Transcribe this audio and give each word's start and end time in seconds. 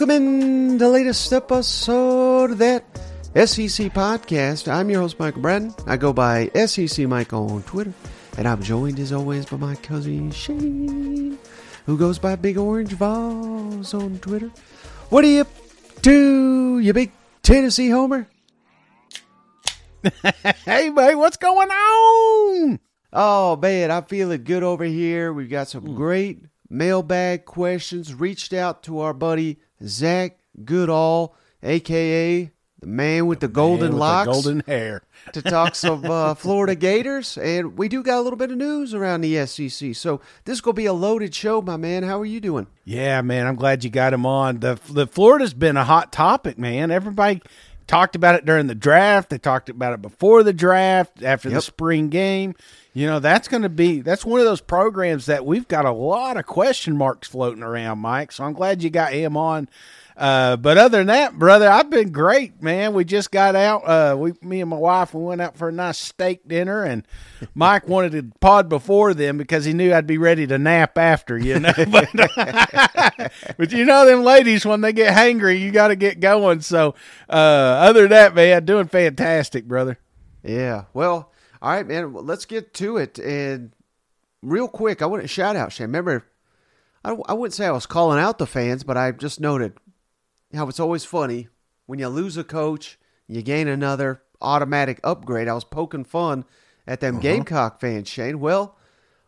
Welcome 0.00 0.10
in 0.10 0.78
the 0.78 0.88
latest 0.88 1.32
episode 1.32 2.52
of 2.52 2.58
that 2.58 2.84
SEC 3.34 3.92
podcast. 3.92 4.66
I'm 4.72 4.88
your 4.88 5.02
host, 5.02 5.18
Michael 5.18 5.42
Bratton. 5.42 5.74
I 5.86 5.96
go 5.96 6.12
by 6.12 6.48
SEC 6.66 7.06
Mike 7.06 7.32
on 7.32 7.62
Twitter, 7.64 7.92
and 8.38 8.48
I'm 8.48 8.62
joined 8.62 8.98
as 8.98 9.12
always 9.12 9.46
by 9.46 9.56
my 9.56 9.74
cousin 9.74 10.30
Shane, 10.30 11.38
who 11.86 11.98
goes 11.98 12.18
by 12.18 12.36
Big 12.36 12.56
Orange 12.56 12.92
Vols 12.92 13.92
on 13.92 14.18
Twitter. 14.20 14.50
What 15.10 15.24
are 15.24 15.28
you 15.28 15.44
to, 16.02 16.78
you 16.78 16.92
big 16.92 17.12
Tennessee 17.42 17.90
homer? 17.90 18.26
hey, 20.64 20.90
mate, 20.90 21.14
what's 21.14 21.36
going 21.36 21.68
on? 21.68 22.80
Oh 23.12 23.56
man, 23.56 23.90
I'm 23.90 24.04
feeling 24.04 24.44
good 24.44 24.62
over 24.62 24.84
here. 24.84 25.32
We've 25.32 25.50
got 25.50 25.68
some 25.68 25.94
great 25.94 26.44
mailbag 26.68 27.44
questions. 27.44 28.14
Reached 28.14 28.52
out 28.52 28.82
to 28.84 29.00
our 29.00 29.12
buddy 29.12 29.58
Zach 29.82 30.38
Goodall, 30.64 31.34
aka 31.62 32.50
the 32.80 32.86
man 32.86 33.26
with 33.26 33.40
the 33.40 33.48
golden 33.48 33.90
Man 33.90 33.92
with 33.92 33.98
the 33.98 33.98
locks, 33.98 34.26
golden 34.26 34.60
hair. 34.60 35.02
to 35.34 35.42
talk 35.42 35.74
some 35.74 36.04
uh, 36.10 36.34
Florida 36.34 36.74
Gators. 36.74 37.36
And 37.36 37.76
we 37.76 37.88
do 37.88 38.02
got 38.02 38.18
a 38.18 38.22
little 38.22 38.38
bit 38.38 38.50
of 38.50 38.56
news 38.56 38.94
around 38.94 39.20
the 39.20 39.46
SEC. 39.46 39.94
So 39.94 40.20
this 40.44 40.54
is 40.54 40.60
gonna 40.62 40.74
be 40.74 40.86
a 40.86 40.92
loaded 40.92 41.34
show, 41.34 41.60
my 41.60 41.76
man. 41.76 42.04
How 42.04 42.18
are 42.20 42.26
you 42.26 42.40
doing? 42.40 42.66
Yeah, 42.84 43.20
man, 43.20 43.46
I'm 43.46 43.56
glad 43.56 43.84
you 43.84 43.90
got 43.90 44.14
him 44.14 44.24
on. 44.24 44.60
The 44.60 44.80
the 44.88 45.06
Florida's 45.06 45.52
been 45.52 45.76
a 45.76 45.84
hot 45.84 46.10
topic, 46.10 46.58
man. 46.58 46.90
Everybody 46.90 47.42
talked 47.90 48.14
about 48.14 48.36
it 48.36 48.44
during 48.44 48.68
the 48.68 48.74
draft. 48.74 49.30
They 49.30 49.38
talked 49.38 49.68
about 49.68 49.92
it 49.94 50.00
before 50.00 50.44
the 50.44 50.52
draft, 50.52 51.24
after 51.24 51.50
the 51.50 51.60
spring 51.60 52.08
game. 52.08 52.54
You 52.92 53.06
know, 53.06 53.18
that's 53.18 53.48
going 53.48 53.62
to 53.64 53.68
be 53.68 54.00
that's 54.00 54.24
one 54.24 54.38
of 54.40 54.46
those 54.46 54.60
programs 54.60 55.26
that 55.26 55.44
we've 55.44 55.66
got 55.66 55.84
a 55.84 55.92
lot 55.92 56.36
of 56.36 56.46
question 56.46 56.96
marks 56.96 57.28
floating 57.28 57.62
around, 57.62 57.98
Mike. 57.98 58.32
So 58.32 58.44
I'm 58.44 58.52
glad 58.52 58.82
you 58.82 58.90
got 58.90 59.12
him 59.12 59.36
on. 59.36 59.68
Uh, 60.20 60.54
but 60.54 60.76
other 60.76 60.98
than 60.98 61.06
that, 61.06 61.38
brother, 61.38 61.66
I've 61.66 61.88
been 61.88 62.12
great, 62.12 62.62
man. 62.62 62.92
We 62.92 63.06
just 63.06 63.30
got 63.30 63.56
out. 63.56 63.88
Uh, 63.88 64.14
we, 64.18 64.34
me 64.42 64.60
and 64.60 64.68
my 64.68 64.76
wife, 64.76 65.14
we 65.14 65.22
went 65.22 65.40
out 65.40 65.56
for 65.56 65.70
a 65.70 65.72
nice 65.72 65.96
steak 65.96 66.46
dinner, 66.46 66.84
and 66.84 67.08
Mike 67.54 67.88
wanted 67.88 68.12
to 68.12 68.30
pod 68.38 68.68
before 68.68 69.14
them 69.14 69.38
because 69.38 69.64
he 69.64 69.72
knew 69.72 69.94
I'd 69.94 70.06
be 70.06 70.18
ready 70.18 70.46
to 70.46 70.58
nap 70.58 70.98
after, 70.98 71.38
you 71.38 71.58
know. 71.58 71.72
but, 71.90 72.10
but 73.56 73.72
you 73.72 73.86
know, 73.86 74.04
them 74.04 74.22
ladies 74.22 74.66
when 74.66 74.82
they 74.82 74.92
get 74.92 75.16
hangry, 75.16 75.58
you 75.58 75.70
got 75.70 75.88
to 75.88 75.96
get 75.96 76.20
going. 76.20 76.60
So, 76.60 76.94
uh, 77.26 77.32
other 77.32 78.02
than 78.02 78.10
that, 78.10 78.34
man, 78.34 78.66
doing 78.66 78.88
fantastic, 78.88 79.64
brother. 79.64 79.98
Yeah. 80.44 80.84
Well, 80.92 81.32
all 81.62 81.70
right, 81.72 81.86
man. 81.86 82.12
Let's 82.12 82.44
get 82.44 82.74
to 82.74 82.98
it. 82.98 83.18
And 83.18 83.72
real 84.42 84.68
quick, 84.68 85.00
I 85.00 85.06
want 85.06 85.22
to 85.22 85.28
shout 85.28 85.56
out 85.56 85.72
Shane. 85.72 85.86
Remember, 85.86 86.26
I, 87.02 87.16
I 87.26 87.32
wouldn't 87.32 87.54
say 87.54 87.64
I 87.64 87.70
was 87.70 87.86
calling 87.86 88.20
out 88.20 88.36
the 88.36 88.46
fans, 88.46 88.84
but 88.84 88.98
I 88.98 89.12
just 89.12 89.40
noted 89.40 89.72
how 90.54 90.68
it's 90.68 90.80
always 90.80 91.04
funny 91.04 91.48
when 91.86 91.98
you 91.98 92.08
lose 92.08 92.36
a 92.36 92.44
coach, 92.44 92.98
you 93.26 93.42
gain 93.42 93.68
another 93.68 94.22
automatic 94.40 95.00
upgrade. 95.02 95.48
I 95.48 95.54
was 95.54 95.64
poking 95.64 96.04
fun 96.04 96.44
at 96.86 97.00
them 97.00 97.18
Gamecock 97.18 97.80
fans, 97.80 98.08
Shane. 98.08 98.40
Well, 98.40 98.76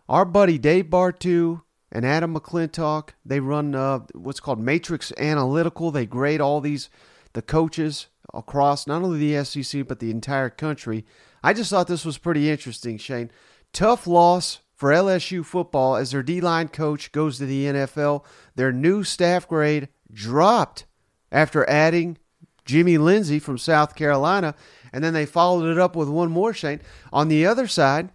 our 0.09 0.25
buddy 0.25 0.59
Dave 0.59 0.87
Bartu 0.87 1.63
and 1.91 2.07
Adam 2.07 2.35
McClintock, 2.35 3.11
they 3.25 3.41
run 3.41 3.75
uh, 3.75 4.01
what's 4.15 4.41
called 4.41 4.61
Matrix 4.61 5.13
Analytical. 5.19 5.91
They 5.91 6.07
grade 6.07 6.41
all 6.41 6.61
these 6.61 6.89
the 7.33 7.43
coaches 7.43 8.07
across 8.35 8.87
not 8.87 9.03
only 9.03 9.19
the 9.19 9.45
SEC 9.45 9.87
but 9.87 9.99
the 9.99 10.11
entire 10.11 10.51
country. 10.51 11.05
I 11.43 11.53
just 11.55 11.71
thought 11.71 11.89
this 11.89 12.05
was 12.05 12.19
pretty 12.19 12.51
interesting, 12.51 12.99
Shane. 12.99 13.31
Tough 13.73 14.07
loss 14.07 14.61
for 14.75 14.91
LSU 14.91 15.45
football 15.45 15.97
as 15.97 16.11
their 16.11 16.23
D-line 16.23 16.69
coach 16.69 17.11
goes 17.13 17.39
to 17.39 17.47
the 17.47 17.67
NFL. 17.67 18.25
Their 18.55 18.73
new 18.73 19.03
staff 19.03 19.49
grade 19.49 19.89
dropped 20.13 20.85
after 21.33 21.69
adding 21.69 22.19
Jimmy 22.65 22.99
Lindsey 22.99 23.41
from 23.41 23.59
South 23.59 23.97
Carolina, 23.97 24.55
and 24.93 25.03
then 25.03 25.15
they 25.15 25.27
followed 25.27 25.69
it 25.69 25.79
up 25.79 25.97
with 25.97 26.09
one 26.09 26.31
more, 26.31 26.53
Shane. 26.53 26.81
On 27.13 27.27
the 27.29 27.45
other 27.47 27.67
side, 27.67 28.11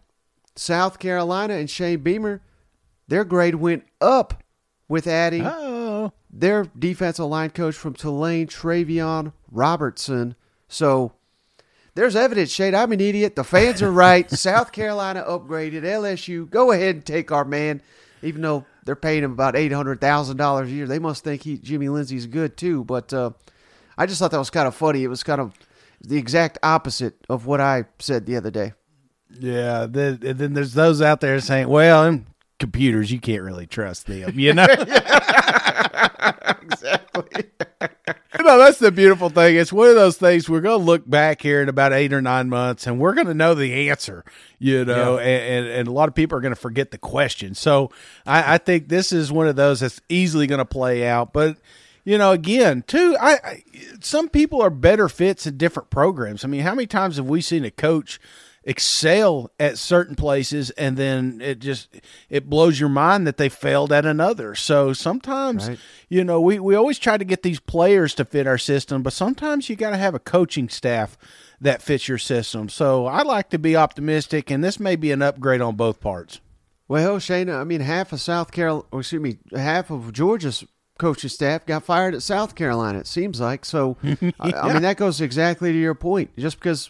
South 0.56 1.00
Carolina 1.00 1.56
and 1.56 1.70
Shane 1.70 2.00
Beamer, 2.00 2.42
their 3.08 3.26
grade 3.26 3.56
went 3.56 3.84
up 4.00 4.44
with 4.88 5.08
adding 5.08 5.44
Oh, 5.46 6.14
their 6.30 6.66
defensive 6.78 7.26
line 7.26 7.50
coach 7.50 7.76
from 7.76 7.94
Tulane, 7.94 8.48
Travian 8.48 9.34
Robertson. 9.52 10.36
So 10.70 11.14
there's 11.96 12.16
evidence, 12.16 12.52
Shane. 12.52 12.76
I'm 12.76 12.92
an 12.92 13.02
idiot. 13.02 13.36
The 13.36 13.44
fans 13.44 13.82
are 13.82 13.92
right. 13.92 14.30
South 14.32 14.72
Carolina 14.72 15.26
upgraded. 15.28 15.82
LSU, 15.82 16.50
go 16.50 16.72
ahead 16.72 16.96
and 16.96 17.06
take 17.06 17.32
our 17.32 17.46
man, 17.46 17.82
even 18.22 18.42
though 18.44 18.66
they're 18.88 18.96
paying 18.96 19.24
him 19.24 19.32
about 19.34 19.56
eight 19.56 19.72
hundred 19.72 20.02
thousand 20.02 20.38
dollars 20.38 20.70
a 20.70 20.72
year. 20.72 20.88
They 20.88 20.98
must 20.98 21.24
think 21.24 21.44
he 21.44 21.58
Jimmy 21.60 21.90
Lindsey's 21.90 22.26
good 22.26 22.58
too. 22.58 22.84
But 22.86 23.14
uh, 23.14 23.32
I 23.98 24.08
just 24.08 24.18
thought 24.18 24.32
that 24.32 24.40
was 24.40 24.50
kind 24.50 24.68
of 24.68 24.74
funny. 24.74 25.04
It 25.04 25.10
was 25.10 25.22
kind 25.22 25.40
of 25.40 25.54
the 26.02 26.18
exact 26.18 26.58
opposite 26.64 27.16
of 27.30 27.46
what 27.46 27.62
I 27.62 27.86
said 28.00 28.26
the 28.26 28.36
other 28.38 28.50
day. 28.50 28.74
yeah. 29.40 29.86
Then, 29.88 30.20
and 30.26 30.40
then 30.40 30.54
there's 30.54 30.74
those 30.74 31.02
out 31.02 31.22
there 31.22 31.40
saying, 31.40 31.68
"Well, 31.68 32.22
computers, 32.60 33.12
you 33.12 33.20
can't 33.20 33.44
really 33.44 33.68
trust 33.68 34.08
them," 34.08 34.40
you 34.40 34.54
know. 34.54 34.66
exactly. 36.62 37.44
You 38.40 38.46
know, 38.46 38.58
that's 38.60 38.78
the 38.78 38.92
beautiful 38.92 39.30
thing. 39.30 39.56
It's 39.56 39.74
one 39.74 39.90
of 39.90 39.96
those 39.96 40.18
things 40.18 40.48
we're 40.48 40.62
going 40.62 40.80
to 40.80 40.86
look 40.86 41.10
back 41.10 41.42
here 41.42 41.62
in 41.62 41.70
about 41.70 41.92
eight 41.92 42.14
or 42.14 42.22
nine 42.22 42.50
months 42.50 42.86
and 42.86 43.00
we're 43.00 43.14
going 43.14 43.28
to 43.28 43.34
know 43.34 43.56
the 43.56 43.90
answer, 43.90 44.24
you 44.60 44.86
know, 44.86 45.18
and, 45.18 45.66
and, 45.66 45.68
and 45.68 45.88
a 45.88 45.92
lot 45.92 46.08
of 46.08 46.14
people 46.16 46.38
are 46.38 46.42
going 46.42 46.54
to 46.54 46.60
forget 46.60 46.92
the 46.92 46.98
question. 47.00 47.56
So 47.56 47.90
I, 48.26 48.56
I 48.56 48.58
think 48.60 48.90
this 48.90 49.12
is 49.12 49.32
one 49.32 49.48
of 49.48 49.56
those 49.56 49.80
that's 49.80 50.02
easily 50.08 50.46
going 50.46 50.60
to 50.60 50.66
play 50.66 51.08
out. 51.08 51.34
But, 51.34 51.58
you 52.04 52.18
know, 52.18 52.32
again, 52.32 52.84
too, 52.86 53.18
I, 53.20 53.40
I 53.44 53.64
some 54.02 54.30
people 54.30 54.62
are 54.62 54.70
better 54.70 55.10
fits 55.10 55.48
in 55.48 55.58
different 55.58 55.90
programs. 55.90 56.46
I 56.46 56.48
mean, 56.48 56.62
how 56.62 56.76
many 56.76 56.88
times 56.88 57.18
have 57.18 57.28
we 57.28 57.42
seen 57.42 57.66
a 57.66 57.72
coach 57.72 58.20
excel 58.68 59.50
at 59.60 59.78
certain 59.78 60.14
places 60.16 60.70
and 60.72 60.98
then 60.98 61.40
it 61.42 61.60
just 61.60 61.88
it 62.30 62.50
blows 62.50 62.80
your 62.80 62.90
mind 62.90 63.26
that 63.26 63.38
they 63.38 63.48
failed 63.50 63.92
at 63.94 64.06
another 64.06 64.54
so 64.54 64.92
sometimes 64.94 65.70
Right. 65.70 65.80
you 66.10 66.24
know 66.24 66.40
we, 66.42 66.60
we 66.60 66.76
always 66.76 67.00
try 67.00 67.18
to 67.18 67.24
get 67.26 67.44
these 67.44 67.60
players 67.62 68.14
to 68.16 68.26
fit 68.26 68.46
our 68.46 68.58
system 68.58 69.04
but 69.04 69.14
sometimes 69.14 69.70
you 69.70 69.76
got 69.78 69.92
to 69.92 69.98
have 69.98 70.14
a 70.14 70.20
coaching 70.20 70.68
staff 70.70 71.18
that 71.62 71.82
fits 71.82 72.10
your 72.10 72.18
system 72.18 72.68
so 72.68 73.06
i 73.08 73.24
like 73.24 73.50
to 73.52 73.58
be 73.58 73.76
optimistic 73.76 74.52
and 74.52 74.62
this 74.64 74.80
may 74.80 74.96
be 74.98 75.12
an 75.14 75.22
upgrade 75.22 75.62
on 75.62 75.76
both 75.76 76.00
parts 76.02 76.40
Well, 76.90 77.20
Shane, 77.20 77.50
I 77.50 77.64
mean, 77.64 77.82
half 77.82 78.12
of 78.14 78.20
South 78.22 78.52
carolina 78.52 78.86
excuse 78.94 79.22
me, 79.22 79.38
half 79.56 79.90
of 79.90 80.12
Georgia's 80.14 80.64
coaching 81.00 81.30
staff 81.30 81.66
got 81.66 81.84
fired 81.84 82.16
at 82.16 82.22
South 82.24 82.56
Carolina. 82.56 83.00
It 83.00 83.08
seems 83.08 83.40
like 83.40 83.66
so. 83.66 83.98
I, 84.40 84.52
I 84.54 84.74
mean, 84.74 84.82
that 84.82 84.98
goes 84.98 85.22
exactly 85.22 85.72
to 85.72 85.78
your 85.78 85.94
point. 85.94 86.32
Just 86.38 86.58
because 86.60 86.90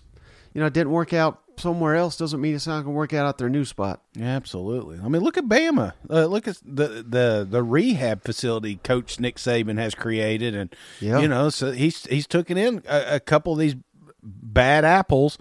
you 0.54 0.62
know 0.62 0.68
it 0.68 0.74
didn't 0.74 0.92
work 0.94 1.14
out 1.14 1.42
somewhere 1.60 1.96
else 1.96 2.18
doesn't 2.18 2.40
mean 2.42 2.56
it's 2.56 2.68
not 2.68 2.84
going 2.84 2.94
to 2.94 2.98
work 2.98 3.14
out 3.14 3.28
at 3.28 3.38
their 3.38 3.50
new 3.50 3.66
spot. 3.66 4.02
Absolutely. 4.20 5.00
I 5.04 5.08
mean, 5.08 5.22
look 5.22 5.38
at 5.38 5.46
Bama. 5.46 5.94
Uh, 6.10 6.26
look 6.26 6.48
at 6.48 6.58
the, 6.66 7.04
the 7.08 7.48
the 7.50 7.64
rehab 7.64 8.24
facility 8.24 8.76
Coach 8.84 9.20
Nick 9.20 9.36
Saban 9.38 9.78
has 9.78 9.96
created, 9.96 10.56
and 10.56 10.76
Yeah. 11.00 11.20
you 11.20 11.28
know, 11.28 11.50
so 11.50 11.72
he's 11.72 12.06
he's 12.06 12.28
taken 12.28 12.58
in 12.58 12.84
a, 12.88 13.16
a 13.16 13.20
couple 13.20 13.54
of 13.54 13.60
these 13.60 13.76
bad 14.24 14.86
apples. 14.86 15.38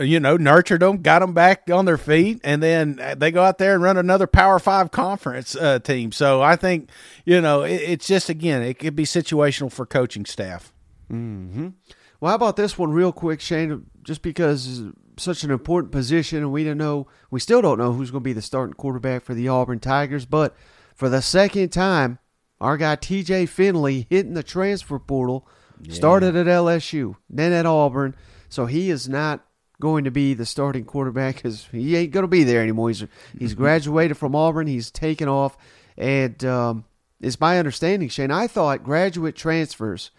You 0.00 0.18
know, 0.18 0.36
nurtured 0.36 0.82
them, 0.82 1.02
got 1.02 1.20
them 1.20 1.34
back 1.34 1.70
on 1.70 1.84
their 1.84 1.96
feet, 1.96 2.40
and 2.42 2.60
then 2.60 3.00
they 3.16 3.30
go 3.30 3.44
out 3.44 3.58
there 3.58 3.74
and 3.74 3.82
run 3.82 3.96
another 3.96 4.26
Power 4.26 4.58
Five 4.58 4.90
conference 4.90 5.54
uh, 5.54 5.78
team. 5.78 6.10
So 6.10 6.42
I 6.42 6.56
think 6.56 6.90
you 7.24 7.40
know 7.40 7.62
it, 7.62 7.74
it's 7.74 8.08
just 8.08 8.28
again 8.28 8.62
it 8.62 8.80
could 8.80 8.96
be 8.96 9.04
situational 9.04 9.70
for 9.70 9.86
coaching 9.86 10.24
staff. 10.24 10.72
Well, 11.08 12.30
how 12.30 12.34
about 12.34 12.56
this 12.56 12.76
one, 12.78 12.92
real 12.92 13.12
quick, 13.12 13.40
Shane? 13.40 13.86
Just 14.02 14.22
because 14.22 14.82
such 15.22 15.44
an 15.44 15.50
important 15.50 15.92
position, 15.92 16.38
and 16.38 16.52
we 16.52 16.64
don't 16.64 16.78
know, 16.78 17.06
we 17.30 17.40
still 17.40 17.62
don't 17.62 17.78
know 17.78 17.92
who's 17.92 18.10
going 18.10 18.22
to 18.22 18.28
be 18.28 18.32
the 18.32 18.42
starting 18.42 18.74
quarterback 18.74 19.22
for 19.22 19.34
the 19.34 19.48
Auburn 19.48 19.80
Tigers. 19.80 20.26
But 20.26 20.54
for 20.94 21.08
the 21.08 21.22
second 21.22 21.70
time, 21.70 22.18
our 22.60 22.76
guy 22.76 22.96
T.J. 22.96 23.46
Finley 23.46 24.06
hitting 24.10 24.34
the 24.34 24.42
transfer 24.42 24.98
portal, 24.98 25.46
started 25.88 26.36
at 26.36 26.46
LSU, 26.46 27.16
then 27.28 27.52
at 27.52 27.66
Auburn. 27.66 28.14
So 28.48 28.66
he 28.66 28.90
is 28.90 29.08
not 29.08 29.44
going 29.80 30.04
to 30.04 30.12
be 30.12 30.32
the 30.32 30.46
starting 30.46 30.84
quarterback 30.84 31.36
because 31.36 31.66
he 31.72 31.96
ain't 31.96 32.12
going 32.12 32.22
to 32.22 32.28
be 32.28 32.44
there 32.44 32.62
anymore. 32.62 32.88
He's 32.88 33.04
he's 33.36 33.54
graduated 33.56 34.16
from 34.16 34.36
Auburn. 34.36 34.68
He's 34.68 34.90
taken 34.90 35.28
off, 35.28 35.56
and 35.96 36.44
um, 36.44 36.84
it's 37.20 37.40
my 37.40 37.58
understanding, 37.58 38.08
Shane. 38.08 38.30
I 38.30 38.46
thought 38.46 38.84
graduate 38.84 39.34
transfers 39.34 40.12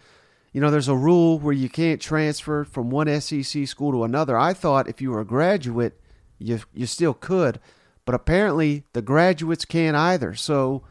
you 0.53 0.61
know, 0.61 0.69
there's 0.69 0.87
a 0.87 0.95
rule 0.95 1.39
where 1.39 1.53
you 1.53 1.67
can't 1.67 1.99
transfer 1.99 2.63
from 2.63 2.91
one 2.91 3.19
SEC 3.19 3.67
school 3.67 3.91
to 3.91 4.03
another. 4.03 4.37
I 4.37 4.53
thought 4.53 4.87
if 4.87 5.01
you 5.01 5.11
were 5.11 5.19
a 5.19 5.25
graduate, 5.25 5.99
you 6.37 6.59
you 6.73 6.85
still 6.85 7.13
could, 7.13 7.59
but 8.05 8.15
apparently 8.15 8.83
the 8.93 9.01
graduates 9.01 9.65
can't 9.65 9.97
either. 9.97 10.35
So 10.35 10.83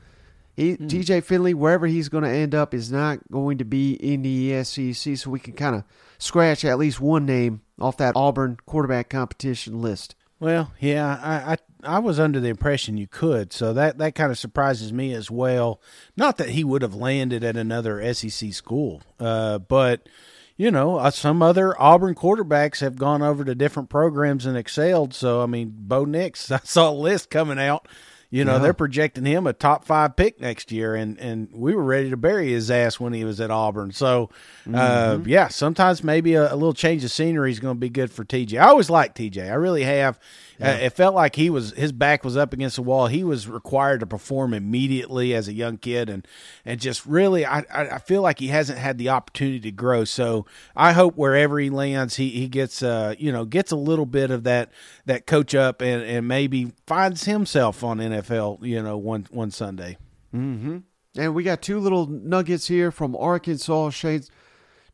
He, 0.55 0.77
mm. 0.77 0.89
TJ 0.89 1.25
Finley, 1.25 1.55
wherever 1.55 1.87
he's 1.87 2.09
going 2.09 2.25
to 2.25 2.31
end 2.31 2.55
up, 2.55 2.75
is 2.75 2.91
not 2.93 3.21
going 3.31 3.59
to 3.59 3.65
be 3.65 3.95
in 3.95 4.23
the 4.23 4.63
SEC. 4.65 5.17
So 5.17 5.31
we 5.31 5.41
can 5.41 5.55
kind 5.55 5.77
of 5.77 5.85
scratch 6.19 6.65
at 6.65 6.79
least 6.79 7.01
one 7.01 7.25
name 7.25 7.63
off 7.81 7.97
that 7.97 8.17
Auburn 8.17 8.59
quarterback 8.67 9.09
competition 9.09 9.81
list. 9.81 10.15
Well, 10.43 10.73
yeah, 10.81 11.21
I, 11.23 11.53
I 11.53 11.57
I 11.85 11.99
was 12.01 12.19
under 12.19 12.41
the 12.41 12.49
impression 12.49 12.97
you 12.97 13.07
could, 13.07 13.53
so 13.53 13.73
that 13.75 13.99
that 13.99 14.17
kind 14.17 14.33
of 14.33 14.39
surprises 14.39 14.93
me 14.93 15.13
as 15.13 15.31
well. 15.31 15.81
Not 16.17 16.37
that 16.39 16.49
he 16.49 16.65
would 16.65 16.83
have 16.83 16.97
landed 16.97 17.45
at 17.45 17.57
another 17.57 18.13
SEC 18.13 18.53
school, 18.53 19.03
uh, 19.21 19.59
but 19.59 20.09
you 20.57 20.73
know, 20.73 20.97
uh, 20.97 21.13
some 21.13 21.43
other 21.43 21.81
Auburn 21.81 22.17
quarterbacks 22.17 22.81
have 22.81 22.97
gone 22.97 23.23
over 23.23 23.45
to 23.45 23.55
different 23.55 23.89
programs 23.89 24.45
and 24.45 24.57
excelled. 24.57 25.15
So, 25.15 25.43
I 25.43 25.47
mean, 25.47 25.73
Bo 25.77 26.05
Nix, 26.05 26.51
I 26.51 26.59
saw 26.65 26.91
a 26.91 26.93
list 26.93 27.31
coming 27.31 27.61
out 27.61 27.87
you 28.33 28.47
know, 28.47 28.53
yeah. 28.53 28.59
they're 28.61 28.73
projecting 28.73 29.27
him 29.27 29.47
a 29.47 29.53
top 29.53 29.85
five 29.85 30.17
pick 30.17 30.41
next 30.41 30.73
year, 30.73 30.95
and 30.95 31.19
and 31.19 31.51
we 31.53 31.75
were 31.75 31.85
ready 31.85 32.09
to 32.09 32.17
bury 32.17 32.51
his 32.51 32.71
ass 32.71 32.99
when 32.99 33.13
he 33.13 33.27
was 33.27 33.43
at 33.43 33.51
Auburn. 33.51 33.93
So, 33.93 34.31
uh, 34.67 34.71
mm-hmm. 34.71 35.29
yeah, 35.29 35.49
sometimes 35.49 36.03
maybe 36.03 36.33
a, 36.33 36.51
a, 36.51 36.57
little 36.57 36.73
change 36.73 37.05
of 37.05 37.11
scenery 37.11 37.51
is 37.51 37.61
going 37.61 37.77
to 37.77 37.79
be 37.79 37.91
good 37.91 38.11
for 38.11 38.25
TJ. 38.25 38.59
I 38.59 38.69
always 38.69 38.89
liked 38.89 39.19
TJ. 39.19 39.51
I 39.51 39.55
really 39.55 39.83
have. 39.83 40.19
Uh, 40.63 40.67
yeah. 40.67 40.75
Uh, 40.75 40.79
it 40.79 40.91
felt 40.91 41.15
like 41.15 41.37
he 41.37 41.51
was 41.51 41.73
his 41.73 41.93
back 41.93 42.25
was 42.25 42.37
up 42.37 42.53
against 42.53 42.77
the 42.77 42.83
wall. 42.83 43.09
He 43.09 43.25
was 43.25 43.49
required 43.49 44.01
to 44.01 44.07
perform 44.07 44.55
immediately 44.55 45.35
as 45.35 45.49
a 45.49 45.53
young 45.53 45.79
kid, 45.79 46.09
and 46.09 46.27
and 46.65 46.81
just 46.81 47.05
really, 47.05 47.45
I 47.45 47.65
I 47.71 47.99
feel 47.99 48.23
like 48.23 48.39
he 48.39 48.49
hasn't 48.49 48.79
had 48.79 48.99
the 48.99 49.09
opportunity 49.09 49.61
to 49.61 49.73
grow. 49.73 50.05
So 50.05 50.47
I 50.77 50.93
hope 50.93 51.17
wherever 51.17 51.59
he 51.59 51.71
lands, 51.71 52.17
he 52.17 52.31
he 52.31 52.49
gets 52.49 52.83
uh 52.83 53.15
you 53.19 53.33
know 53.33 53.45
gets 53.45 53.73
a 53.73 53.77
little 53.77 54.07
bit 54.07 54.31
of 54.31 54.45
that 54.45 54.71
that 55.07 55.27
coach 55.27 55.55
up 55.55 55.83
and 55.83 56.03
and 56.03 56.29
maybe 56.29 56.73
finds 56.87 57.25
himself 57.25 57.83
on 57.83 57.99
NFL 57.99 58.65
you 58.65 58.83
know 58.83 58.97
one 58.97 59.27
one 59.31 59.51
Sunday. 59.51 59.99
Mm-hmm. 60.35 60.79
And 61.17 61.35
we 61.35 61.43
got 61.43 61.61
two 61.61 61.79
little 61.79 62.07
nuggets 62.07 62.69
here 62.69 62.91
from 62.91 63.15
Arkansas 63.17 63.91
Shane 63.91 64.23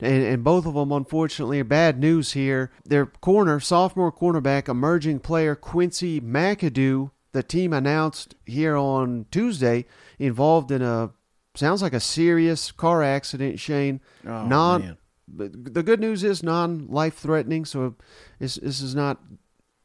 and, 0.01 0.25
and 0.25 0.45
both 0.45 0.67
of 0.67 0.75
them, 0.75 0.93
unfortunately, 0.93 1.61
are 1.61 1.65
bad 1.65 1.99
news 1.99 2.33
here. 2.33 2.71
Their 2.85 3.07
corner, 3.07 3.61
sophomore 3.61 4.13
cornerback, 4.13 4.69
emerging 4.69 5.21
player 5.21 5.55
Quincy 5.55 6.21
McAdoo, 6.21 7.11
the 7.33 7.43
team 7.43 7.73
announced 7.73 8.35
here 8.47 8.77
on 8.77 9.27
Tuesday, 9.31 9.87
involved 10.19 10.71
in 10.71 10.83
a 10.83 11.11
sounds 11.55 11.83
like 11.83 11.93
a 11.93 12.01
serious 12.01 12.71
car 12.71 13.03
accident. 13.03 13.59
Shane, 13.59 14.01
oh, 14.27 14.47
non. 14.47 14.81
Man. 14.83 14.99
The 15.31 15.83
good 15.83 16.01
news 16.01 16.25
is 16.25 16.43
non 16.43 16.89
life 16.89 17.17
threatening, 17.19 17.67
so 17.67 17.97
this 18.39 18.55
this 18.55 18.81
is 18.81 18.95
not 18.95 19.21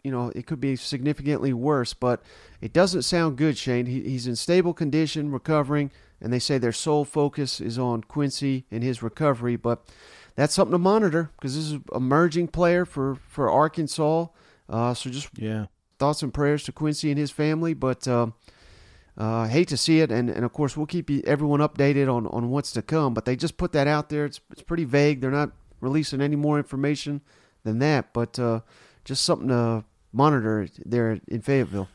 you 0.03 0.11
know, 0.11 0.31
it 0.35 0.45
could 0.45 0.59
be 0.59 0.75
significantly 0.75 1.53
worse, 1.53 1.93
but 1.93 2.21
it 2.59 2.73
doesn't 2.73 3.03
sound 3.03 3.37
good, 3.37 3.57
Shane. 3.57 3.85
He, 3.85 4.01
he's 4.01 4.27
in 4.27 4.35
stable 4.35 4.73
condition, 4.73 5.31
recovering 5.31 5.91
and 6.23 6.31
they 6.31 6.39
say 6.39 6.57
their 6.57 6.71
sole 6.71 7.05
focus 7.05 7.59
is 7.59 7.77
on 7.77 8.01
Quincy 8.01 8.65
and 8.71 8.81
his 8.81 9.03
recovery. 9.03 9.57
But 9.57 9.85
that's 10.35 10.53
something 10.53 10.71
to 10.71 10.79
monitor 10.79 11.29
because 11.35 11.55
this 11.55 11.65
is 11.65 11.73
an 11.73 11.83
emerging 11.93 12.47
player 12.47 12.85
for 12.85 13.15
for 13.27 13.51
Arkansas. 13.51 14.27
Uh, 14.69 14.93
so 14.93 15.09
just 15.09 15.29
yeah, 15.37 15.65
thoughts 15.99 16.23
and 16.23 16.33
prayers 16.33 16.63
to 16.63 16.71
Quincy 16.71 17.11
and 17.11 17.19
his 17.19 17.29
family. 17.29 17.73
But 17.73 18.07
uh, 18.07 18.27
uh, 19.17 19.47
hate 19.47 19.67
to 19.67 19.77
see 19.77 19.99
it, 19.99 20.11
and, 20.11 20.29
and 20.29 20.45
of 20.45 20.53
course 20.53 20.75
we'll 20.75 20.87
keep 20.87 21.11
everyone 21.27 21.59
updated 21.59 22.11
on, 22.11 22.25
on 22.27 22.49
what's 22.49 22.71
to 22.71 22.81
come. 22.81 23.13
But 23.13 23.25
they 23.25 23.35
just 23.35 23.57
put 23.57 23.73
that 23.73 23.87
out 23.87 24.09
there. 24.09 24.25
It's 24.25 24.39
it's 24.51 24.63
pretty 24.63 24.85
vague. 24.85 25.21
They're 25.21 25.29
not 25.29 25.51
releasing 25.81 26.21
any 26.21 26.37
more 26.37 26.57
information 26.57 27.21
than 27.63 27.79
that. 27.79 28.13
But 28.13 28.39
uh, 28.39 28.61
just 29.03 29.23
something 29.23 29.49
to 29.49 29.83
monitor 30.13 30.67
there 30.85 31.19
in 31.27 31.41
Fayetteville. 31.41 31.89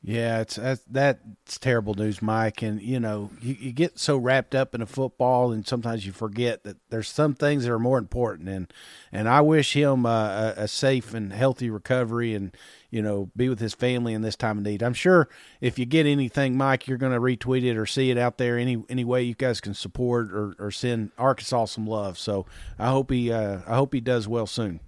Yeah, 0.00 0.40
it's 0.40 0.56
that's, 0.56 0.82
that's 0.88 1.58
terrible 1.58 1.94
news, 1.94 2.22
Mike. 2.22 2.62
And 2.62 2.80
you 2.80 3.00
know, 3.00 3.30
you, 3.40 3.56
you 3.58 3.72
get 3.72 3.98
so 3.98 4.16
wrapped 4.16 4.54
up 4.54 4.74
in 4.74 4.80
a 4.80 4.86
football, 4.86 5.50
and 5.50 5.66
sometimes 5.66 6.06
you 6.06 6.12
forget 6.12 6.62
that 6.62 6.76
there's 6.88 7.08
some 7.08 7.34
things 7.34 7.64
that 7.64 7.72
are 7.72 7.80
more 7.80 7.98
important. 7.98 8.48
And 8.48 8.72
and 9.10 9.28
I 9.28 9.40
wish 9.40 9.72
him 9.74 10.06
a, 10.06 10.54
a 10.56 10.68
safe 10.68 11.14
and 11.14 11.32
healthy 11.32 11.68
recovery, 11.68 12.34
and 12.34 12.56
you 12.90 13.02
know, 13.02 13.30
be 13.36 13.48
with 13.48 13.58
his 13.58 13.74
family 13.74 14.14
in 14.14 14.22
this 14.22 14.36
time 14.36 14.58
of 14.58 14.64
need. 14.64 14.82
I'm 14.82 14.94
sure 14.94 15.28
if 15.60 15.78
you 15.78 15.84
get 15.84 16.06
anything, 16.06 16.56
Mike, 16.56 16.86
you're 16.86 16.96
going 16.96 17.12
to 17.12 17.20
retweet 17.20 17.64
it 17.64 17.76
or 17.76 17.84
see 17.84 18.10
it 18.10 18.16
out 18.16 18.38
there 18.38 18.56
any 18.56 18.82
any 18.88 19.04
way 19.04 19.24
you 19.24 19.34
guys 19.34 19.60
can 19.60 19.74
support 19.74 20.32
or, 20.32 20.54
or 20.60 20.70
send 20.70 21.10
Arkansas 21.18 21.66
some 21.66 21.86
love. 21.86 22.18
So 22.18 22.46
I 22.78 22.90
hope 22.90 23.10
he 23.10 23.32
uh, 23.32 23.58
I 23.66 23.74
hope 23.74 23.92
he 23.92 24.00
does 24.00 24.28
well 24.28 24.46
soon. 24.46 24.78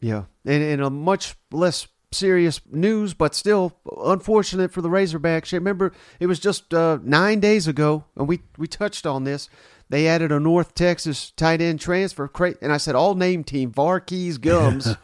Yeah, 0.00 0.24
and 0.46 0.62
in 0.62 0.80
a 0.80 0.90
much 0.90 1.34
less 1.50 1.88
serious 2.12 2.60
news, 2.70 3.14
but 3.14 3.34
still 3.34 3.76
unfortunate 4.04 4.72
for 4.72 4.82
the 4.82 4.88
Razorbacks. 4.88 5.52
Remember, 5.52 5.92
it 6.18 6.26
was 6.26 6.40
just 6.40 6.74
uh, 6.74 6.98
nine 7.02 7.40
days 7.40 7.68
ago, 7.68 8.04
and 8.16 8.28
we, 8.28 8.42
we 8.58 8.66
touched 8.66 9.06
on 9.06 9.24
this. 9.24 9.48
They 9.88 10.06
added 10.06 10.30
a 10.30 10.38
North 10.40 10.74
Texas 10.74 11.32
tight 11.32 11.60
end 11.60 11.80
transfer, 11.80 12.30
and 12.62 12.72
I 12.72 12.76
said 12.76 12.94
all 12.94 13.14
name 13.14 13.44
team 13.44 13.72
Var'Keyes 13.72 14.38
Gumms. 14.38 14.96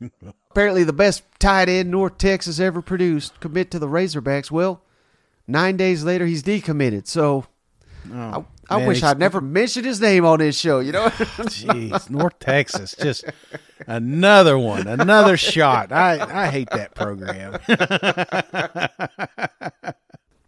Apparently, 0.50 0.84
the 0.84 0.92
best 0.92 1.22
tight 1.38 1.68
end 1.68 1.90
North 1.90 2.18
Texas 2.18 2.58
ever 2.60 2.82
produced 2.82 3.40
commit 3.40 3.70
to 3.70 3.78
the 3.78 3.88
Razorbacks. 3.88 4.50
Well, 4.50 4.82
nine 5.46 5.76
days 5.76 6.04
later, 6.04 6.26
he's 6.26 6.42
decommitted. 6.42 7.06
So 7.06 7.46
Oh, 8.10 8.14
I, 8.14 8.44
I 8.72 8.78
man, 8.78 8.88
wish 8.88 9.02
I'd 9.02 9.18
never 9.18 9.40
mentioned 9.40 9.84
his 9.84 10.00
name 10.00 10.24
on 10.24 10.38
this 10.38 10.58
show. 10.58 10.80
You 10.80 10.92
know, 10.92 11.06
jeez, 11.08 12.08
North 12.10 12.38
Texas, 12.38 12.94
just 12.98 13.24
another 13.86 14.58
one, 14.58 14.86
another 14.86 15.36
shot. 15.36 15.92
I 15.92 16.44
I 16.44 16.48
hate 16.48 16.70
that 16.70 16.94
program. 16.94 17.58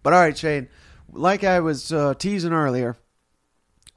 but 0.03 0.12
all 0.12 0.21
right, 0.21 0.37
Shane, 0.37 0.69
like 1.12 1.44
I 1.44 1.61
was 1.61 1.93
uh, 1.93 2.15
teasing 2.15 2.53
earlier, 2.53 2.97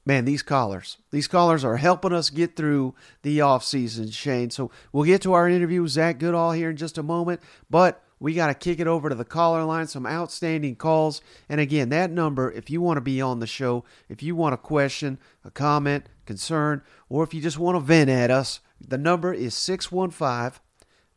man, 0.06 0.26
these 0.26 0.44
callers, 0.44 0.98
these 1.12 1.28
callers 1.28 1.64
are 1.64 1.78
helping 1.78 2.14
us 2.14 2.30
get 2.30 2.56
through 2.56 2.96
the 3.22 3.42
off 3.42 3.64
season, 3.64 4.10
Shane. 4.10 4.50
So 4.50 4.72
we'll 4.92 5.04
get 5.04 5.22
to 5.24 5.34
our 5.34 5.48
interview 5.50 5.82
with 5.82 5.92
Zach 5.92 6.20
Goodall 6.20 6.52
here 6.52 6.70
in 6.70 6.78
just 6.78 6.98
a 6.98 7.04
moment, 7.04 7.42
but 7.70 8.04
we 8.20 8.34
got 8.34 8.48
to 8.48 8.54
kick 8.54 8.80
it 8.80 8.88
over 8.88 9.10
to 9.10 9.16
the 9.16 9.26
caller 9.26 9.64
line. 9.64 9.88
Some 9.88 10.06
outstanding 10.06 10.76
calls. 10.76 11.22
And 11.50 11.62
again, 11.62 11.90
that 11.90 12.12
number, 12.12 12.52
if 12.52 12.70
you 12.70 12.82
want 12.82 12.98
to 12.98 13.02
be 13.02 13.22
on 13.22 13.40
the 13.40 13.48
show, 13.48 13.84
if 14.10 14.24
you 14.24 14.36
want 14.36 14.54
a 14.54 14.58
question, 14.58 15.20
a 15.44 15.52
comment, 15.52 16.08
concern, 16.26 16.82
or 17.10 17.24
if 17.24 17.34
you 17.34 17.42
just 17.42 17.60
want 17.60 17.76
to 17.76 17.80
vent 17.80 18.10
at 18.10 18.32
us, 18.32 18.60
the 18.80 18.98
number 18.98 19.34
is 19.34 19.56
615 19.56 20.62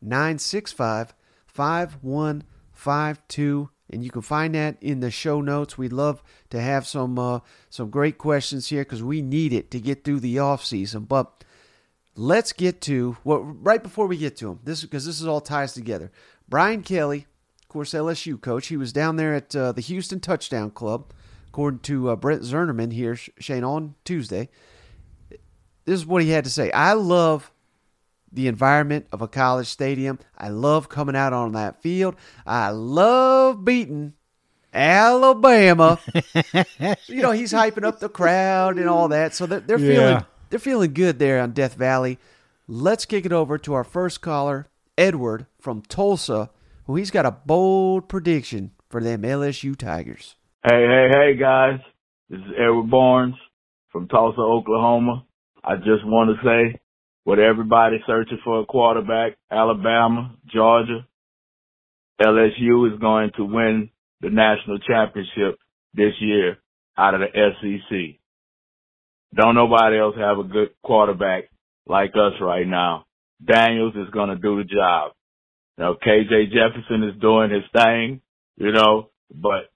965 0.01 1.13
5152 1.45 3.69
and 3.91 4.03
you 4.03 4.09
can 4.09 4.21
find 4.21 4.55
that 4.55 4.77
in 4.81 5.01
the 5.01 5.11
show 5.11 5.41
notes. 5.41 5.77
We'd 5.77 5.93
love 5.93 6.23
to 6.49 6.61
have 6.61 6.87
some 6.87 7.19
uh, 7.19 7.39
some 7.69 7.89
great 7.89 8.17
questions 8.17 8.67
here 8.67 8.83
because 8.83 9.03
we 9.03 9.21
need 9.21 9.53
it 9.53 9.69
to 9.71 9.79
get 9.79 10.03
through 10.03 10.21
the 10.21 10.39
off 10.39 10.65
season. 10.65 11.03
But 11.03 11.43
let's 12.15 12.53
get 12.53 12.81
to 12.81 13.17
what 13.23 13.43
well, 13.43 13.55
right 13.61 13.83
before 13.83 14.07
we 14.07 14.17
get 14.17 14.37
to 14.37 14.45
them. 14.45 14.59
This 14.63 14.81
because 14.81 15.05
this 15.05 15.19
is 15.19 15.27
all 15.27 15.41
ties 15.41 15.73
together. 15.73 16.11
Brian 16.51 16.83
Kelly, 16.83 17.27
of 17.61 17.69
course, 17.69 17.93
LSU 17.93 18.39
coach, 18.39 18.67
he 18.67 18.75
was 18.75 18.91
down 18.91 19.15
there 19.15 19.33
at 19.33 19.55
uh, 19.55 19.71
the 19.71 19.79
Houston 19.79 20.19
Touchdown 20.19 20.69
Club, 20.69 21.13
according 21.47 21.79
to 21.79 22.09
uh, 22.09 22.17
Brent 22.17 22.41
Zwerneman 22.41 22.91
here, 22.91 23.15
Shane, 23.15 23.63
on 23.63 23.95
Tuesday. 24.03 24.49
This 25.85 26.01
is 26.01 26.05
what 26.05 26.21
he 26.21 26.29
had 26.29 26.43
to 26.43 26.49
say. 26.49 26.69
I 26.71 26.91
love 26.91 27.53
the 28.33 28.49
environment 28.49 29.07
of 29.13 29.21
a 29.21 29.29
college 29.29 29.67
stadium. 29.67 30.19
I 30.37 30.49
love 30.49 30.89
coming 30.89 31.15
out 31.15 31.31
on 31.31 31.53
that 31.53 31.81
field. 31.81 32.17
I 32.45 32.71
love 32.71 33.63
beating 33.63 34.11
Alabama. 34.73 35.99
you 37.07 37.21
know, 37.21 37.31
he's 37.31 37.53
hyping 37.53 37.85
up 37.85 38.01
the 38.01 38.09
crowd 38.09 38.77
and 38.77 38.89
all 38.89 39.07
that. 39.07 39.33
So 39.33 39.45
they're, 39.45 39.61
they're 39.61 39.79
yeah. 39.79 39.87
feeling 39.87 40.25
they're 40.49 40.59
feeling 40.59 40.93
good 40.93 41.17
there 41.17 41.39
on 41.39 41.53
Death 41.53 41.75
Valley. 41.75 42.19
Let's 42.67 43.05
kick 43.05 43.25
it 43.25 43.31
over 43.31 43.57
to 43.59 43.73
our 43.73 43.85
first 43.85 44.19
caller, 44.19 44.67
Edward 45.01 45.47
from 45.59 45.81
Tulsa, 45.81 46.51
who 46.85 46.95
he's 46.95 47.09
got 47.09 47.25
a 47.25 47.31
bold 47.31 48.07
prediction 48.07 48.69
for 48.87 49.01
them 49.01 49.23
LSU 49.23 49.75
Tigers. 49.75 50.35
Hey, 50.63 50.85
hey, 50.87 51.07
hey, 51.11 51.39
guys. 51.39 51.79
This 52.29 52.39
is 52.39 52.53
Edward 52.55 52.91
Barnes 52.91 53.35
from 53.91 54.07
Tulsa, 54.07 54.39
Oklahoma. 54.39 55.25
I 55.63 55.77
just 55.77 56.05
want 56.05 56.29
to 56.29 56.45
say, 56.47 56.79
with 57.25 57.39
everybody 57.39 57.97
searching 58.05 58.37
for 58.43 58.59
a 58.59 58.65
quarterback, 58.65 59.37
Alabama, 59.49 60.35
Georgia, 60.53 61.07
LSU 62.21 62.93
is 62.93 62.99
going 62.99 63.31
to 63.37 63.43
win 63.43 63.89
the 64.21 64.29
national 64.29 64.77
championship 64.87 65.57
this 65.95 66.13
year 66.19 66.59
out 66.95 67.15
of 67.15 67.21
the 67.21 67.27
SEC. 67.33 68.19
Don't 69.35 69.55
nobody 69.55 69.97
else 69.97 70.15
have 70.15 70.37
a 70.37 70.43
good 70.43 70.69
quarterback 70.83 71.45
like 71.87 72.11
us 72.11 72.33
right 72.39 72.67
now. 72.67 73.05
Daniels 73.43 73.93
is 73.95 74.09
going 74.11 74.29
to 74.29 74.35
do 74.35 74.57
the 74.57 74.63
job. 74.63 75.11
You 75.77 75.85
know, 75.85 75.95
KJ 75.95 76.51
Jefferson 76.51 77.03
is 77.03 77.19
doing 77.19 77.49
his 77.51 77.63
thing, 77.73 78.21
you 78.57 78.71
know, 78.71 79.09
but 79.33 79.71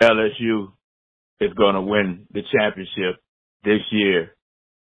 LSU 0.00 0.72
is 1.40 1.52
going 1.54 1.74
to 1.74 1.80
win 1.80 2.26
the 2.32 2.42
championship 2.52 3.20
this 3.64 3.80
year. 3.90 4.34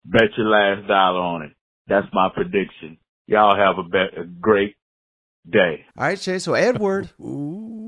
Bet 0.03 0.37
your 0.37 0.47
last 0.47 0.87
dollar 0.87 1.19
on 1.19 1.41
it. 1.43 1.51
That's 1.87 2.07
my 2.13 2.29
prediction. 2.33 2.97
Y'all 3.27 3.55
have 3.55 3.83
a, 3.83 3.87
be- 3.87 4.21
a 4.21 4.25
great 4.25 4.75
day. 5.49 5.85
All 5.97 6.05
right, 6.05 6.19
Shay. 6.19 6.39
So 6.39 6.53
Edward, 6.53 7.09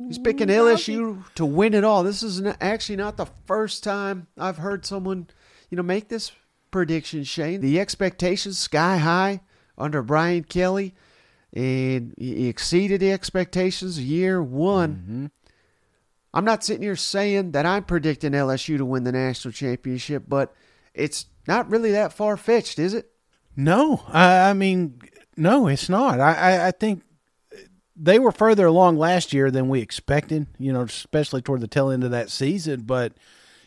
He's 0.08 0.20
picking 0.20 0.48
LSU 0.48 1.24
to 1.36 1.46
win 1.46 1.74
it 1.74 1.84
all. 1.84 2.04
This 2.04 2.24
is 2.24 2.42
actually 2.62 2.96
not 2.96 3.18
the 3.18 3.28
first 3.46 3.84
time 3.84 4.28
I've 4.38 4.58
heard 4.58 4.86
someone, 4.86 5.28
you 5.70 5.76
know, 5.76 5.84
make 5.84 6.08
this 6.08 6.32
prediction, 6.72 7.26
Shane. 7.26 7.60
The 7.60 7.80
expectations 7.80 8.58
sky 8.58 8.98
high 8.98 9.42
under 9.78 10.02
Brian 10.02 10.44
Kelly, 10.44 10.94
and 11.54 12.14
he 12.18 12.48
exceeded 12.48 13.02
the 13.02 13.12
expectations 13.12 14.00
year 14.00 14.42
one. 14.42 14.96
Mm-hmm. 14.96 15.26
I'm 16.34 16.46
not 16.46 16.64
sitting 16.64 16.84
here 16.84 16.96
saying 16.96 17.52
that 17.52 17.66
I'm 17.66 17.84
predicting 17.84 18.34
LSU 18.34 18.78
to 18.78 18.86
win 18.86 19.04
the 19.04 19.12
national 19.12 19.54
championship, 19.54 20.24
but 20.28 20.54
it's 20.94 21.26
not 21.48 21.70
really 21.70 21.92
that 21.92 22.14
far 22.14 22.38
fetched, 22.38 22.80
is 22.80 22.94
it? 22.94 23.10
No, 23.56 24.04
I, 24.08 24.50
I 24.50 24.54
mean, 24.54 25.00
no, 25.36 25.68
it's 25.68 25.90
not. 25.90 26.20
I, 26.20 26.34
I, 26.34 26.68
I 26.68 26.72
think 26.72 27.04
they 27.96 28.20
were 28.20 28.32
further 28.32 28.68
along 28.68 28.98
last 28.98 29.34
year 29.34 29.50
than 29.50 29.70
we 29.70 29.82
expected, 29.82 30.48
you 30.60 30.72
know, 30.72 30.82
especially 30.82 31.42
toward 31.42 31.62
the 31.62 31.68
tail 31.68 31.90
end 31.90 32.04
of 32.04 32.12
that 32.12 32.30
season. 32.30 32.82
But, 32.82 33.14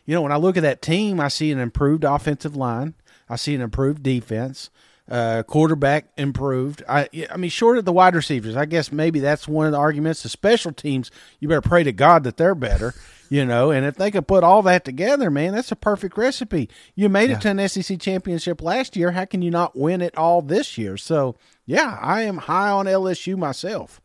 you 0.06 0.14
know, 0.14 0.22
when 0.22 0.32
I 0.32 0.36
look 0.36 0.56
at 0.56 0.62
that 0.62 0.82
team, 0.82 1.18
I 1.18 1.28
see 1.28 1.50
an 1.50 1.58
improved 1.58 2.04
offensive 2.04 2.54
line, 2.54 2.94
I 3.28 3.36
see 3.36 3.54
an 3.54 3.60
improved 3.60 4.02
defense. 4.02 4.70
Uh, 5.10 5.42
quarterback 5.42 6.06
improved. 6.16 6.84
I, 6.88 7.08
I 7.28 7.36
mean, 7.36 7.50
short 7.50 7.78
of 7.78 7.84
the 7.84 7.92
wide 7.92 8.14
receivers, 8.14 8.54
I 8.54 8.64
guess 8.64 8.92
maybe 8.92 9.18
that's 9.18 9.48
one 9.48 9.66
of 9.66 9.72
the 9.72 9.78
arguments. 9.78 10.22
The 10.22 10.28
special 10.28 10.70
teams, 10.70 11.10
you 11.40 11.48
better 11.48 11.60
pray 11.60 11.82
to 11.82 11.90
God 11.90 12.22
that 12.22 12.36
they're 12.36 12.54
better, 12.54 12.94
you 13.28 13.44
know. 13.44 13.72
And 13.72 13.84
if 13.84 13.96
they 13.96 14.12
could 14.12 14.28
put 14.28 14.44
all 14.44 14.62
that 14.62 14.84
together, 14.84 15.28
man, 15.28 15.52
that's 15.52 15.72
a 15.72 15.76
perfect 15.76 16.16
recipe. 16.16 16.68
You 16.94 17.08
made 17.08 17.30
yeah. 17.30 17.36
it 17.36 17.40
to 17.40 17.50
an 17.50 17.68
SEC 17.68 17.98
championship 17.98 18.62
last 18.62 18.94
year. 18.94 19.10
How 19.10 19.24
can 19.24 19.42
you 19.42 19.50
not 19.50 19.76
win 19.76 20.00
it 20.00 20.16
all 20.16 20.42
this 20.42 20.78
year? 20.78 20.96
So, 20.96 21.34
yeah, 21.66 21.98
I 22.00 22.22
am 22.22 22.36
high 22.36 22.70
on 22.70 22.86
LSU 22.86 23.36
myself. 23.36 24.00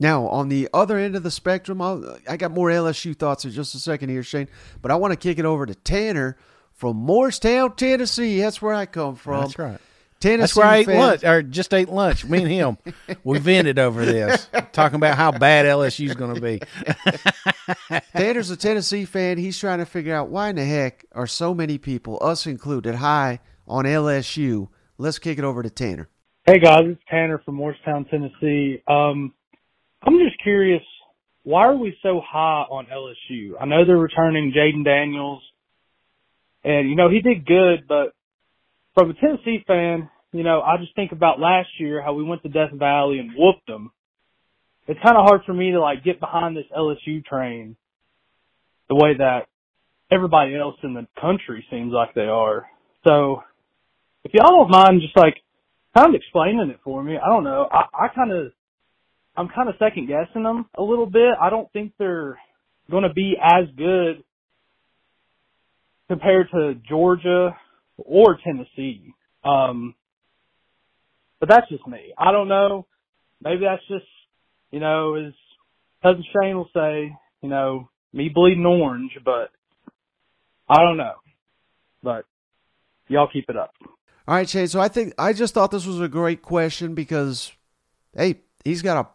Now, 0.00 0.26
on 0.28 0.48
the 0.48 0.70
other 0.72 0.96
end 0.96 1.14
of 1.16 1.22
the 1.22 1.30
spectrum, 1.30 1.82
I'll, 1.82 2.16
i 2.26 2.38
got 2.38 2.52
more 2.52 2.70
LSU 2.70 3.14
thoughts 3.14 3.44
in 3.44 3.50
just 3.50 3.74
a 3.74 3.78
second 3.78 4.08
here, 4.08 4.22
Shane. 4.22 4.48
But 4.80 4.90
I 4.90 4.94
want 4.94 5.12
to 5.12 5.18
kick 5.18 5.38
it 5.38 5.44
over 5.44 5.66
to 5.66 5.74
Tanner 5.74 6.38
from 6.72 6.96
Morristown, 6.96 7.76
Tennessee. 7.76 8.40
That's 8.40 8.62
where 8.62 8.72
I 8.72 8.86
come 8.86 9.14
from. 9.14 9.42
That's 9.42 9.58
right. 9.58 9.78
Tennessee 10.20 10.40
That's 10.42 10.56
where 10.56 10.66
I 10.66 10.76
ate 10.76 10.88
lunch, 10.88 11.24
or 11.24 11.42
just 11.42 11.72
ate 11.72 11.88
lunch. 11.88 12.26
Me 12.26 12.42
and 12.42 12.50
him, 12.50 12.78
we 13.24 13.38
vented 13.38 13.78
over 13.78 14.04
this, 14.04 14.48
talking 14.72 14.96
about 14.96 15.16
how 15.16 15.32
bad 15.32 15.64
LSU's 15.64 16.14
going 16.14 16.34
to 16.34 16.40
be. 16.40 16.60
Tanner's 18.12 18.50
a 18.50 18.56
Tennessee 18.56 19.06
fan. 19.06 19.38
He's 19.38 19.58
trying 19.58 19.78
to 19.78 19.86
figure 19.86 20.14
out 20.14 20.28
why 20.28 20.50
in 20.50 20.56
the 20.56 20.64
heck 20.64 21.06
are 21.12 21.26
so 21.26 21.54
many 21.54 21.78
people, 21.78 22.18
us 22.20 22.46
included, 22.46 22.96
high 22.96 23.40
on 23.66 23.86
LSU. 23.86 24.68
Let's 24.98 25.18
kick 25.18 25.38
it 25.38 25.44
over 25.44 25.62
to 25.62 25.70
Tanner. 25.70 26.10
Hey 26.44 26.58
guys, 26.58 26.82
it's 26.84 27.00
Tanner 27.10 27.40
from 27.42 27.54
Morristown, 27.54 28.04
Tennessee. 28.04 28.82
Um, 28.86 29.32
I'm 30.02 30.18
just 30.18 30.42
curious, 30.42 30.82
why 31.44 31.62
are 31.62 31.76
we 31.76 31.96
so 32.02 32.20
high 32.22 32.64
on 32.68 32.86
LSU? 32.86 33.52
I 33.58 33.64
know 33.64 33.86
they're 33.86 33.96
returning 33.96 34.52
Jayden 34.54 34.84
Daniels, 34.84 35.42
and 36.62 36.90
you 36.90 36.96
know 36.96 37.08
he 37.08 37.22
did 37.22 37.46
good, 37.46 37.88
but 37.88 38.12
from 38.94 39.10
a 39.10 39.14
Tennessee 39.14 39.64
fan, 39.66 40.08
you 40.32 40.42
know, 40.42 40.60
I 40.60 40.76
just 40.78 40.94
think 40.94 41.12
about 41.12 41.40
last 41.40 41.68
year 41.78 42.02
how 42.02 42.14
we 42.14 42.24
went 42.24 42.42
to 42.42 42.48
Death 42.48 42.72
Valley 42.72 43.18
and 43.18 43.32
whooped 43.36 43.66
them. 43.66 43.90
It's 44.86 45.00
kind 45.04 45.16
of 45.16 45.24
hard 45.24 45.42
for 45.44 45.52
me 45.52 45.72
to 45.72 45.80
like 45.80 46.04
get 46.04 46.20
behind 46.20 46.56
this 46.56 46.64
LSU 46.76 47.24
train 47.24 47.76
the 48.88 48.96
way 48.96 49.16
that 49.18 49.46
everybody 50.10 50.56
else 50.56 50.76
in 50.82 50.94
the 50.94 51.06
country 51.20 51.64
seems 51.70 51.92
like 51.92 52.14
they 52.14 52.22
are. 52.22 52.66
So 53.06 53.42
if 54.24 54.32
y'all 54.34 54.50
don't 54.50 54.70
mind 54.70 55.00
just 55.00 55.16
like 55.16 55.36
kind 55.96 56.14
of 56.14 56.20
explaining 56.20 56.70
it 56.70 56.80
for 56.84 57.02
me, 57.02 57.16
I 57.16 57.28
don't 57.28 57.44
know. 57.44 57.68
I, 57.70 57.84
I 58.06 58.08
kind 58.14 58.32
of, 58.32 58.52
I'm 59.36 59.48
kind 59.48 59.68
of 59.68 59.76
second 59.78 60.08
guessing 60.08 60.42
them 60.42 60.66
a 60.76 60.82
little 60.82 61.06
bit. 61.06 61.34
I 61.40 61.50
don't 61.50 61.72
think 61.72 61.92
they're 61.98 62.38
going 62.90 63.04
to 63.04 63.12
be 63.12 63.34
as 63.40 63.64
good 63.76 64.24
compared 66.08 66.48
to 66.50 66.74
Georgia 66.88 67.56
or 68.04 68.38
Tennessee. 68.42 69.14
Um, 69.44 69.94
but 71.38 71.48
that's 71.48 71.68
just 71.68 71.86
me. 71.86 72.12
I 72.18 72.32
don't 72.32 72.48
know. 72.48 72.86
Maybe 73.42 73.62
that's 73.62 73.86
just, 73.88 74.08
you 74.70 74.80
know, 74.80 75.14
as 75.14 75.32
cousin 76.02 76.24
Shane 76.32 76.56
will 76.56 76.68
say, 76.74 77.16
you 77.42 77.48
know, 77.48 77.88
me 78.12 78.30
bleeding 78.32 78.66
orange, 78.66 79.12
but 79.24 79.50
I 80.68 80.82
don't 80.82 80.96
know. 80.96 81.14
But 82.02 82.26
y'all 83.08 83.28
keep 83.32 83.48
it 83.48 83.56
up. 83.56 83.72
All 84.28 84.34
right, 84.34 84.48
Shane. 84.48 84.68
So 84.68 84.80
I 84.80 84.88
think 84.88 85.14
I 85.18 85.32
just 85.32 85.54
thought 85.54 85.70
this 85.70 85.86
was 85.86 86.00
a 86.00 86.08
great 86.08 86.42
question 86.42 86.94
because, 86.94 87.52
hey, 88.14 88.40
he's 88.64 88.82
got 88.82 89.06
a 89.06 89.08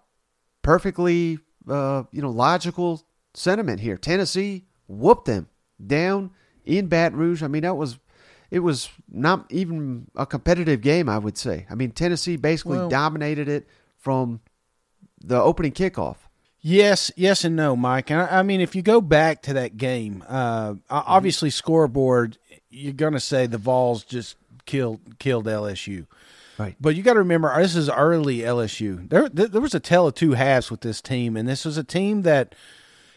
perfectly, 0.62 1.40
uh, 1.70 2.04
you 2.12 2.22
know, 2.22 2.32
logical 2.32 3.04
sentiment 3.34 3.80
here. 3.80 3.98
Tennessee 3.98 4.66
whooped 4.88 5.26
them 5.26 5.48
down 5.86 6.32
in 6.66 6.88
Baton 6.88 7.18
Rouge. 7.18 7.44
I 7.44 7.48
mean, 7.48 7.62
that 7.62 7.78
was 7.78 7.98
it 8.56 8.64
was 8.64 8.90
not 9.12 9.46
even 9.52 10.08
a 10.16 10.26
competitive 10.26 10.80
game, 10.80 11.10
I 11.10 11.18
would 11.18 11.38
say. 11.38 11.68
I 11.70 11.76
mean, 11.76 11.92
Tennessee 11.92 12.38
basically 12.38 12.78
well, 12.78 12.88
dominated 12.88 13.50
it 13.50 13.68
from 13.98 14.40
the 15.22 15.36
opening 15.36 15.74
kickoff. 15.74 16.16
Yes, 16.62 17.12
yes, 17.18 17.44
and 17.44 17.58
no, 17.58 17.76
Mike. 17.76 18.10
And 18.12 18.22
I, 18.22 18.40
I 18.40 18.44
mean, 18.44 18.62
if 18.62 18.74
you 18.74 18.82
go 18.82 19.02
back 19.02 19.42
to 19.42 19.54
that 19.56 19.76
game, 19.76 20.24
uh, 20.30 20.70
mm-hmm. 20.70 20.80
obviously 20.90 21.50
scoreboard, 21.50 22.38
you're 22.70 22.94
going 22.94 23.12
to 23.12 23.20
say 23.20 23.46
the 23.46 23.58
Vols 23.58 24.06
just 24.06 24.38
killed 24.66 25.20
killed 25.20 25.48
LSU. 25.48 26.08
Right. 26.58 26.78
But 26.80 26.96
you 26.96 27.04
got 27.04 27.16
to 27.16 27.20
remember, 27.20 27.54
this 27.62 27.76
is 27.76 27.90
early 27.90 28.38
LSU. 28.38 29.10
There, 29.10 29.28
there 29.28 29.60
was 29.60 29.76
a 29.76 29.82
tale 29.82 30.08
of 30.08 30.16
two 30.16 30.32
halves 30.32 30.72
with 30.72 30.80
this 30.80 31.02
team, 31.02 31.36
and 31.36 31.46
this 31.46 31.66
was 31.66 31.78
a 31.78 31.84
team 31.84 32.22
that 32.22 32.56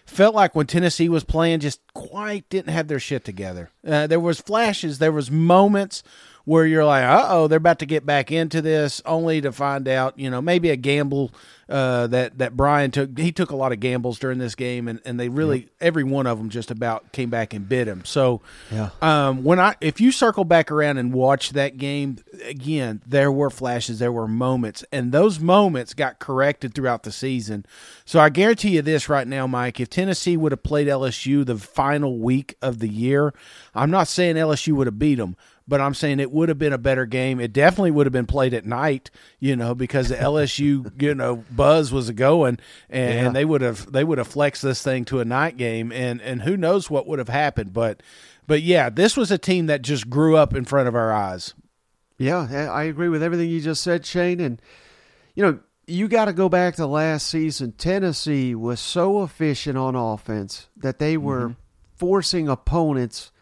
felt 0.08 0.34
like 0.34 0.54
when 0.54 0.66
Tennessee 0.66 1.08
was 1.08 1.24
playing, 1.24 1.60
just 1.60 1.80
quite 1.94 2.48
didn't 2.48 2.72
have 2.72 2.88
their 2.88 2.98
shit 2.98 3.24
together. 3.24 3.70
Uh, 3.86 4.06
there 4.06 4.20
was 4.20 4.40
flashes, 4.40 4.98
there 4.98 5.12
was 5.12 5.30
moments 5.30 6.02
where 6.48 6.64
you're 6.64 6.84
like, 6.84 7.04
uh 7.04 7.26
oh, 7.28 7.46
they're 7.46 7.58
about 7.58 7.80
to 7.80 7.84
get 7.84 8.06
back 8.06 8.32
into 8.32 8.62
this, 8.62 9.02
only 9.04 9.38
to 9.42 9.52
find 9.52 9.86
out, 9.86 10.18
you 10.18 10.30
know, 10.30 10.40
maybe 10.40 10.70
a 10.70 10.76
gamble 10.76 11.30
uh, 11.68 12.06
that 12.06 12.38
that 12.38 12.56
Brian 12.56 12.90
took. 12.90 13.18
He 13.18 13.32
took 13.32 13.50
a 13.50 13.56
lot 13.56 13.72
of 13.72 13.80
gambles 13.80 14.18
during 14.18 14.38
this 14.38 14.54
game, 14.54 14.88
and, 14.88 14.98
and 15.04 15.20
they 15.20 15.28
really 15.28 15.58
yep. 15.58 15.68
every 15.82 16.04
one 16.04 16.26
of 16.26 16.38
them 16.38 16.48
just 16.48 16.70
about 16.70 17.12
came 17.12 17.28
back 17.28 17.52
and 17.52 17.68
bit 17.68 17.86
him. 17.86 18.02
So, 18.06 18.40
yeah. 18.72 18.88
um, 19.02 19.44
when 19.44 19.60
I 19.60 19.76
if 19.82 20.00
you 20.00 20.10
circle 20.10 20.44
back 20.44 20.70
around 20.70 20.96
and 20.96 21.12
watch 21.12 21.50
that 21.50 21.76
game 21.76 22.16
again, 22.46 23.02
there 23.06 23.30
were 23.30 23.50
flashes, 23.50 23.98
there 23.98 24.10
were 24.10 24.26
moments, 24.26 24.82
and 24.90 25.12
those 25.12 25.38
moments 25.40 25.92
got 25.92 26.18
corrected 26.18 26.72
throughout 26.72 27.02
the 27.02 27.12
season. 27.12 27.66
So 28.06 28.20
I 28.20 28.30
guarantee 28.30 28.70
you 28.70 28.80
this 28.80 29.10
right 29.10 29.28
now, 29.28 29.46
Mike, 29.46 29.80
if 29.80 29.90
Tennessee 29.90 30.38
would 30.38 30.52
have 30.52 30.62
played 30.62 30.88
LSU 30.88 31.44
the 31.44 31.58
final 31.58 32.18
week 32.18 32.56
of 32.62 32.78
the 32.78 32.88
year, 32.88 33.34
I'm 33.74 33.90
not 33.90 34.08
saying 34.08 34.36
LSU 34.36 34.72
would 34.72 34.86
have 34.86 34.98
beat 34.98 35.16
them 35.16 35.36
but 35.68 35.82
I'm 35.82 35.92
saying 35.92 36.18
it 36.18 36.32
would 36.32 36.48
have 36.48 36.58
been 36.58 36.72
a 36.72 36.78
better 36.78 37.04
game. 37.04 37.38
It 37.38 37.52
definitely 37.52 37.90
would 37.90 38.06
have 38.06 38.12
been 38.12 38.26
played 38.26 38.54
at 38.54 38.64
night, 38.64 39.10
you 39.38 39.54
know, 39.54 39.74
because 39.74 40.08
the 40.08 40.16
LSU, 40.16 40.90
you 41.00 41.14
know, 41.14 41.44
buzz 41.50 41.92
was 41.92 42.10
going, 42.12 42.58
and, 42.88 43.14
yeah. 43.14 43.28
they 43.28 43.44
would 43.44 43.60
have 43.60 43.92
they 43.92 44.02
would 44.02 44.18
have 44.18 44.26
flexed 44.26 44.62
this 44.62 44.82
thing 44.82 45.04
to 45.06 45.20
a 45.20 45.24
night 45.24 45.58
game, 45.58 45.92
and 45.92 46.22
and 46.22 46.42
who 46.42 46.56
knows 46.56 46.90
what 46.90 47.06
would 47.06 47.18
have 47.18 47.28
happened, 47.28 47.74
but 47.74 48.02
but 48.46 48.62
yeah, 48.62 48.88
this 48.88 49.16
was 49.16 49.30
a 49.30 49.36
team 49.36 49.66
that 49.66 49.82
just 49.82 50.08
grew 50.08 50.36
up 50.36 50.54
in 50.54 50.64
front 50.64 50.88
of 50.88 50.94
our 50.94 51.12
eyes. 51.12 51.52
Yeah, 52.16 52.70
I 52.72 52.84
agree 52.84 53.10
with 53.10 53.22
everything 53.22 53.50
you 53.50 53.60
just 53.60 53.82
said, 53.82 54.06
Shane, 54.06 54.40
and 54.40 54.60
you 55.34 55.44
know. 55.44 55.60
You 55.90 56.06
got 56.06 56.26
to 56.26 56.34
go 56.34 56.50
back 56.50 56.76
to 56.76 56.86
last 56.86 57.28
season. 57.28 57.72
Tennessee 57.72 58.54
was 58.54 58.78
so 58.78 59.22
efficient 59.22 59.78
on 59.78 59.94
offense 59.94 60.68
that 60.76 60.98
they 60.98 61.16
were 61.16 61.48
mm-hmm. 61.48 61.60
forcing 61.96 62.46
opponents 62.46 63.32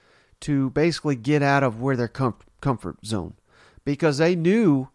to 0.41 0.71
basically 0.71 1.17
get 1.17 1.43
out 1.43 1.63
of 1.63 1.81
where 1.81 1.97
their 1.97 2.09
com- 2.09 2.37
comfort 2.61 3.05
zone 3.05 3.35
because 3.85 4.19
they 4.19 4.35
knew 4.35 4.89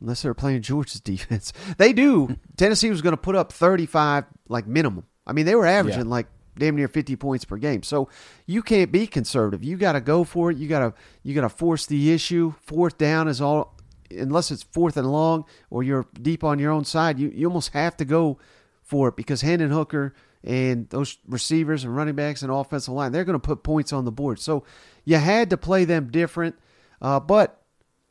unless 0.00 0.22
they 0.22 0.28
were 0.28 0.34
playing 0.34 0.62
Georgia's 0.62 1.00
defense, 1.02 1.52
they 1.78 1.92
knew 1.92 2.36
Tennessee 2.56 2.90
was 2.90 3.02
going 3.02 3.12
to 3.12 3.18
put 3.20 3.36
up 3.36 3.52
35 3.52 4.24
like 4.48 4.66
minimum. 4.66 5.04
I 5.26 5.32
mean, 5.32 5.46
they 5.46 5.54
were 5.54 5.66
averaging 5.66 6.04
yeah. 6.04 6.10
like 6.10 6.26
damn 6.58 6.76
near 6.76 6.88
50 6.88 7.16
points 7.16 7.44
per 7.44 7.56
game. 7.56 7.82
So 7.82 8.08
you 8.46 8.62
can't 8.62 8.90
be 8.90 9.06
conservative. 9.06 9.62
You 9.64 9.76
got 9.76 9.92
to 9.92 10.00
go 10.00 10.24
for 10.24 10.50
it. 10.50 10.56
You 10.56 10.68
got 10.68 10.80
to 10.80 10.94
you 11.22 11.34
got 11.34 11.42
to 11.42 11.48
force 11.48 11.86
the 11.86 12.12
issue. 12.12 12.54
Fourth 12.62 12.96
down 12.98 13.28
is 13.28 13.40
all 13.40 13.76
unless 14.10 14.50
it's 14.50 14.62
fourth 14.62 14.96
and 14.96 15.10
long 15.10 15.44
or 15.70 15.82
you're 15.82 16.06
deep 16.20 16.44
on 16.44 16.58
your 16.58 16.72
own 16.72 16.84
side, 16.84 17.18
you 17.18 17.30
you 17.34 17.46
almost 17.46 17.72
have 17.72 17.96
to 17.98 18.04
go 18.04 18.38
for 18.82 19.08
it 19.08 19.16
because 19.16 19.40
Hendon 19.40 19.70
Hooker 19.70 20.14
and 20.44 20.88
those 20.90 21.18
receivers 21.26 21.84
and 21.84 21.96
running 21.96 22.14
backs 22.14 22.42
and 22.42 22.52
offensive 22.52 22.94
line, 22.94 23.12
they're 23.12 23.24
going 23.24 23.38
to 23.38 23.46
put 23.46 23.62
points 23.62 23.92
on 23.92 24.04
the 24.04 24.12
board. 24.12 24.38
So 24.38 24.64
you 25.04 25.16
had 25.16 25.50
to 25.50 25.56
play 25.56 25.84
them 25.84 26.10
different. 26.10 26.56
Uh, 27.00 27.20
but 27.20 27.62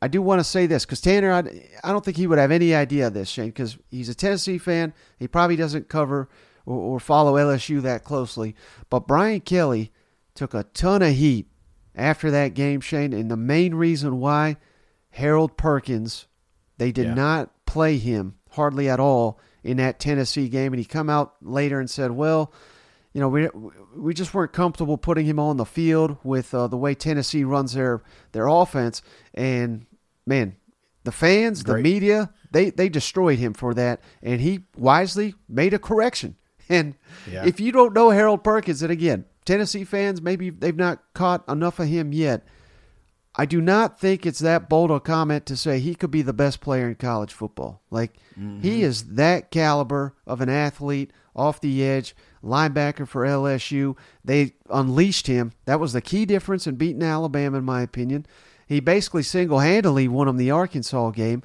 I 0.01 0.07
do 0.07 0.21
want 0.21 0.39
to 0.39 0.43
say 0.43 0.67
this 0.67 0.85
because 0.85 1.01
Tanner, 1.01 1.31
I, 1.31 1.39
I 1.83 1.91
don't 1.91 2.03
think 2.03 2.17
he 2.17 2.27
would 2.27 2.37
have 2.37 2.51
any 2.51 2.75
idea 2.75 3.07
of 3.07 3.13
this, 3.13 3.29
Shane, 3.29 3.47
because 3.47 3.77
he's 3.89 4.09
a 4.09 4.15
Tennessee 4.15 4.57
fan. 4.57 4.93
He 5.17 5.27
probably 5.27 5.55
doesn't 5.55 5.89
cover 5.89 6.29
or, 6.65 6.77
or 6.77 6.99
follow 6.99 7.35
LSU 7.35 7.81
that 7.81 8.03
closely. 8.03 8.55
But 8.89 9.07
Brian 9.07 9.41
Kelly 9.41 9.91
took 10.33 10.53
a 10.53 10.63
ton 10.73 11.01
of 11.01 11.13
heat 11.15 11.47
after 11.95 12.29
that 12.31 12.53
game, 12.53 12.81
Shane, 12.81 13.13
and 13.13 13.31
the 13.31 13.37
main 13.37 13.73
reason 13.73 14.19
why 14.19 14.57
Harold 15.11 15.57
Perkins, 15.57 16.27
they 16.77 16.91
did 16.91 17.07
yeah. 17.07 17.13
not 17.13 17.65
play 17.65 17.97
him 17.97 18.35
hardly 18.51 18.89
at 18.89 18.99
all 18.99 19.39
in 19.65 19.77
that 19.77 19.99
Tennessee 19.99 20.47
game, 20.47 20.71
and 20.73 20.79
he 20.79 20.85
come 20.85 21.09
out 21.09 21.35
later 21.41 21.79
and 21.79 21.89
said, 21.89 22.11
"Well, 22.11 22.53
you 23.13 23.19
know, 23.19 23.27
we 23.27 23.49
we 23.97 24.13
just 24.13 24.33
weren't 24.33 24.53
comfortable 24.53 24.97
putting 24.97 25.25
him 25.25 25.39
on 25.39 25.57
the 25.57 25.65
field 25.65 26.17
with 26.23 26.53
uh, 26.53 26.67
the 26.67 26.77
way 26.77 26.93
Tennessee 26.93 27.43
runs 27.43 27.73
their 27.73 28.01
their 28.31 28.47
offense." 28.47 29.01
And 29.33 29.87
man, 30.25 30.55
the 31.03 31.11
fans, 31.11 31.63
Great. 31.63 31.77
the 31.77 31.83
media, 31.83 32.29
they 32.51 32.69
they 32.69 32.89
destroyed 32.89 33.39
him 33.39 33.53
for 33.53 33.73
that, 33.73 34.01
and 34.21 34.39
he 34.39 34.65
wisely 34.77 35.33
made 35.49 35.73
a 35.73 35.79
correction. 35.79 36.35
And 36.67 36.95
Yeah. 37.31 37.45
if 37.45 37.59
you 37.59 37.71
don't 37.71 37.93
know 37.93 38.09
Harold 38.09 38.43
Perkins, 38.43 38.81
and 38.81 38.91
again, 38.91 39.25
Tennessee 39.45 39.83
fans, 39.83 40.19
maybe 40.19 40.49
they've 40.49 40.75
not 40.75 40.99
caught 41.13 41.47
enough 41.47 41.79
of 41.79 41.87
him 41.87 42.11
yet. 42.11 42.43
I 43.37 43.45
do 43.45 43.61
not 43.61 43.99
think 43.99 44.25
it's 44.25 44.39
that 44.39 44.69
bold 44.69 44.91
a 44.91 44.99
comment 44.99 45.45
to 45.47 45.57
say 45.57 45.79
he 45.79 45.95
could 45.95 46.11
be 46.11 46.21
the 46.21 46.33
best 46.33 46.61
player 46.61 46.87
in 46.87 46.95
college 46.95 47.33
football. 47.33 47.81
Like 47.89 48.15
he 48.35 48.41
mm-hmm. 48.41 48.65
is 48.65 49.15
that 49.15 49.51
caliber 49.51 50.15
of 50.25 50.41
an 50.41 50.49
athlete 50.49 51.11
off 51.35 51.59
the 51.59 51.83
edge, 51.83 52.15
linebacker 52.43 53.07
for 53.07 53.23
LSU. 53.23 53.97
They 54.23 54.53
unleashed 54.69 55.27
him. 55.27 55.51
That 55.65 55.79
was 55.79 55.93
the 55.93 56.01
key 56.01 56.25
difference 56.25 56.65
in 56.65 56.75
beating 56.75 57.03
Alabama, 57.03 57.57
in 57.57 57.65
my 57.65 57.81
opinion. 57.81 58.25
He 58.67 58.79
basically 58.79 59.23
single 59.23 59.59
handedly 59.59 60.07
won 60.07 60.27
them 60.27 60.37
the 60.37 60.51
Arkansas 60.51 61.11
game 61.11 61.43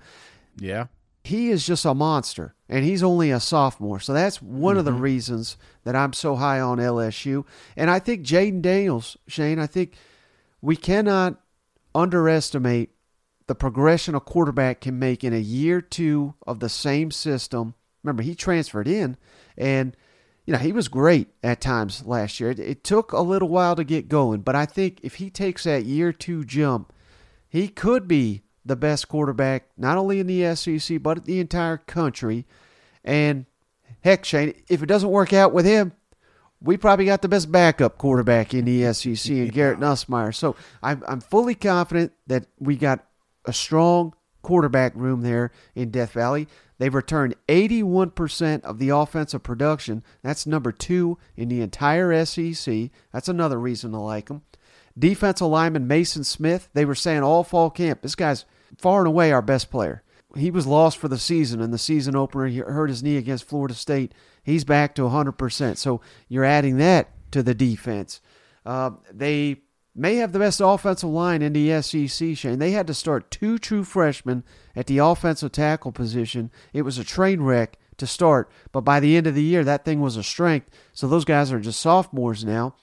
Yeah. 0.59 0.87
he 1.25 1.51
is 1.51 1.67
just 1.67 1.85
a 1.85 1.93
monster, 1.93 2.55
and 2.69 2.85
he's 2.85 3.03
only 3.03 3.31
a 3.31 3.41
sophomore. 3.41 4.01
So 4.01 4.13
that's 4.13 4.41
one 4.41 4.79
of 4.79 4.85
the 4.85 4.93
mm-hmm. 4.93 5.01
reasons 5.01 5.57
that 5.85 5.97
I'm 5.97 6.13
so 6.13 6.37
high 6.37 6.61
on 6.61 6.79
LSU. 6.79 7.45
And 7.77 7.91
I 7.91 7.99
think 7.99 8.25
Jayden 8.25 8.63
Daniels, 8.63 9.17
Shane, 9.27 9.59
I 9.59 9.67
think 9.67 9.95
we 10.63 10.77
cannot 10.77 11.41
underestimate 11.95 12.91
the 13.47 13.55
progression 13.55 14.15
a 14.15 14.21
quarterback 14.21 14.81
can 14.81 14.99
make 14.99 15.25
in 15.25 15.33
a 15.33 15.39
year 15.39 15.81
two 15.81 16.35
of 16.47 16.61
the 16.61 16.69
same 16.69 17.11
system. 17.11 17.75
Remember, 18.03 18.23
he 18.23 18.35
transferred 18.35 18.87
in, 18.87 19.17
and 19.59 19.97
you 20.47 20.53
know 20.53 20.59
he 20.59 20.73
was 20.73 20.89
great 20.89 21.29
at 21.43 21.61
times 21.61 22.07
last 22.07 22.39
year. 22.39 22.51
It, 22.51 22.61
it 22.61 22.85
took 22.85 23.13
a 23.13 23.21
little 23.21 23.49
while 23.49 23.77
to 23.77 23.85
get 23.85 24.09
going, 24.09 24.43
but 24.43 24.55
I 24.55 24.67
think 24.67 25.01
if 25.03 25.17
he 25.17 25.31
takes 25.31 25.65
that 25.65 25.85
year 25.85 26.13
two 26.13 26.45
jump, 26.45 26.93
he 27.49 27.69
could 27.69 28.07
be 28.07 28.43
the 28.65 28.77
best 28.77 29.09
quarterback 29.09 29.69
not 29.77 29.99
only 29.99 30.21
in 30.21 30.27
the 30.27 30.55
SEC 30.55 31.03
but 31.03 31.25
the 31.25 31.41
entire 31.41 31.79
country. 31.79 32.47
And 33.05 33.47
heck, 34.03 34.25
Shane, 34.25 34.55
if 34.69 34.83
it 34.83 34.87
doesn't 34.87 35.11
work 35.11 35.33
out 35.33 35.53
with 35.53 35.67
him, 35.67 35.93
we 36.63 36.77
probably 36.77 37.07
got 37.07 37.23
the 37.23 37.29
best 37.29 37.51
backup 37.51 37.99
quarterback 37.99 38.55
in 38.55 38.65
the 38.65 38.93
SEC 38.93 39.31
in 39.31 39.49
Garrett 39.49 39.81
Nussmeier. 39.81 40.35
So 40.35 40.57
I'm 40.83 41.03
I'm 41.07 41.21
fully 41.21 41.55
confident 41.55 42.13
that 42.27 42.47
we 42.59 42.77
got 42.77 43.05
a 43.45 43.53
strong 43.53 44.15
quarterback 44.43 44.95
room 44.95 45.23
there 45.23 45.53
in 45.75 45.91
Death 45.91 46.13
Valley. 46.13 46.49
They've 46.79 46.95
returned 46.95 47.35
81% 47.47 48.63
of 48.63 48.79
the 48.79 48.89
offensive 48.89 49.43
production. 49.43 50.03
That's 50.23 50.47
number 50.47 50.73
two 50.73 51.19
in 51.37 51.49
the 51.49 51.61
entire 51.61 52.25
SEC. 52.25 52.91
That's 53.13 53.29
another 53.29 53.61
reason 53.61 53.93
to 53.93 53.99
like 53.99 54.29
them. 54.29 54.43
Defensive 54.99 55.47
lineman 55.47 55.87
Maason 55.87 56.25
Smith, 56.25 56.71
they 56.73 56.87
were 56.87 56.95
saying 56.95 57.23
all 57.23 57.45
fall 57.45 57.69
camp, 57.71 58.01
this 58.01 58.15
guy's 58.15 58.47
far 58.79 59.01
and 59.01 59.09
away 59.09 59.31
our 59.31 59.43
best 59.43 59.71
player. 59.71 60.03
He 60.37 60.51
was 60.51 60.67
lost 60.67 60.97
for 60.97 61.09
the 61.09 61.19
season 61.19 61.61
in 61.61 61.71
the 61.71 61.79
season 61.79 62.17
opener. 62.17 62.47
He 62.47 62.59
hurt 62.59 62.89
his 62.89 63.03
knee 63.03 63.17
against 63.17 63.45
Florida 63.45 63.75
State. 63.75 64.15
He's 64.43 64.65
back 64.65 64.95
to 64.97 65.03
100%. 65.03 65.77
So 65.77 66.01
you're 66.29 66.45
adding 66.45 66.79
that 66.79 67.11
to 67.33 67.43
the 67.43 67.55
defense. 67.55 68.21
Uh, 68.65 68.91
they 69.13 69.63
may 69.95 70.17
have 70.17 70.33
the 70.33 70.39
best 70.39 70.61
offensive 70.63 71.11
line 71.11 71.43
in 71.43 71.53
the 71.53 71.83
SEC, 71.83 72.37
Shane. 72.37 72.59
They 72.59 72.73
had 72.73 72.87
to 72.87 72.95
start 72.95 73.31
two 73.31 73.59
true 73.59 73.85
freshmen 73.85 74.45
at 74.75 74.87
the 74.87 74.99
offensive 74.99 75.53
tackle 75.53 75.93
position. 75.93 76.51
It 76.73 76.83
was 76.83 76.99
a 76.99 77.05
train 77.05 77.43
wreck 77.43 77.79
to 77.99 78.07
start, 78.07 78.51
but 78.73 78.81
by 78.81 78.99
the 78.99 79.17
end 79.17 79.27
of 79.27 79.35
the 79.35 79.43
year, 79.43 79.63
that 79.65 79.85
thing 79.85 80.01
was 80.01 80.17
a 80.17 80.23
strength. 80.23 80.71
So 80.93 81.07
those 81.07 81.25
guys 81.25 81.53
are 81.53 81.61
just 81.61 81.81
sophomores 81.81 82.45
now. 82.45 82.75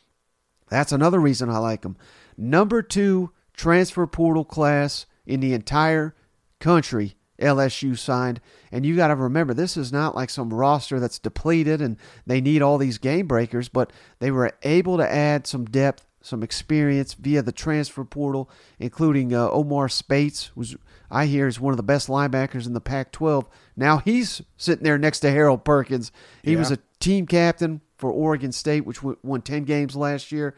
That's 0.70 0.92
another 0.92 1.20
reason 1.20 1.50
I 1.50 1.58
like 1.58 1.82
them. 1.82 1.98
Number 2.38 2.82
two 2.82 3.32
transfer 3.54 4.06
portal 4.06 4.46
class 4.46 5.08
in 5.26 5.40
the 5.40 5.54
entire 5.54 6.16
country, 6.60 7.17
LSU 7.42 7.98
signed. 7.98 8.40
And 8.72 8.86
you 8.86 8.96
got 8.96 9.08
to 9.08 9.16
remember, 9.16 9.54
this 9.54 9.78
is 9.78 9.92
not 9.92 10.16
like 10.16 10.30
some 10.30 10.54
roster 10.54 11.00
that's 11.00 11.20
depleted 11.20 11.82
and 11.82 11.98
they 12.26 12.42
need 12.42 12.62
all 12.62 12.78
these 12.78 12.98
game 12.98 13.28
breakers, 13.28 13.70
but 13.70 13.92
they 14.20 14.32
were 14.32 14.52
able 14.64 14.98
to 14.98 15.12
add 15.12 15.48
some 15.48 15.66
depth, 15.66 16.06
some 16.22 16.44
experience 16.44 17.14
via 17.14 17.42
the 17.42 17.52
transfer 17.52 18.04
portal, 18.04 18.50
including 18.80 19.34
uh, 19.34 19.50
Omar 19.50 19.88
Speights, 19.90 20.52
who's 20.56 20.76
I 21.10 21.26
hear 21.28 21.48
is 21.48 21.58
one 21.60 21.72
of 21.72 21.78
the 21.78 21.84
best 21.84 22.10
linebackers 22.10 22.66
in 22.66 22.74
the 22.74 22.82
Pac-12. 22.82 23.46
Now 23.78 24.00
he's 24.00 24.42
sitting 24.58 24.84
there 24.84 24.98
next 24.98 25.22
to 25.22 25.32
Harold 25.32 25.64
Perkins. 25.64 26.12
He 26.44 26.52
Yeah. 26.54 26.60
was 26.60 26.72
a 26.72 26.80
team 27.00 27.26
captain 27.28 27.80
for 27.98 28.12
Oregon 28.12 28.52
State, 28.52 28.86
which 28.86 29.02
won 29.02 29.42
ten 29.42 29.64
games 29.64 29.96
last 29.96 30.32
year. 30.34 30.54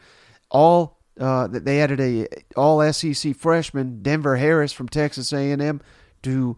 All 0.50 0.98
uh, 1.20 1.46
that 1.48 1.64
they 1.64 1.80
added 1.80 2.00
a 2.00 2.26
all 2.56 2.80
SEC 2.92 3.36
freshman 3.36 4.02
Denver 4.02 4.36
Harris 4.36 4.72
from 4.72 4.88
Texas 4.88 5.32
A&M 5.32 5.80
to 6.22 6.56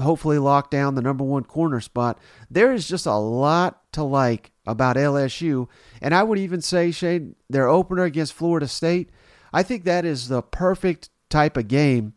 hopefully 0.00 0.38
lock 0.38 0.70
down 0.70 0.94
the 0.94 1.02
number 1.02 1.24
one 1.24 1.44
corner 1.44 1.80
spot. 1.80 2.18
There 2.50 2.72
is 2.72 2.88
just 2.88 3.06
a 3.06 3.14
lot 3.16 3.82
to 3.92 4.02
like 4.02 4.52
about 4.66 4.96
LSU, 4.96 5.68
and 6.00 6.14
I 6.14 6.22
would 6.22 6.38
even 6.38 6.60
say 6.60 6.90
Shane 6.90 7.34
their 7.50 7.68
opener 7.68 8.04
against 8.04 8.32
Florida 8.32 8.68
State. 8.68 9.10
I 9.52 9.62
think 9.62 9.84
that 9.84 10.04
is 10.04 10.28
the 10.28 10.42
perfect 10.42 11.10
type 11.28 11.56
of 11.56 11.68
game 11.68 12.14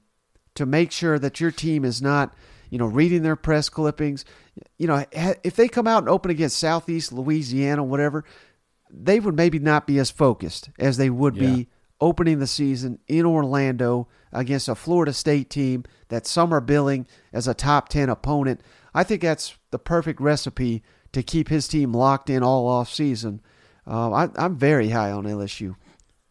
to 0.56 0.65
make 0.65 0.91
sure 0.91 1.19
that 1.19 1.41
your 1.41 1.51
team 1.51 1.84
is 1.84 2.01
not, 2.01 2.34
you 2.69 2.78
know, 2.78 2.86
reading 2.86 3.23
their 3.23 3.36
press 3.36 3.67
clippings. 3.67 4.23
You 4.78 4.88
know, 4.88 5.06
if 5.12 5.56
they 5.56 5.67
come 5.67 5.88
out 5.88 6.04
and 6.04 6.10
open 6.10 6.32
against 6.32 6.58
Southeast 6.60 7.12
Louisiana, 7.12 7.84
whatever, 7.84 8.23
they 8.89 9.19
would 9.19 9.36
maybe 9.36 9.60
not 9.60 9.86
be 9.88 9.99
as 9.99 10.12
focused 10.12 10.69
as 10.80 10.95
they 10.97 11.10
would 11.10 11.36
Yeah. 11.36 11.41
be 11.56 11.69
opening 12.01 12.39
the 12.39 12.47
season 12.47 12.99
in 13.08 13.25
Orlando 13.25 14.08
against 14.31 14.67
a 14.67 14.75
Florida 14.75 15.13
State 15.13 15.49
team 15.49 15.84
that 16.10 16.27
some 16.27 16.53
are 16.53 16.62
billing 16.62 17.08
as 17.31 17.47
a 17.47 17.53
top 17.53 17.89
10 17.89 18.10
opponent. 18.10 18.62
I 18.93 19.03
think 19.03 19.21
that's 19.21 19.55
the 19.71 19.79
perfect 19.79 20.19
recipe 20.19 20.84
to 21.13 21.23
keep 21.23 21.49
his 21.49 21.67
team 21.67 21.93
locked 21.93 22.29
in 22.29 22.43
all 22.43 22.67
off 22.67 22.91
season. 22.91 23.41
Uh, 23.88 24.12
I, 24.12 24.29
I'm 24.36 24.58
very 24.58 24.89
high 24.89 25.12
on 25.12 25.23
LSU. 25.25 25.75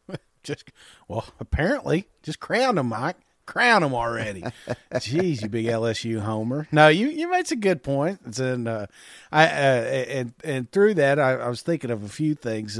Just 0.42 0.70
well, 1.08 1.24
apparently, 1.40 2.06
just 2.22 2.40
crown 2.40 2.76
him, 2.76 2.88
Mike. 2.88 3.16
Crown 3.46 3.82
him 3.82 3.94
already. 3.94 4.42
Jeez, 4.92 5.42
you 5.42 5.48
big 5.48 5.66
LSU 5.66 6.20
homer. 6.20 6.66
No, 6.72 6.88
you 6.88 7.08
you 7.08 7.30
made 7.30 7.46
some 7.46 7.60
good 7.60 7.82
points, 7.82 8.38
and 8.38 8.66
uh, 8.68 8.86
I 9.30 9.44
uh, 9.44 9.48
and 9.48 10.34
and 10.42 10.70
through 10.70 10.94
that, 10.94 11.18
I, 11.18 11.34
I 11.34 11.48
was 11.48 11.62
thinking 11.62 11.90
of 11.90 12.02
a 12.02 12.08
few 12.08 12.34
things. 12.34 12.78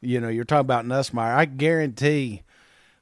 You 0.00 0.20
know, 0.20 0.28
you're 0.28 0.44
talking 0.44 0.60
about 0.60 0.84
Nussmeier. 0.84 1.34
I 1.34 1.44
guarantee. 1.44 2.42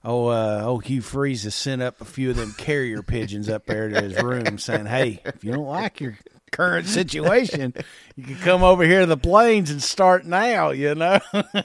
Oh, 0.05 0.29
uh, 0.29 0.63
oh, 0.65 0.79
Hugh 0.79 1.03
Freeze 1.03 1.43
has 1.43 1.55
sent 1.55 1.83
up 1.83 2.01
a 2.01 2.05
few 2.05 2.31
of 2.31 2.37
them 2.37 2.55
carrier 2.57 3.03
pigeons 3.03 3.49
up 3.49 3.67
there 3.67 3.89
to 3.89 4.01
his 4.01 4.23
room 4.23 4.57
saying, 4.59 4.87
Hey, 4.87 5.21
if 5.25 5.43
you 5.43 5.51
don't 5.51 5.67
like 5.67 6.01
your 6.01 6.17
current 6.53 6.87
situation, 6.87 7.75
you 8.15 8.23
can 8.23 8.37
come 8.37 8.63
over 8.63 8.85
here 8.85 9.01
to 9.01 9.07
the 9.07 9.17
plains 9.17 9.71
and 9.71 9.83
start 9.83 10.25
now, 10.25 10.71
you 10.71 10.95
know? 10.95 11.19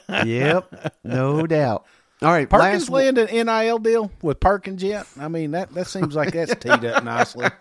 Yep, 0.08 0.94
no 1.04 1.46
doubt. 1.46 1.86
All 2.22 2.30
right, 2.30 2.48
Perkins 2.48 2.88
last 2.88 2.90
land 2.90 3.18
an 3.18 3.46
NIL 3.46 3.78
deal 3.78 4.10
with 4.22 4.38
Perkins 4.38 4.82
yet? 4.82 5.06
I 5.18 5.28
mean 5.28 5.50
that 5.52 5.74
that 5.74 5.86
seems 5.88 6.14
like 6.14 6.32
that's 6.32 6.54
teed 6.54 6.84
up 6.84 7.04
nicely. 7.04 7.48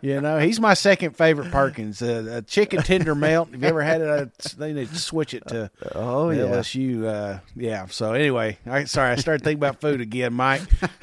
You 0.00 0.20
know, 0.20 0.38
he's 0.40 0.58
my 0.58 0.74
second 0.74 1.16
favorite 1.16 1.52
Perkins. 1.52 2.02
Uh, 2.02 2.38
a 2.38 2.42
chicken 2.42 2.82
tender 2.82 3.14
melt. 3.14 3.52
Have 3.52 3.62
you 3.62 3.68
ever 3.68 3.82
had 3.82 4.00
it? 4.00 4.08
Uh, 4.08 4.26
they 4.56 4.72
need 4.72 4.88
to 4.88 4.98
switch 4.98 5.32
it 5.32 5.46
to 5.48 5.70
Oh, 5.94 6.30
yeah. 6.30 6.42
LSU. 6.44 7.04
Uh, 7.04 7.38
yeah. 7.54 7.86
So 7.86 8.12
anyway, 8.12 8.58
I, 8.66 8.84
sorry, 8.84 9.12
I 9.12 9.16
started 9.16 9.44
thinking 9.44 9.60
about 9.60 9.80
food 9.80 10.00
again, 10.00 10.32
Mike. 10.32 10.62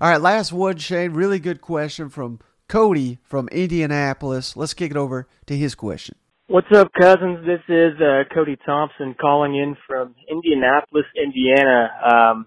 All 0.00 0.10
right, 0.10 0.20
last 0.20 0.52
one, 0.52 0.76
Shane. 0.76 1.12
Really 1.12 1.38
good 1.40 1.60
question 1.60 2.10
from 2.10 2.38
Cody 2.68 3.18
from 3.24 3.48
Indianapolis. 3.48 4.56
Let's 4.56 4.74
kick 4.74 4.90
it 4.90 4.96
over 4.96 5.26
to 5.46 5.56
his 5.56 5.74
question. 5.74 6.16
What's 6.46 6.70
up, 6.76 6.92
cousins? 6.92 7.46
This 7.46 7.62
is 7.70 7.98
uh, 7.98 8.24
Cody 8.34 8.58
Thompson 8.66 9.14
calling 9.18 9.56
in 9.56 9.78
from 9.86 10.14
Indianapolis, 10.30 11.06
Indiana. 11.16 11.88
Um, 12.04 12.46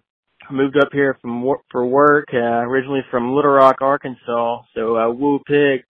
moved 0.51 0.77
up 0.77 0.89
here 0.91 1.17
from 1.19 1.41
wor- 1.41 1.63
for 1.71 1.83
work, 1.83 2.27
uh, 2.31 2.37
originally 2.37 3.01
from 3.09 3.33
Little 3.33 3.53
Rock, 3.53 3.77
Arkansas. 3.81 4.61
So, 4.75 4.95
uh, 4.95 5.09
Woo 5.09 5.39
Pig, 5.47 5.83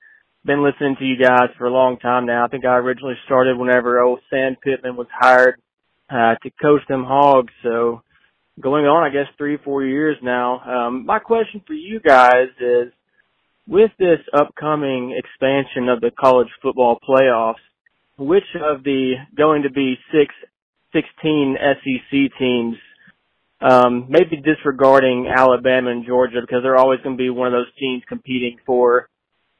been 0.46 0.63
listening 0.63 0.96
to 1.00 1.04
you 1.04 1.17
guys 1.22 1.50
for 1.58 1.65
a 1.67 1.70
long 1.70 2.00
time 2.00 2.26
now. 2.26 2.46
I 2.46 2.48
think 2.48 2.63
I 2.63 2.78
originally 2.78 3.15
started 3.26 3.58
whenever 3.58 4.00
old 4.00 4.22
Sam 4.30 4.56
Pittman 4.63 4.96
was 4.96 5.08
hired 5.12 5.60
uh, 6.10 6.36
to 6.41 6.50
coach 6.62 6.84
them 6.88 7.04
Hogs. 7.04 7.52
So, 7.62 8.04
going 8.58 8.86
on, 8.86 9.04
I 9.04 9.10
guess 9.10 9.28
three, 9.38 9.58
four 9.58 9.84
years 9.84 10.15
now. 10.24 10.62
Um, 10.62 11.06
my 11.06 11.20
question 11.20 11.62
for 11.67 11.74
you 11.74 12.00
guys 12.00 12.48
is, 12.62 12.93
with 13.67 13.91
this 14.00 14.20
upcoming 14.34 15.12
expansion 15.12 15.89
of 15.89 16.00
the 16.00 16.12
college 16.17 16.48
football 16.62 16.98
playoffs, 17.06 17.56
which 18.18 18.44
of 18.56 18.84
the 18.84 19.14
going 19.36 19.64
to 19.64 19.72
be 19.72 19.96
six, 20.12 20.34
16 20.94 21.58
SEC 21.60 22.40
teams, 22.40 22.76
um, 23.62 24.06
maybe 24.10 24.38
disregarding 24.38 25.32
Alabama 25.36 25.92
and 25.92 26.06
Georgia 26.06 26.42
because 26.42 26.60
they're 26.64 26.78
always 26.78 27.00
going 27.02 27.18
to 27.18 27.22
be 27.22 27.30
one 27.30 27.48
of 27.48 27.54
those 27.54 27.74
teams 27.80 28.04
competing 28.08 28.58
for 28.66 29.10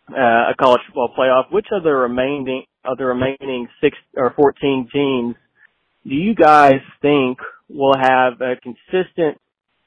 uh, 0.10 0.52
a 0.52 0.56
college 0.60 0.82
football 0.88 1.14
playoff, 1.18 1.52
which 1.52 1.68
of 1.72 1.84
the 1.84 1.94
remaining 1.94 2.64
of 2.86 2.98
the 2.98 3.06
remaining 3.06 3.68
six 3.82 3.98
or 4.16 4.34
fourteen 4.36 4.88
teams 4.94 5.36
do 6.08 6.16
you 6.16 6.36
guys 6.36 6.80
think 7.02 7.38
will 7.68 7.96
have 8.00 8.40
a 8.40 8.56
consistent 8.56 9.42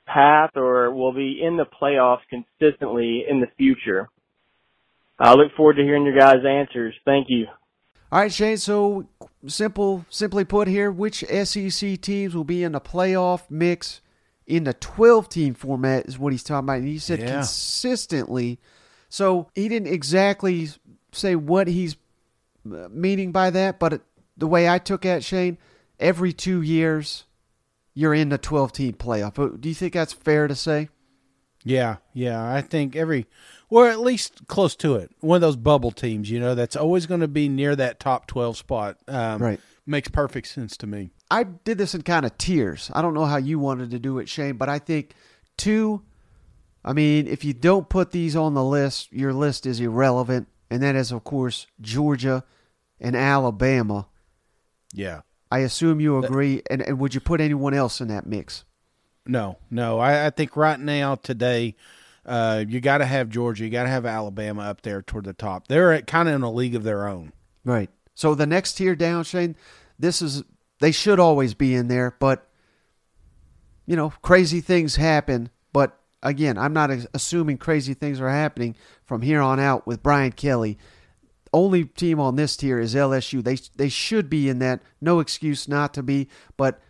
path 0.06 0.50
or 0.54 0.92
will 0.92 1.14
be 1.14 1.40
in 1.42 1.56
the 1.56 1.64
playoffs 1.64 2.20
consistently 2.28 3.24
in 3.28 3.40
the 3.40 3.46
future? 3.56 4.10
I 5.18 5.32
look 5.32 5.52
forward 5.56 5.76
to 5.76 5.82
hearing 5.82 6.04
your 6.04 6.18
guys' 6.18 6.44
answers. 6.46 6.94
Thank 7.06 7.26
you. 7.30 7.46
All 8.12 8.20
right, 8.20 8.32
Shane. 8.32 8.56
So 8.56 9.06
simple, 9.46 10.04
simply 10.10 10.44
put, 10.44 10.68
here, 10.68 10.90
which 10.90 11.24
SEC 11.24 12.00
teams 12.00 12.34
will 12.34 12.44
be 12.44 12.62
in 12.64 12.72
the 12.72 12.80
playoff 12.80 13.42
mix 13.50 14.00
in 14.46 14.64
the 14.64 14.74
12 14.74 15.28
team 15.28 15.54
format 15.54 16.06
is 16.06 16.18
what 16.18 16.32
he's 16.32 16.42
talking 16.42 16.66
about. 16.66 16.78
And 16.78 16.88
he 16.88 16.98
said 16.98 17.20
Yeah. 17.20 17.36
consistently. 17.36 18.58
So 19.08 19.48
he 19.54 19.68
didn't 19.68 19.92
exactly 19.92 20.68
say 21.12 21.36
what 21.36 21.68
he's 21.68 21.96
uh, 22.66 22.88
meaning 22.90 23.32
by 23.32 23.50
that, 23.50 23.78
but 23.78 23.92
it, 23.94 24.02
the 24.36 24.46
way 24.46 24.68
I 24.68 24.78
took 24.78 25.04
it, 25.04 25.22
Shane, 25.24 25.56
every 25.98 26.32
two 26.32 26.62
years 26.62 27.24
you're 27.94 28.14
in 28.14 28.28
the 28.28 28.38
12 28.38 28.72
team 28.72 28.92
playoff. 28.94 29.38
Uh, 29.38 29.56
Do 29.58 29.68
you 29.68 29.74
think 29.74 29.92
that's 29.94 30.12
fair 30.12 30.48
to 30.48 30.54
say? 30.54 30.88
Yeah, 31.64 31.96
yeah. 32.12 32.42
I 32.52 32.60
think 32.62 32.96
every, 32.96 33.26
or 33.70 33.88
at 33.88 34.00
least 34.00 34.46
close 34.48 34.76
to 34.76 34.96
it. 34.96 35.10
One 35.20 35.36
of 35.36 35.40
those 35.40 35.56
bubble 35.56 35.92
teams, 35.92 36.30
you 36.30 36.40
know, 36.40 36.54
that's 36.54 36.76
always 36.76 37.06
going 37.06 37.20
to 37.20 37.28
be 37.28 37.48
near 37.48 37.74
that 37.76 38.00
top 38.00 38.26
12 38.26 38.56
spot. 38.56 38.98
Um, 39.08 39.40
Right. 39.40 39.60
Makes 39.86 40.08
perfect 40.08 40.46
sense 40.46 40.76
to 40.78 40.86
me. 40.86 41.10
I 41.30 41.44
did 41.44 41.78
this 41.78 41.94
in 41.94 42.02
kind 42.02 42.26
of 42.26 42.36
tiers. 42.38 42.90
I 42.94 43.02
don't 43.02 43.14
know 43.14 43.24
how 43.24 43.38
you 43.38 43.58
wanted 43.58 43.90
to 43.92 43.98
do 43.98 44.18
it, 44.18 44.28
Shane, 44.28 44.56
but 44.56 44.68
I 44.68 44.78
think 44.78 45.14
two. 45.56 46.02
I 46.84 46.92
mean, 46.92 47.26
if 47.26 47.44
you 47.44 47.52
don't 47.54 47.88
put 47.88 48.10
these 48.10 48.36
on 48.36 48.54
the 48.54 48.64
list, 48.64 49.12
your 49.12 49.32
list 49.32 49.66
is 49.66 49.80
irrelevant. 49.80 50.48
And 50.70 50.82
that 50.82 50.94
is, 50.94 51.10
of 51.12 51.24
course, 51.24 51.66
Georgia 51.80 52.44
and 53.00 53.16
Alabama. 53.16 54.06
Yeah. 54.92 55.22
I 55.50 55.60
assume 55.60 56.00
you 56.00 56.22
agree. 56.24 56.62
And, 56.70 56.80
and 56.82 56.98
would 57.00 57.14
you 57.14 57.20
put 57.20 57.40
anyone 57.40 57.74
else 57.74 58.00
in 58.00 58.08
that 58.08 58.26
mix? 58.26 58.64
No, 59.26 59.58
no. 59.70 59.98
I, 59.98 60.26
I 60.26 60.30
think 60.30 60.56
right 60.56 60.78
now, 60.78 61.16
today, 61.16 61.74
uh, 62.26 62.64
you 62.68 62.80
got 62.80 62.98
to 62.98 63.06
have 63.06 63.28
Georgia. 63.28 63.64
You 63.64 63.70
got 63.70 63.84
to 63.84 63.88
have 63.88 64.06
Alabama 64.06 64.62
up 64.62 64.82
there 64.82 65.02
toward 65.02 65.24
the 65.24 65.32
top. 65.32 65.68
They're 65.68 66.00
kind 66.02 66.28
of 66.28 66.34
in 66.34 66.42
a 66.42 66.50
league 66.50 66.74
of 66.74 66.82
their 66.82 67.08
own. 67.08 67.32
Right. 67.64 67.90
So 68.14 68.34
the 68.34 68.46
next 68.46 68.74
tier 68.74 68.94
down, 68.94 69.24
Shane, 69.24 69.56
this 69.98 70.20
is 70.20 70.42
they 70.80 70.92
should 70.92 71.20
always 71.20 71.54
be 71.54 71.74
in 71.74 71.88
there, 71.88 72.16
but 72.18 72.46
you 73.86 73.96
know, 73.96 74.10
crazy 74.22 74.60
things 74.60 74.96
happen. 74.96 75.50
But 75.72 75.98
again, 76.22 76.58
I'm 76.58 76.72
not 76.72 76.90
assuming 77.14 77.58
crazy 77.58 77.94
things 77.94 78.20
are 78.20 78.30
happening 78.30 78.76
from 79.04 79.22
here 79.22 79.40
on 79.40 79.58
out 79.58 79.86
with 79.86 80.02
Brian 80.02 80.32
Kelly. 80.32 80.78
Only 81.52 81.84
team 81.84 82.20
on 82.20 82.36
this 82.36 82.56
tier 82.56 82.78
is 82.78 82.94
LSU. 82.94 83.42
They 83.42 83.56
they 83.76 83.88
should 83.88 84.30
be 84.30 84.48
in 84.48 84.58
that. 84.60 84.82
No 85.00 85.20
excuse 85.20 85.66
not 85.66 85.94
to 85.94 86.02
be, 86.02 86.28
but 86.56 86.80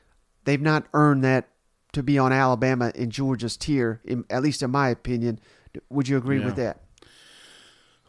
they've 0.44 0.60
not 0.60 0.86
earned 0.92 1.24
that 1.24 1.48
to 1.92 2.02
be 2.02 2.18
on 2.18 2.32
Alabama 2.32 2.92
and 2.94 3.10
Georgia's 3.10 3.56
tier. 3.56 4.00
In, 4.04 4.24
at 4.30 4.42
least 4.42 4.62
in 4.62 4.70
my 4.70 4.88
opinion. 4.88 5.40
Would 5.88 6.08
you 6.08 6.16
agree 6.16 6.40
with 6.40 6.56
that? 6.56 6.80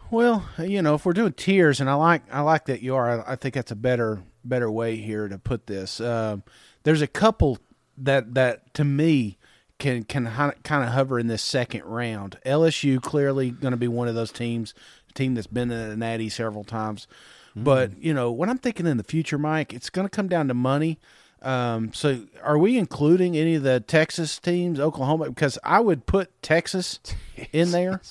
Well, 0.10 0.46
you 0.60 0.82
know, 0.82 0.96
if 0.96 1.06
we're 1.06 1.14
doing 1.14 1.34
tiers, 1.34 1.80
and 1.80 1.90
I 1.90 1.94
like 1.94 2.24
I 2.34 2.42
like 2.42 2.66
that 2.66 2.82
you 2.82 2.96
are. 2.96 3.22
I, 3.22 3.34
I 3.34 3.36
think 3.36 3.56
that's 3.56 3.72
a 3.72 3.76
better 3.76 4.24
better 4.44 4.70
way 4.70 4.98
here 4.98 5.28
to 5.28 5.38
put 5.38 5.68
this. 5.68 6.02
Um, 6.02 6.44
there's 6.84 7.02
a 7.02 7.08
couple 7.08 7.60
that 7.98 8.34
that 8.34 8.74
to 8.74 8.84
me 8.84 9.38
can 9.80 10.04
can 10.04 10.26
kind 10.64 10.84
of 10.84 10.90
hover 10.90 11.18
in 11.18 11.28
this 11.28 11.42
second 11.42 11.86
round. 11.86 12.38
LSU 12.46 13.02
clearly 13.02 13.52
going 13.52 13.72
to 13.72 13.78
be 13.78 13.88
one 13.88 14.08
of 14.08 14.16
those 14.16 14.32
teams, 14.32 14.74
a 15.10 15.14
team 15.14 15.36
that's 15.36 15.48
been 15.48 15.72
in 15.72 15.90
the 15.90 15.98
Natty 15.98 16.30
several 16.30 16.64
times. 16.64 17.08
But 17.56 17.98
you 18.02 18.14
know, 18.14 18.32
what 18.32 18.50
I'm 18.50 18.58
thinking 18.58 18.88
in 18.88 18.98
the 18.98 19.04
future, 19.04 19.38
Mike, 19.38 19.74
it's 19.74 19.90
going 19.90 20.06
to 20.06 20.10
come 20.10 20.28
down 20.28 20.48
to 20.50 20.54
money. 20.54 21.00
Um, 21.42 21.92
so, 21.94 22.22
are 22.44 22.58
we 22.58 22.78
including 22.78 23.36
any 23.36 23.56
of 23.56 23.64
the 23.64 23.80
Texas 23.80 24.38
teams, 24.38 24.80
Oklahoma? 24.80 25.30
Because 25.30 25.58
I 25.64 25.80
would 25.80 26.06
put 26.06 26.30
Texas 26.42 27.00
in 27.52 27.72
there. 27.72 28.02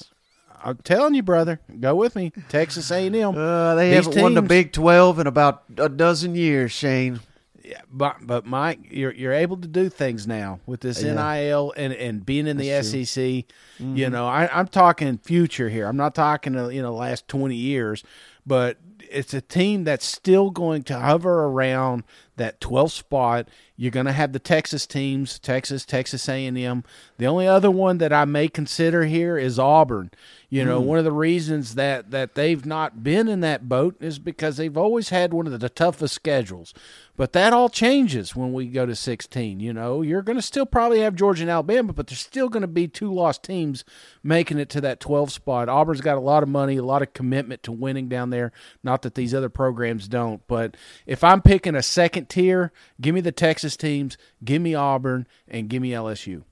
I'm 0.63 0.77
telling 0.79 1.15
you, 1.15 1.23
brother, 1.23 1.61
go 1.79 1.95
with 1.95 2.17
me. 2.17 2.33
Texas 2.49 2.91
A&M. 2.91 3.15
Uh, 3.37 3.75
they 3.77 3.91
These 3.95 4.05
haven't 4.07 4.23
won 4.23 4.35
the 4.35 4.43
Big 4.43 4.73
Twelve 4.73 5.19
in 5.19 5.27
about 5.27 5.63
a 5.79 5.89
dozen 5.89 6.35
years, 6.35 6.73
Shane. 6.73 7.21
Yeah, 7.65 7.81
but 7.91 8.17
but 8.23 8.45
Mike, 8.47 8.81
you're 8.91 9.13
you're 9.13 9.33
able 9.33 9.57
to 9.59 9.69
do 9.69 9.89
things 9.89 10.27
now 10.27 10.59
with 10.67 10.81
this 10.81 11.03
Yeah. 11.03 11.15
NIL 11.15 11.73
and 11.77 11.93
and 11.93 12.27
being 12.27 12.47
in 12.47 12.57
the 12.57 12.69
That's. 12.69 12.89
SEC. 12.89 13.23
Mm-hmm. 13.25 13.97
You 13.97 14.11
know, 14.11 14.27
I, 14.27 14.51
I'm 14.53 14.67
talking 14.67 15.19
future 15.19 15.69
here. 15.69 15.87
I'm 15.87 15.97
not 15.97 16.15
talking 16.15 16.57
uh, 16.57 16.69
you 16.69 16.83
know 16.83 16.95
last 16.95 17.29
20 17.29 17.55
years, 17.55 18.03
but 18.45 18.79
it's 19.11 19.33
a 19.35 19.41
team 19.41 19.85
that's 19.85 20.05
still 20.05 20.51
going 20.51 20.83
to 20.85 20.99
hover 20.99 21.45
around 21.45 22.05
that 22.41 22.61
12th 22.61 22.91
spot. 22.91 23.49
You're 23.81 23.91
going 23.91 24.05
to 24.05 24.13
have 24.13 24.35
the 24.35 24.39
Texas 24.39 24.87
teams, 24.87 25.39
Texas, 25.39 25.87
Texas 25.87 26.29
A&M. 26.29 26.85
The 27.17 27.27
only 27.27 27.49
other 27.49 27.71
one 27.71 27.97
that 27.97 28.13
I 28.13 28.27
may 28.27 28.47
consider 28.47 29.07
here 29.07 29.39
is 29.39 29.59
Auburn. 29.59 30.11
You 30.51 30.67
know, 30.67 30.81
hmm. 30.81 30.87
one 30.87 30.99
of 30.99 31.05
the 31.05 31.13
reasons 31.13 31.77
that 31.77 32.11
that 32.11 32.35
they've 32.35 32.67
not 32.67 33.03
been 33.03 33.27
in 33.27 33.41
that 33.41 33.71
boat 33.71 33.97
is 33.99 34.19
because 34.19 34.59
they've 34.59 34.77
always 34.77 35.09
had 35.09 35.33
one 35.33 35.47
of 35.47 35.59
the 35.59 35.69
toughest 35.71 36.13
schedules. 36.15 36.75
But 37.17 37.33
that 37.35 37.53
all 37.53 37.69
changes 37.69 38.35
when 38.35 38.53
we 38.53 38.67
go 38.67 38.85
to 38.85 38.97
16. 38.97 39.61
You 39.61 39.73
know, 39.73 40.03
you're 40.03 40.23
going 40.23 40.39
to 40.39 40.43
still 40.43 40.67
probably 40.67 41.01
have 41.01 41.15
Georgia 41.15 41.43
and 41.43 41.51
Alabama, 41.51 41.93
but 41.93 42.07
there's 42.07 42.21
still 42.21 42.49
going 42.49 42.63
to 42.63 42.67
be 42.67 42.89
two 42.89 43.13
lost 43.13 43.43
teams 43.43 43.85
making 44.23 44.59
it 44.59 44.71
to 44.71 44.81
that 44.81 45.01
12 45.01 45.31
spot. 45.31 45.69
Auburn's 45.69 46.01
got 46.01 46.17
a 46.17 46.21
lot 46.21 46.43
of 46.43 46.49
money, 46.49 46.77
a 46.77 46.83
lot 46.83 47.03
of 47.03 47.15
commitment 47.15 47.63
to 47.63 47.73
winning 47.73 48.09
down 48.09 48.31
there. 48.31 48.53
Not 48.83 49.03
that 49.03 49.15
these 49.15 49.35
other 49.35 49.51
programs 49.51 50.09
don't, 50.09 50.41
but 50.49 50.77
if 51.07 51.23
I'm 51.23 51.43
picking 51.43 51.77
a 51.77 51.83
second 51.83 52.29
tier, 52.29 52.73
give 53.01 53.15
me 53.15 53.21
the 53.21 53.33
Texas 53.33 53.70
teams, 53.77 54.17
give 54.45 54.61
me 54.63 54.75
Auburn, 54.75 55.27
and 55.49 55.69
give 55.69 55.83
me 55.83 55.91
LSU. 55.91 56.43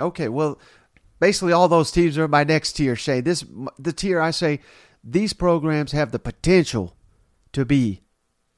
Okay, 0.00 0.28
well, 0.28 0.58
basically 1.18 1.52
all 1.52 1.68
those 1.68 1.90
teams 1.90 2.16
are 2.18 2.28
my 2.28 2.44
next 2.44 2.72
tier, 2.72 2.96
Shane. 2.96 3.24
This 3.24 3.44
the 3.78 3.92
tier 3.92 4.20
I 4.20 4.30
say 4.32 4.60
these 5.04 5.32
programs 5.32 5.92
have 5.92 6.12
the 6.12 6.18
potential 6.18 6.96
to 7.52 7.64
be 7.64 8.02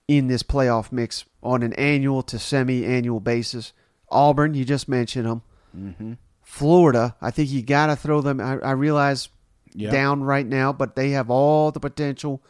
in 0.08 0.26
this 0.28 0.42
playoff 0.42 0.90
mix 0.92 1.24
on 1.42 1.62
an 1.62 1.72
annual 1.74 2.22
to 2.24 2.38
semi-annual 2.38 3.20
basis. 3.20 3.72
Auburn, 4.10 4.54
you 4.54 4.64
just 4.64 4.88
mentioned 4.88 5.26
them. 5.26 5.42
Mm-hmm. 5.76 6.12
Florida, 6.42 7.16
I 7.20 7.30
think 7.30 7.50
you 7.50 7.62
got 7.62 7.86
to 7.86 7.96
throw 7.96 8.20
them. 8.20 8.40
I, 8.40 8.58
I 8.58 8.72
realize 8.72 9.28
Yeah. 9.74 9.90
down 9.90 10.22
right 10.22 10.46
now, 10.46 10.72
but 10.72 10.96
they 10.96 11.10
have 11.10 11.30
all 11.30 11.70
the 11.70 11.80
potential. 11.80 12.42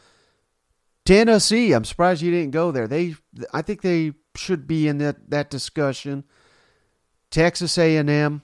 Tennessee, 1.05 1.73
I'm 1.73 1.85
surprised 1.85 2.23
you 2.23 2.31
didn't 2.31 2.53
go 2.53 2.71
there. 2.71 2.87
They, 2.87 3.15
I 3.53 3.63
think 3.63 3.83
they 3.83 4.13
should 4.37 4.67
be 4.67 4.87
in 4.89 4.99
that 4.99 5.31
that 5.31 5.51
discussion. 5.51 6.25
Texas 7.31 7.77
A&M. 7.79 8.43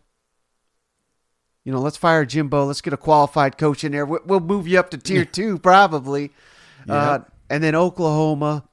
You 1.64 1.73
know, 1.73 1.81
let's 1.81 1.97
fire 1.99 2.25
Jimbo. 2.25 2.64
Let's 2.64 2.81
get 2.81 2.92
a 2.94 2.97
qualified 2.99 3.59
coach 3.59 3.85
in 3.85 3.92
there. 3.92 4.07
We- 4.07 4.18
We'll 4.25 4.40
move 4.40 4.66
you 4.66 4.79
up 4.79 4.90
to 4.90 4.99
tier 4.99 5.25
two, 5.25 5.59
probably. 5.59 6.33
Uh, 6.88 7.18
and 7.51 7.62
then 7.62 7.75
Oklahoma 7.75 8.66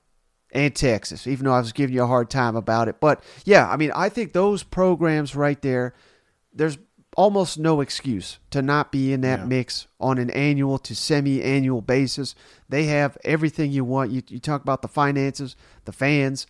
and 0.53 0.73
Texas, 0.73 1.27
even 1.27 1.45
though 1.45 1.53
I 1.53 1.59
was 1.59 1.73
giving 1.73 1.93
you 1.95 2.03
a 2.03 2.07
hard 2.07 2.29
time 2.29 2.55
about 2.55 2.87
it. 2.87 3.01
But 3.01 3.21
yeah, 3.43 3.69
I 3.69 3.75
mean, 3.75 3.91
I 3.93 4.07
think 4.09 4.31
those 4.31 4.63
programs 4.63 5.35
right 5.35 5.61
there, 5.61 5.93
there's 6.53 6.77
almost 7.15 7.57
no 7.57 7.81
excuse 7.81 8.39
to 8.51 8.61
not 8.61 8.91
be 8.91 9.11
in 9.13 9.21
that 9.21 9.39
Yeah. 9.39 9.45
mix 9.45 9.87
on 9.99 10.17
an 10.17 10.29
annual 10.31 10.77
to 10.79 10.95
semi 10.95 11.41
annual 11.41 11.81
basis. 11.81 12.35
They 12.69 12.85
have 12.85 13.17
everything 13.23 13.71
you 13.71 13.83
want. 13.85 14.11
You, 14.11 14.21
you 14.27 14.39
talk 14.39 14.61
about 14.61 14.81
the 14.81 14.87
finances, 14.87 15.55
the 15.85 15.91
fans, 15.93 16.45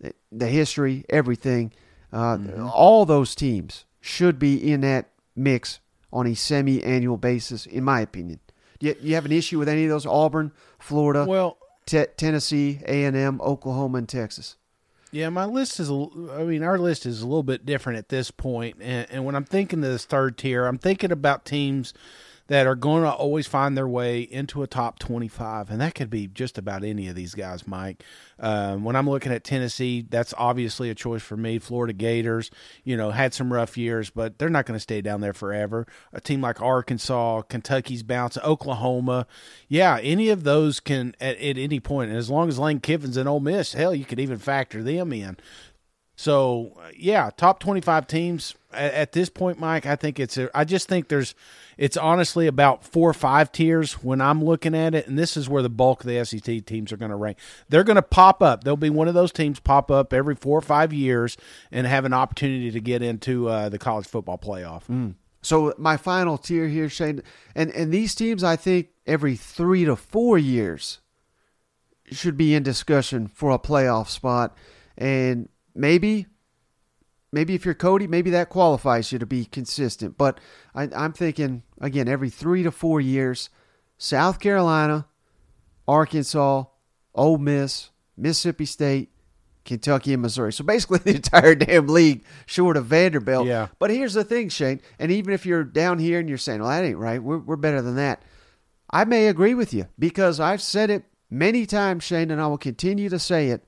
the, 0.00 0.12
the 0.30 0.46
history, 0.48 1.04
everything. 1.08 1.72
Uh, 2.12 2.38
All 2.72 3.04
those 3.06 3.34
teams 3.34 3.84
should 4.00 4.38
be 4.38 4.72
in 4.72 4.80
that 4.82 5.10
mix 5.36 5.80
on 6.12 6.26
a 6.26 6.34
semi 6.34 6.82
annual 6.82 7.16
basis, 7.16 7.66
in 7.66 7.84
my 7.84 8.00
opinion. 8.00 8.40
You, 8.80 8.96
you 9.00 9.14
have 9.14 9.24
an 9.26 9.32
issue 9.32 9.58
with 9.58 9.68
any 9.68 9.84
of 9.84 9.90
those? 9.90 10.06
Auburn, 10.06 10.52
Florida, 10.78 11.24
Well, 11.26 11.56
Te- 11.86 12.06
Tennessee, 12.16 12.80
A 12.86 13.04
and 13.04 13.16
M, 13.16 13.40
Oklahoma, 13.40 13.98
and 13.98 14.08
Texas. 14.08 14.56
Yeah, 15.12 15.28
my 15.28 15.44
list 15.44 15.80
is. 15.80 15.90
I 15.90 16.44
mean, 16.44 16.62
our 16.62 16.78
list 16.78 17.04
is 17.04 17.22
a 17.22 17.26
little 17.26 17.42
bit 17.42 17.66
different 17.66 17.98
at 17.98 18.08
this 18.08 18.30
point. 18.30 18.76
And, 18.80 19.06
and 19.10 19.24
when 19.24 19.34
I'm 19.34 19.44
thinking 19.44 19.80
of 19.80 19.90
this 19.90 20.04
third 20.04 20.38
tier, 20.38 20.66
I'm 20.66 20.78
thinking 20.78 21.10
about 21.10 21.44
teams 21.44 21.92
that 22.50 22.66
are 22.66 22.74
going 22.74 23.04
to 23.04 23.12
always 23.12 23.46
find 23.46 23.76
their 23.76 23.86
way 23.86 24.22
into 24.22 24.64
a 24.64 24.66
top 24.66 24.98
25, 24.98 25.70
and 25.70 25.80
that 25.80 25.94
could 25.94 26.10
be 26.10 26.26
just 26.26 26.58
about 26.58 26.82
any 26.82 27.06
of 27.06 27.14
these 27.14 27.32
guys, 27.32 27.64
Mike. 27.64 28.02
Um, 28.40 28.82
when 28.82 28.96
I'm 28.96 29.08
looking 29.08 29.30
at 29.30 29.44
Tennessee, 29.44 30.04
that's 30.08 30.34
obviously 30.36 30.90
a 30.90 30.94
choice 30.96 31.22
for 31.22 31.36
me. 31.36 31.60
Florida 31.60 31.92
Gators, 31.92 32.50
you 32.82 32.96
know, 32.96 33.12
had 33.12 33.32
some 33.34 33.52
rough 33.52 33.78
years, 33.78 34.10
but 34.10 34.38
they're 34.38 34.48
not 34.48 34.66
going 34.66 34.74
to 34.74 34.82
stay 34.82 35.00
down 35.00 35.20
there 35.20 35.32
forever. 35.32 35.86
A 36.12 36.20
team 36.20 36.40
like 36.40 36.60
Arkansas, 36.60 37.42
Kentucky's 37.42 38.02
bounce, 38.02 38.36
Oklahoma, 38.38 39.28
yeah, 39.68 40.00
any 40.02 40.28
of 40.28 40.42
those 40.42 40.80
can 40.80 41.14
at, 41.20 41.36
at 41.36 41.56
any 41.56 41.78
point, 41.78 42.10
and 42.10 42.18
as 42.18 42.30
long 42.30 42.48
as 42.48 42.58
Lane 42.58 42.80
Kiffin's 42.80 43.16
in 43.16 43.28
Ole 43.28 43.38
Miss, 43.38 43.74
hell, 43.74 43.94
you 43.94 44.04
could 44.04 44.18
even 44.18 44.38
factor 44.38 44.82
them 44.82 45.12
in. 45.12 45.36
So 46.20 46.78
yeah, 46.94 47.30
top 47.34 47.60
twenty 47.60 47.80
five 47.80 48.06
teams 48.06 48.54
at, 48.74 48.92
at, 48.92 49.12
this 49.12 49.30
point, 49.30 49.58
Mike. 49.58 49.86
I 49.86 49.96
think 49.96 50.20
it's. 50.20 50.38
I 50.54 50.64
just 50.64 50.86
think 50.86 51.08
there's. 51.08 51.34
It's 51.78 51.96
honestly 51.96 52.46
about 52.46 52.84
four 52.84 53.08
or 53.08 53.14
five 53.14 53.50
tiers 53.50 53.94
when 54.04 54.20
I'm 54.20 54.44
looking 54.44 54.74
at 54.74 54.94
it, 54.94 55.06
and 55.06 55.18
this 55.18 55.34
is 55.34 55.48
where 55.48 55.62
the 55.62 55.70
bulk 55.70 56.04
of 56.04 56.08
the 56.08 56.22
SEC 56.22 56.66
teams 56.66 56.92
are 56.92 56.98
going 56.98 57.10
to 57.10 57.16
rank. 57.16 57.38
They're 57.70 57.84
going 57.84 57.96
to 57.96 58.02
pop 58.02 58.42
up. 58.42 58.64
There'll 58.64 58.76
be 58.76 58.90
one 58.90 59.08
of 59.08 59.14
those 59.14 59.32
teams 59.32 59.60
pop 59.60 59.90
up 59.90 60.12
every 60.12 60.34
four 60.34 60.58
or 60.58 60.60
five 60.60 60.92
years 60.92 61.38
and 61.72 61.86
have 61.86 62.04
an 62.04 62.12
opportunity 62.12 62.70
to 62.70 62.80
get 62.80 63.00
into 63.00 63.48
uh, 63.48 63.70
the 63.70 63.78
college 63.78 64.06
football 64.06 64.36
playoff. 64.36 64.84
Mm. 64.90 65.14
So 65.40 65.72
my 65.78 65.96
final 65.96 66.36
tier 66.36 66.68
here, 66.68 66.90
Shane, 66.90 67.22
and 67.54 67.70
and 67.70 67.90
these 67.90 68.14
teams, 68.14 68.44
I 68.44 68.56
think 68.56 68.88
every 69.06 69.36
three 69.36 69.86
to 69.86 69.96
four 69.96 70.36
years 70.36 70.98
should 72.12 72.36
be 72.36 72.54
in 72.54 72.62
discussion 72.62 73.26
for 73.26 73.52
a 73.52 73.58
playoff 73.58 74.08
spot, 74.08 74.54
and 74.98 75.48
maybe, 75.74 76.26
maybe 77.32 77.54
if 77.54 77.64
you're 77.64 77.74
Cody, 77.74 78.06
maybe 78.06 78.30
that 78.30 78.48
qualifies 78.48 79.12
you 79.12 79.18
to 79.18 79.26
be 79.26 79.44
consistent. 79.44 80.18
But 80.18 80.40
I, 80.74 80.88
I'm 80.94 81.12
thinking 81.12 81.62
again, 81.80 82.08
every 82.08 82.30
three 82.30 82.62
to 82.62 82.70
four 82.70 83.00
years, 83.00 83.50
South 83.98 84.40
Carolina, 84.40 85.06
Arkansas, 85.86 86.64
Ole 87.14 87.38
Miss, 87.38 87.90
Mississippi 88.16 88.66
State, 88.66 89.10
Kentucky, 89.64 90.12
and 90.12 90.22
Missouri. 90.22 90.52
So 90.52 90.64
basically, 90.64 90.98
the 91.04 91.16
entire 91.16 91.54
damn 91.54 91.88
league, 91.88 92.24
short 92.46 92.76
of 92.76 92.86
Vanderbilt. 92.86 93.46
Yeah. 93.46 93.68
But 93.78 93.90
here's 93.90 94.14
the 94.14 94.24
thing, 94.24 94.48
Shane. 94.48 94.80
And 94.98 95.10
even 95.10 95.34
if 95.34 95.46
you're 95.46 95.64
down 95.64 95.98
here 95.98 96.18
and 96.18 96.28
you're 96.28 96.38
saying, 96.38 96.60
"Well, 96.60 96.70
that 96.70 96.84
ain't 96.84 96.98
right. 96.98 97.22
We're 97.22 97.38
we're 97.38 97.56
better 97.56 97.82
than 97.82 97.96
that," 97.96 98.22
I 98.90 99.04
may 99.04 99.28
agree 99.28 99.54
with 99.54 99.72
you 99.72 99.86
because 99.98 100.40
I've 100.40 100.62
said 100.62 100.90
it 100.90 101.04
many 101.30 101.66
times, 101.66 102.04
Shane, 102.04 102.30
and 102.30 102.40
I 102.40 102.46
will 102.46 102.58
continue 102.58 103.08
to 103.08 103.18
say 103.18 103.48
it. 103.48 103.64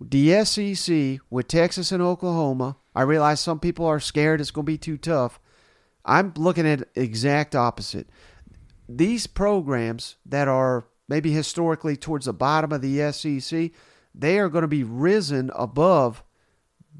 The 0.00 0.44
SEC 0.44 1.20
with 1.28 1.48
Texas 1.48 1.90
and 1.90 2.02
Oklahoma. 2.02 2.76
I 2.94 3.02
realize 3.02 3.40
some 3.40 3.60
people 3.60 3.86
are 3.86 4.00
scared 4.00 4.40
it's 4.40 4.50
going 4.50 4.64
to 4.64 4.72
be 4.72 4.78
too 4.78 4.96
tough. 4.96 5.40
I'm 6.04 6.32
looking 6.36 6.66
at 6.66 6.88
exact 6.94 7.54
opposite. 7.54 8.08
These 8.88 9.26
programs 9.26 10.16
that 10.24 10.48
are 10.48 10.86
maybe 11.08 11.32
historically 11.32 11.96
towards 11.96 12.26
the 12.26 12.32
bottom 12.32 12.72
of 12.72 12.80
the 12.80 13.12
SEC, 13.12 13.70
they 14.14 14.38
are 14.38 14.48
going 14.48 14.62
to 14.62 14.68
be 14.68 14.84
risen 14.84 15.50
above 15.54 16.22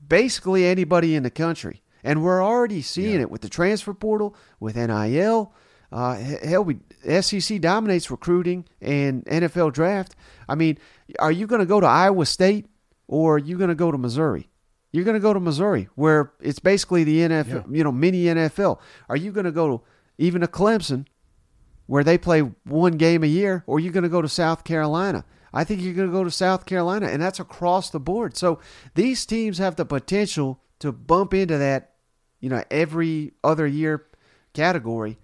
basically 0.07 0.67
anybody 0.67 1.15
in 1.15 1.23
the 1.23 1.31
country. 1.31 1.83
And 2.03 2.23
we're 2.23 2.45
already 2.45 2.83
seeing 2.83 3.15
yeah. 3.15 3.23
it 3.23 3.31
with 3.31 3.43
the 3.43 3.49
transfer 3.49 3.95
portal, 3.95 4.37
with 4.61 4.77
NIL. 4.77 5.53
Uh, 5.91 6.15
hell, 6.17 6.65
we, 6.65 6.79
SEC 7.21 7.61
dominates 7.61 8.11
recruiting 8.11 8.67
and 8.81 9.25
NFL 9.27 9.73
draft. 9.73 10.15
I 10.49 10.55
mean, 10.55 10.79
are 11.19 11.33
you 11.33 11.47
going 11.47 11.61
to 11.61 11.67
go 11.67 11.81
to 11.81 11.87
Iowa 11.87 12.27
State 12.27 12.67
or 13.09 13.37
are 13.37 13.39
you 13.39 13.59
going 13.59 13.69
to 13.69 13.75
go 13.75 13.91
to 13.91 13.99
Missouri? 13.99 14.49
You're 14.93 15.05
going 15.05 15.15
to 15.15 15.21
go 15.21 15.35
to 15.35 15.41
Missouri, 15.41 15.89
where 15.97 16.33
it's 16.41 16.61
basically 16.61 17.05
the 17.05 17.19
NFL, 17.21 17.49
yeah. 17.49 17.77
you 17.77 17.85
know, 17.85 17.93
mini 17.93 18.25
NFL. 18.25 18.79
Are 19.09 19.17
you 19.17 19.33
going 19.33 19.45
to 19.45 19.53
go 19.53 19.79
to 19.79 19.83
even 20.19 20.41
to 20.41 20.47
Clemson, 20.47 21.07
where 21.87 22.05
they 22.05 22.19
play 22.19 22.41
one 22.41 22.93
game 22.93 23.23
a 23.23 23.27
year, 23.27 23.65
or 23.67 23.77
are 23.77 23.81
you 23.81 23.91
going 23.91 24.03
to 24.05 24.09
go 24.09 24.23
to 24.23 24.29
South 24.29 24.65
Carolina? 24.65 25.25
I 25.53 25.65
think 25.65 25.81
you're 25.81 25.95
going 25.95 26.09
to 26.09 26.13
go 26.13 26.25
to 26.25 26.31
South 26.31 26.67
Carolina, 26.67 27.07
and 27.07 27.23
that's 27.23 27.41
across 27.41 27.91
the 27.91 28.01
board. 28.01 28.37
So 28.37 28.61
these 28.95 29.25
teams 29.27 29.59
have 29.59 29.77
the 29.77 29.85
potential 29.85 30.61
to 30.81 30.93
bump 30.93 31.35
into 31.35 31.59
that, 31.59 31.95
you 32.41 32.49
know, 32.49 32.63
every 32.71 33.33
other 33.43 33.67
year 33.67 34.07
category. 34.53 35.19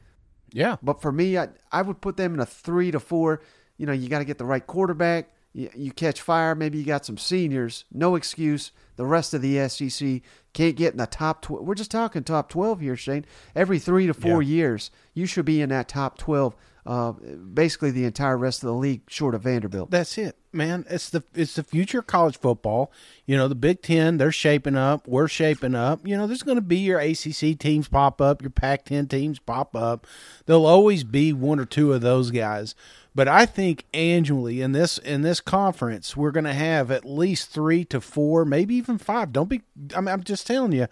Yeah. 0.53 0.77
But 0.83 1.03
for 1.03 1.12
me, 1.12 1.37
I, 1.37 1.49
I 1.73 1.83
would 1.83 2.01
put 2.01 2.16
them 2.16 2.35
in 2.35 2.40
a 2.40 2.47
three 2.47 2.90
to 2.90 3.01
four. 3.01 3.42
You 3.77 3.87
know, 3.87 3.92
you 3.92 4.09
got 4.09 4.20
to 4.20 4.25
get 4.25 4.38
the 4.38 4.44
right 4.44 4.66
quarterback. 4.66 5.34
You, 5.57 5.93
catch 5.93 6.21
fire. 6.21 6.57
Maybe 6.57 6.79
you 6.79 6.85
got 6.85 7.07
some 7.07 7.17
seniors. 7.17 7.85
No 7.93 8.17
excuse. 8.17 8.73
The 8.97 9.07
rest 9.07 9.35
of 9.35 9.40
the 9.40 9.69
SEC 9.69 10.21
can't 10.53 10.77
get 10.77 10.93
in 10.93 10.99
the 10.99 11.07
top 11.07 11.43
12. 11.43 11.64
We're 11.64 11.77
just 11.77 11.93
talking 11.93 12.25
top 12.25 12.49
12 12.49 12.81
here, 12.81 12.97
Shane. 12.97 13.25
Every 13.55 13.79
three 13.79 14.09
to 14.09 14.14
four 14.14 14.43
yeah. 14.43 14.57
years, 14.57 14.90
you 15.14 15.27
should 15.27 15.45
be 15.45 15.61
in 15.61 15.69
that 15.69 15.88
top 15.88 16.19
12 16.19 16.57
uh, 16.87 17.12
basically 17.12 17.90
the 17.90 18.05
entire 18.05 18.37
rest 18.37 18.62
of 18.62 18.66
the 18.66 18.75
league, 18.75 19.03
short 19.09 19.35
of 19.35 19.42
Vanderbilt. 19.42 19.90
That's 19.90 20.18
it, 20.18 20.37
man. 20.53 20.85
It's 20.90 21.09
the 21.09 21.25
it's 21.35 21.55
the 21.55 21.62
future 21.62 22.01
of 22.01 22.07
college 22.07 22.38
football. 22.38 22.92
You 23.25 23.37
know, 23.37 23.49
the 23.49 23.55
Big 23.55 23.81
Ten, 23.81 24.18
they're 24.18 24.31
shaping 24.31 24.77
up. 24.77 25.09
We're 25.09 25.29
shaping 25.29 25.75
up. 25.75 26.07
You 26.07 26.16
know, 26.16 26.27
there's 26.27 26.42
going 26.42 26.57
to 26.57 26.62
be 26.62 26.79
your 26.79 27.01
ACC 27.01 27.59
teams 27.59 27.88
pop 27.88 28.20
up, 28.20 28.42
your 28.42 28.51
Pac-10 28.51 29.09
teams 29.09 29.38
pop 29.38 29.75
up. 29.75 30.07
There'll 30.44 30.66
always 30.66 31.05
be 31.05 31.33
one 31.33 31.59
or 31.59 31.64
two 31.64 31.94
of 31.94 32.03
those 32.03 32.31
guys. 32.31 32.75
But 33.14 33.29
I 33.29 33.47
think 33.47 33.87
annually 33.94 34.61
in 34.61 34.73
this 34.73 34.99
in 34.99 35.23
this 35.23 35.40
conference, 35.40 36.16
we're 36.16 36.33
going 36.33 36.44
to 36.44 36.53
have 36.53 36.90
at 36.90 37.05
least 37.07 37.49
three 37.49 37.85
to 37.87 38.01
four, 38.01 38.44
maybe 38.44 38.75
even 38.75 38.99
five. 38.99 39.33
Don't 39.33 39.49
be. 39.49 39.62
I 39.97 40.01
mean, 40.01 40.09
I'm 40.09 40.25
just 40.25 40.47
telling 40.47 40.73
you. 40.73 40.87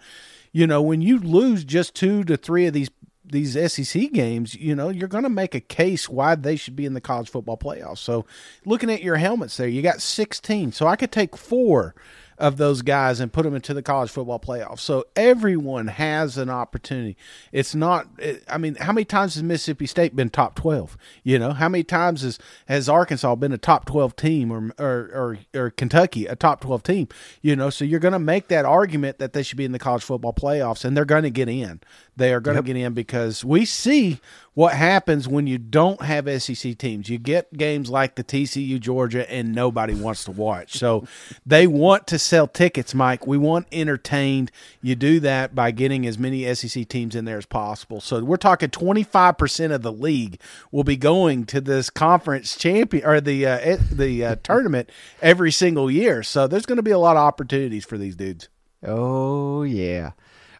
You 0.55 0.67
know, 0.67 0.83
when 0.83 1.01
you 1.01 1.17
lose 1.19 1.63
just 1.63 1.95
two 1.95 2.23
to 2.25 2.37
three 2.37 2.67
of 2.67 2.73
these 2.73 2.91
these 3.33 3.73
SEC 3.73 4.13
games, 4.13 4.55
you 4.55 4.75
know, 4.75 4.87
you're 4.87 5.09
going 5.09 5.25
to 5.25 5.29
make 5.29 5.53
a 5.53 5.59
case 5.59 6.07
why 6.07 6.35
they 6.35 6.55
should 6.55 6.75
be 6.75 6.85
in 6.85 6.93
the 6.93 7.01
college 7.01 7.29
football 7.29 7.57
playoffs. 7.57 7.97
So, 7.97 8.25
looking 8.65 8.89
at 8.89 9.03
your 9.03 9.17
helmets 9.17 9.57
there, 9.57 9.67
you 9.67 9.81
got 9.81 10.01
16. 10.01 10.71
So, 10.71 10.87
I 10.87 10.95
could 10.95 11.11
take 11.11 11.35
four 11.35 11.93
of 12.37 12.57
those 12.57 12.81
guys 12.81 13.19
and 13.19 13.31
put 13.31 13.43
them 13.43 13.55
into 13.55 13.73
the 13.73 13.81
college 13.81 14.11
football 14.11 14.39
playoffs. 14.39 14.79
So 14.79 15.05
everyone 15.15 15.87
has 15.87 16.37
an 16.37 16.49
opportunity. 16.49 17.15
It's 17.51 17.75
not. 17.75 18.07
I 18.47 18.57
mean, 18.57 18.75
how 18.75 18.91
many 18.91 19.05
times 19.05 19.35
has 19.35 19.43
Mississippi 19.43 19.85
State 19.85 20.15
been 20.15 20.29
top 20.29 20.55
twelve? 20.55 20.97
You 21.23 21.39
know, 21.39 21.51
how 21.51 21.69
many 21.69 21.83
times 21.83 22.21
has 22.21 22.39
has 22.67 22.89
Arkansas 22.89 23.35
been 23.35 23.51
a 23.51 23.57
top 23.57 23.85
twelve 23.85 24.15
team, 24.15 24.51
or 24.51 24.71
or 24.77 25.37
or, 25.53 25.61
or 25.61 25.69
Kentucky 25.69 26.25
a 26.25 26.35
top 26.35 26.61
twelve 26.61 26.83
team? 26.83 27.07
You 27.41 27.55
know, 27.55 27.69
so 27.69 27.85
you're 27.85 27.99
going 27.99 28.13
to 28.13 28.19
make 28.19 28.47
that 28.49 28.65
argument 28.65 29.19
that 29.19 29.33
they 29.33 29.43
should 29.43 29.57
be 29.57 29.65
in 29.65 29.71
the 29.71 29.79
college 29.79 30.03
football 30.03 30.33
playoffs, 30.33 30.85
and 30.85 30.95
they're 30.97 31.05
going 31.05 31.23
to 31.23 31.29
get 31.29 31.49
in. 31.49 31.79
They 32.15 32.33
are 32.33 32.39
going 32.39 32.55
yep. 32.55 32.65
to 32.65 32.73
get 32.73 32.79
in 32.79 32.93
because 32.93 33.43
we 33.43 33.65
see 33.65 34.19
what 34.53 34.73
happens 34.73 35.27
when 35.27 35.47
you 35.47 35.57
don't 35.57 36.01
have 36.01 36.29
SEC 36.41 36.77
teams. 36.77 37.09
You 37.09 37.17
get 37.17 37.53
games 37.53 37.89
like 37.89 38.15
the 38.15 38.23
TCU 38.23 38.79
Georgia, 38.79 39.29
and 39.31 39.53
nobody 39.53 39.93
wants 39.93 40.23
to 40.25 40.31
watch. 40.31 40.77
So 40.77 41.07
they 41.45 41.65
want 41.67 42.07
to 42.07 42.19
sell 42.19 42.47
tickets, 42.47 42.93
Mike. 42.93 43.25
We 43.25 43.37
want 43.37 43.67
entertained. 43.71 44.51
You 44.81 44.95
do 44.95 45.19
that 45.21 45.55
by 45.55 45.71
getting 45.71 46.05
as 46.05 46.17
many 46.17 46.53
SEC 46.53 46.87
teams 46.87 47.15
in 47.15 47.25
there 47.25 47.37
as 47.37 47.45
possible. 47.45 47.99
So 48.01 48.23
we're 48.23 48.37
talking 48.37 48.69
25% 48.69 49.71
of 49.73 49.81
the 49.81 49.91
league 49.91 50.39
will 50.71 50.83
be 50.83 50.97
going 50.97 51.45
to 51.47 51.61
this 51.61 51.89
conference 51.89 52.55
champion 52.55 53.05
or 53.05 53.19
the 53.19 53.45
uh, 53.45 53.77
the 53.91 54.25
uh, 54.25 54.35
tournament 54.43 54.89
every 55.21 55.51
single 55.51 55.89
year. 55.89 56.23
So 56.23 56.47
there's 56.47 56.65
going 56.65 56.77
to 56.77 56.83
be 56.83 56.91
a 56.91 56.99
lot 56.99 57.17
of 57.17 57.23
opportunities 57.23 57.85
for 57.85 57.97
these 57.97 58.15
dudes. 58.15 58.49
Oh 58.85 59.63
yeah. 59.63 60.11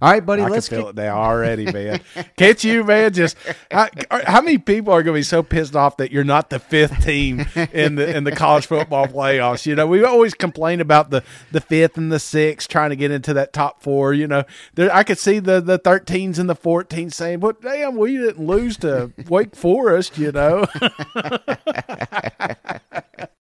All 0.03 0.11
right, 0.11 0.25
buddy. 0.25 0.41
I 0.41 0.49
let's 0.49 0.67
can 0.67 0.79
feel 0.79 0.89
it. 0.89 0.97
They 0.97 1.07
already, 1.07 1.71
man. 1.71 2.01
Can't 2.35 2.61
you, 2.61 2.83
man? 2.83 3.13
Just 3.13 3.37
how, 3.71 3.87
how 4.11 4.41
many 4.41 4.57
people 4.57 4.91
are 4.91 5.01
going 5.01 5.15
to 5.15 5.19
be 5.19 5.23
so 5.23 5.41
pissed 5.41 5.77
off 5.77 5.95
that 5.95 6.11
you're 6.11 6.25
not 6.25 6.49
the 6.49 6.59
fifth 6.59 7.05
team 7.05 7.45
in 7.71 7.95
the 7.95 8.13
in 8.13 8.25
the 8.25 8.33
college 8.33 8.65
football 8.65 9.07
playoffs? 9.07 9.65
You 9.65 9.75
know, 9.75 9.87
we 9.87 10.03
always 10.03 10.33
complain 10.33 10.81
about 10.81 11.09
the 11.09 11.23
the 11.53 11.61
fifth 11.61 11.95
and 11.95 12.11
the 12.11 12.19
sixth 12.19 12.67
trying 12.67 12.89
to 12.89 12.97
get 12.97 13.11
into 13.11 13.33
that 13.35 13.53
top 13.53 13.81
four. 13.81 14.13
You 14.13 14.27
know, 14.27 14.43
there, 14.73 14.93
I 14.93 15.03
could 15.03 15.19
see 15.19 15.39
the 15.39 15.61
the 15.61 15.79
thirteens 15.79 16.37
and 16.37 16.49
the 16.49 16.55
fourteens 16.55 17.13
saying, 17.13 17.39
"But 17.39 17.61
damn, 17.61 17.95
we 17.95 18.17
didn't 18.17 18.45
lose 18.45 18.75
to 18.79 19.13
Wake 19.29 19.55
Forest." 19.55 20.17
You 20.17 20.33
know. 20.33 20.65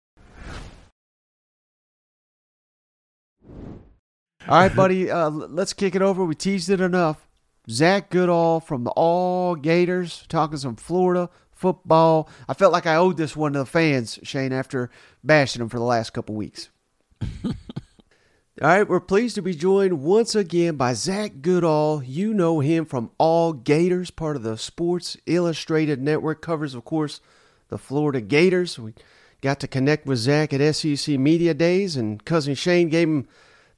All 4.45 4.59
right, 4.59 4.75
buddy. 4.75 5.09
Uh, 5.09 5.29
let's 5.29 5.71
kick 5.71 5.95
it 5.95 6.01
over. 6.01 6.25
We 6.25 6.35
teased 6.35 6.69
it 6.69 6.81
enough. 6.81 7.29
Zach 7.69 8.09
Goodall 8.09 8.59
from 8.59 8.83
the 8.83 8.91
All 8.91 9.55
Gators 9.55 10.25
talking 10.27 10.57
some 10.57 10.75
Florida 10.75 11.29
football. 11.51 12.29
I 12.49 12.53
felt 12.53 12.73
like 12.73 12.85
I 12.85 12.97
owed 12.97 13.15
this 13.15 13.37
one 13.37 13.53
to 13.53 13.59
the 13.59 13.65
fans, 13.65 14.19
Shane, 14.23 14.51
after 14.51 14.89
bashing 15.23 15.61
them 15.61 15.69
for 15.69 15.77
the 15.77 15.85
last 15.85 16.09
couple 16.11 16.35
weeks. 16.35 16.69
All 17.45 17.53
right, 18.61 18.87
we're 18.87 18.99
pleased 18.99 19.35
to 19.35 19.41
be 19.41 19.55
joined 19.55 20.03
once 20.03 20.35
again 20.35 20.75
by 20.75 20.93
Zach 20.93 21.41
Goodall. 21.41 22.03
You 22.03 22.33
know 22.33 22.59
him 22.59 22.83
from 22.83 23.11
All 23.17 23.53
Gators, 23.53 24.11
part 24.11 24.35
of 24.35 24.43
the 24.43 24.57
Sports 24.57 25.15
Illustrated 25.25 26.01
Network. 26.01 26.41
Covers, 26.41 26.75
of 26.75 26.83
course, 26.83 27.21
the 27.69 27.77
Florida 27.77 28.19
Gators. 28.19 28.77
We 28.77 28.93
got 29.39 29.61
to 29.61 29.69
connect 29.69 30.05
with 30.05 30.19
Zach 30.19 30.51
at 30.51 30.75
SEC 30.75 31.17
Media 31.17 31.53
Days, 31.53 31.95
and 31.95 32.23
cousin 32.25 32.55
Shane 32.55 32.89
gave 32.89 33.07
him 33.07 33.27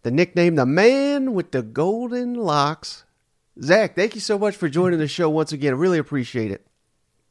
the 0.05 0.11
nickname 0.11 0.53
the 0.53 0.67
man 0.67 1.33
with 1.33 1.49
the 1.49 1.63
golden 1.63 2.35
locks. 2.35 3.05
Zach, 3.59 3.95
thank 3.95 4.13
you 4.13 4.21
so 4.21 4.37
much 4.37 4.55
for 4.55 4.69
joining 4.69 4.99
the 4.99 5.07
show 5.07 5.31
once 5.31 5.51
again. 5.51 5.73
I 5.73 5.77
really 5.77 5.97
appreciate 5.97 6.51
it. 6.51 6.63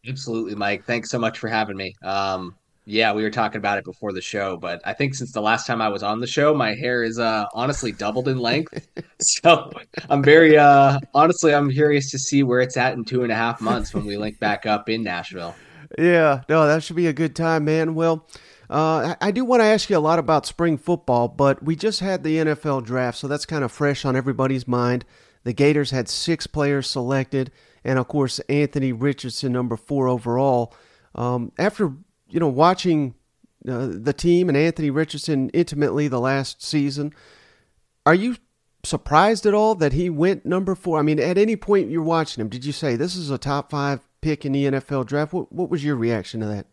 Absolutely, 0.09 0.57
Mike. 0.57 0.85
Thanks 0.85 1.09
so 1.09 1.21
much 1.21 1.39
for 1.39 1.47
having 1.47 1.77
me. 1.77 1.95
Um, 2.03 2.57
yeah, 2.85 3.13
we 3.13 3.23
were 3.23 3.31
talking 3.31 3.59
about 3.59 3.79
it 3.79 3.85
before 3.85 4.13
the 4.13 4.21
show, 4.21 4.57
but 4.57 4.81
I 4.85 4.93
think 4.93 5.15
since 5.15 5.31
the 5.31 5.41
last 5.41 5.69
time 5.69 5.81
I 5.81 5.89
was 5.89 6.03
on 6.03 6.19
the 6.19 6.27
show, 6.27 6.53
my 6.53 6.75
hair 6.75 7.05
is 7.05 7.21
uh, 7.21 7.45
honestly 7.55 7.93
doubled 7.93 8.27
in 8.27 8.41
length. 8.41 8.89
so 9.21 9.71
I'm 10.11 10.25
very 10.25 10.59
uh, 10.59 10.99
honestly, 11.15 11.55
I'm 11.55 11.71
curious 11.71 12.11
to 12.11 12.19
see 12.19 12.43
where 12.43 12.59
it's 12.59 12.77
at 12.77 12.95
in 12.95 13.05
two 13.05 13.23
and 13.23 13.31
a 13.31 13.37
half 13.37 13.61
months 13.61 13.95
when 13.95 14.05
we 14.05 14.17
link 14.17 14.41
back 14.41 14.67
up 14.67 14.89
in 14.89 15.05
Nashville. 15.05 15.55
Yeah, 15.97 16.43
no, 16.49 16.67
that 16.67 16.83
should 16.83 16.97
be 16.97 17.07
a 17.07 17.13
good 17.13 17.37
time, 17.37 17.67
man. 17.67 17.95
Well, 17.95 18.27
Uh, 18.71 19.15
I 19.21 19.31
do 19.31 19.45
want 19.45 19.61
to 19.61 19.67
ask 19.67 19.91
you 19.91 19.97
a 19.97 19.99
lot 19.99 20.19
about 20.19 20.47
spring 20.47 20.79
football, 20.79 21.29
but 21.29 21.63
we 21.63 21.77
just 21.77 22.01
had 22.01 22.23
the 22.23 22.37
NFL 22.37 22.85
draft, 22.85 23.19
so 23.19 23.29
that's 23.29 23.47
kind 23.47 23.65
of 23.65 23.71
fresh 23.71 24.05
on 24.05 24.17
everybody's 24.17 24.67
mind. 24.67 25.05
The 25.45 25.53
Gators 25.53 25.91
had 25.91 26.09
six 26.09 26.47
players 26.47 26.89
selected, 26.89 27.51
and 27.85 27.99
of 27.99 28.09
course 28.09 28.39
Anthony 28.49 28.93
Richardson, 28.93 29.53
number 29.53 29.77
four 29.77 30.09
overall. 30.09 30.75
Um, 31.15 31.53
after 31.59 31.93
you 32.29 32.41
know 32.41 32.49
watching 32.49 33.15
uh, 33.69 33.89
the 33.91 34.15
team 34.15 34.49
and 34.49 34.57
Anthony 34.57 34.91
Richardson 34.91 35.51
intimately 35.51 36.09
the 36.09 36.21
last 36.21 36.63
season, 36.63 37.13
are 38.07 38.15
you 38.15 38.37
surprised 38.83 39.47
at 39.47 39.55
all 39.55 39.75
that 39.77 39.93
he 39.93 40.09
went 40.09 40.47
number 40.47 40.75
four? 40.75 40.99
I 40.99 41.03
mean, 41.03 41.21
at 41.21 41.39
any 41.39 41.57
point 41.57 41.91
you're 41.91 42.03
watching 42.03 42.41
him, 42.41 42.49
did 42.49 42.65
you 42.65 42.73
say 42.73 42.97
this 42.97 43.15
is 43.15 43.31
a 43.31 43.39
top 43.39 43.71
five 43.71 44.01
pick 44.23 44.47
in 44.47 44.53
the 44.53 44.65
NFL 44.65 45.07
draft? 45.07 45.35
What, 45.35 45.53
what 45.53 45.69
was 45.69 45.85
your 45.85 45.97
reaction 45.97 46.41
to 46.41 46.47
that? 46.47 46.67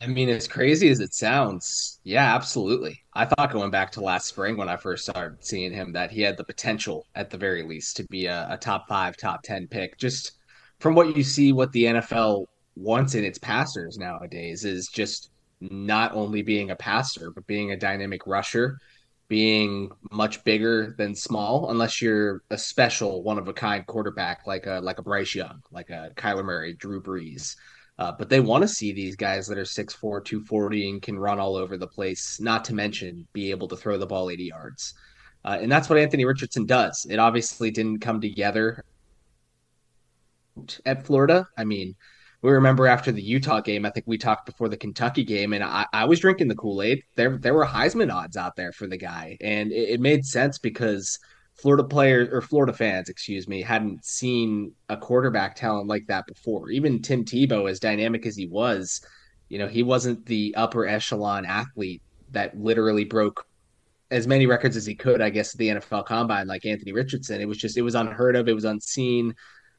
I 0.00 0.06
mean, 0.06 0.28
as 0.28 0.46
crazy 0.46 0.90
as 0.90 1.00
it 1.00 1.14
sounds, 1.14 2.00
yeah, 2.04 2.34
absolutely. 2.34 3.02
I 3.14 3.24
thought 3.24 3.52
going 3.52 3.70
back 3.70 3.92
to 3.92 4.00
last 4.00 4.26
spring 4.26 4.56
when 4.56 4.68
I 4.68 4.76
first 4.76 5.04
started 5.04 5.44
seeing 5.44 5.72
him 5.72 5.92
that 5.92 6.10
he 6.10 6.20
had 6.20 6.36
the 6.36 6.44
potential, 6.44 7.06
at 7.14 7.30
the 7.30 7.38
very 7.38 7.62
least, 7.62 7.96
to 7.96 8.04
be 8.04 8.26
a, 8.26 8.46
a 8.50 8.58
top 8.58 8.86
five, 8.88 9.16
top 9.16 9.42
10 9.42 9.68
pick. 9.68 9.96
Just 9.96 10.32
from 10.80 10.94
what 10.94 11.16
you 11.16 11.22
see, 11.22 11.52
what 11.52 11.72
the 11.72 11.84
NFL 11.84 12.46
wants 12.76 13.14
in 13.14 13.24
its 13.24 13.38
passers 13.38 13.96
nowadays 13.96 14.64
is 14.64 14.88
just 14.88 15.30
not 15.60 16.12
only 16.14 16.42
being 16.42 16.70
a 16.70 16.76
passer, 16.76 17.30
but 17.30 17.46
being 17.46 17.72
a 17.72 17.76
dynamic 17.76 18.26
rusher 18.26 18.78
being 19.28 19.90
much 20.10 20.44
bigger 20.44 20.94
than 20.98 21.14
small, 21.14 21.70
unless 21.70 22.02
you're 22.02 22.42
a 22.50 22.58
special 22.58 23.22
one 23.22 23.38
of 23.38 23.48
a 23.48 23.52
kind 23.52 23.86
quarterback 23.86 24.46
like 24.46 24.66
a 24.66 24.80
like 24.82 24.98
a 24.98 25.02
Bryce 25.02 25.34
Young, 25.34 25.62
like 25.70 25.90
a 25.90 26.10
Kyler 26.14 26.44
Murray, 26.44 26.74
Drew 26.74 27.02
Brees. 27.02 27.56
Uh, 27.98 28.12
but 28.18 28.28
they 28.28 28.40
want 28.40 28.62
to 28.62 28.68
see 28.68 28.92
these 28.92 29.14
guys 29.14 29.46
that 29.46 29.58
are 29.58 29.62
6'4, 29.62 30.24
240 30.24 30.90
and 30.90 31.02
can 31.02 31.18
run 31.18 31.38
all 31.38 31.54
over 31.54 31.76
the 31.76 31.86
place, 31.86 32.40
not 32.40 32.64
to 32.64 32.74
mention 32.74 33.26
be 33.32 33.50
able 33.50 33.68
to 33.68 33.76
throw 33.76 33.96
the 33.96 34.06
ball 34.06 34.30
80 34.30 34.44
yards. 34.44 34.94
Uh, 35.44 35.58
and 35.60 35.70
that's 35.70 35.88
what 35.88 35.98
Anthony 35.98 36.24
Richardson 36.24 36.66
does. 36.66 37.06
It 37.08 37.18
obviously 37.18 37.70
didn't 37.70 38.00
come 38.00 38.20
together 38.20 38.84
at 40.84 41.06
Florida. 41.06 41.46
I 41.56 41.64
mean, 41.64 41.94
we 42.42 42.50
remember 42.50 42.86
after 42.86 43.12
the 43.12 43.22
Utah 43.22 43.60
game, 43.60 43.86
I 43.86 43.90
think 43.90 44.06
we 44.06 44.18
talked 44.18 44.46
before 44.46 44.68
the 44.68 44.76
Kentucky 44.76 45.24
game, 45.24 45.52
and 45.52 45.62
I, 45.62 45.86
I 45.92 46.04
was 46.04 46.20
drinking 46.20 46.48
the 46.48 46.54
Kool 46.54 46.82
Aid. 46.82 47.02
There, 47.16 47.38
there 47.38 47.54
were 47.54 47.64
Heisman 47.64 48.12
odds 48.12 48.36
out 48.36 48.56
there 48.56 48.72
for 48.72 48.86
the 48.86 48.96
guy, 48.96 49.38
and 49.40 49.72
it, 49.72 49.90
it 49.90 50.00
made 50.00 50.26
sense 50.26 50.58
because 50.58 51.18
Florida 51.54 51.84
players 51.84 52.28
or 52.32 52.40
Florida 52.40 52.72
fans, 52.72 53.08
excuse 53.08 53.46
me, 53.46 53.62
hadn't 53.62 54.04
seen 54.04 54.72
a 54.88 54.96
quarterback 54.96 55.54
talent 55.54 55.86
like 55.86 56.06
that 56.08 56.26
before. 56.26 56.70
Even 56.70 57.00
Tim 57.00 57.24
Tebow, 57.24 57.70
as 57.70 57.80
dynamic 57.80 58.26
as 58.26 58.36
he 58.36 58.46
was, 58.46 59.00
you 59.48 59.58
know, 59.58 59.68
he 59.68 59.82
wasn't 59.82 60.26
the 60.26 60.54
upper 60.56 60.86
echelon 60.86 61.44
athlete 61.46 62.02
that 62.30 62.58
literally 62.58 63.04
broke 63.04 63.46
as 64.10 64.26
many 64.26 64.46
records 64.46 64.76
as 64.76 64.84
he 64.84 64.94
could, 64.94 65.20
I 65.20 65.30
guess, 65.30 65.54
at 65.54 65.58
the 65.58 65.68
NFL 65.68 66.06
combine, 66.06 66.46
like 66.46 66.66
Anthony 66.66 66.92
Richardson. 66.92 67.40
It 67.40 67.48
was 67.48 67.58
just, 67.58 67.76
it 67.76 67.82
was 67.82 67.94
unheard 67.94 68.36
of. 68.36 68.48
It 68.48 68.54
was 68.54 68.64
unseen. 68.64 69.34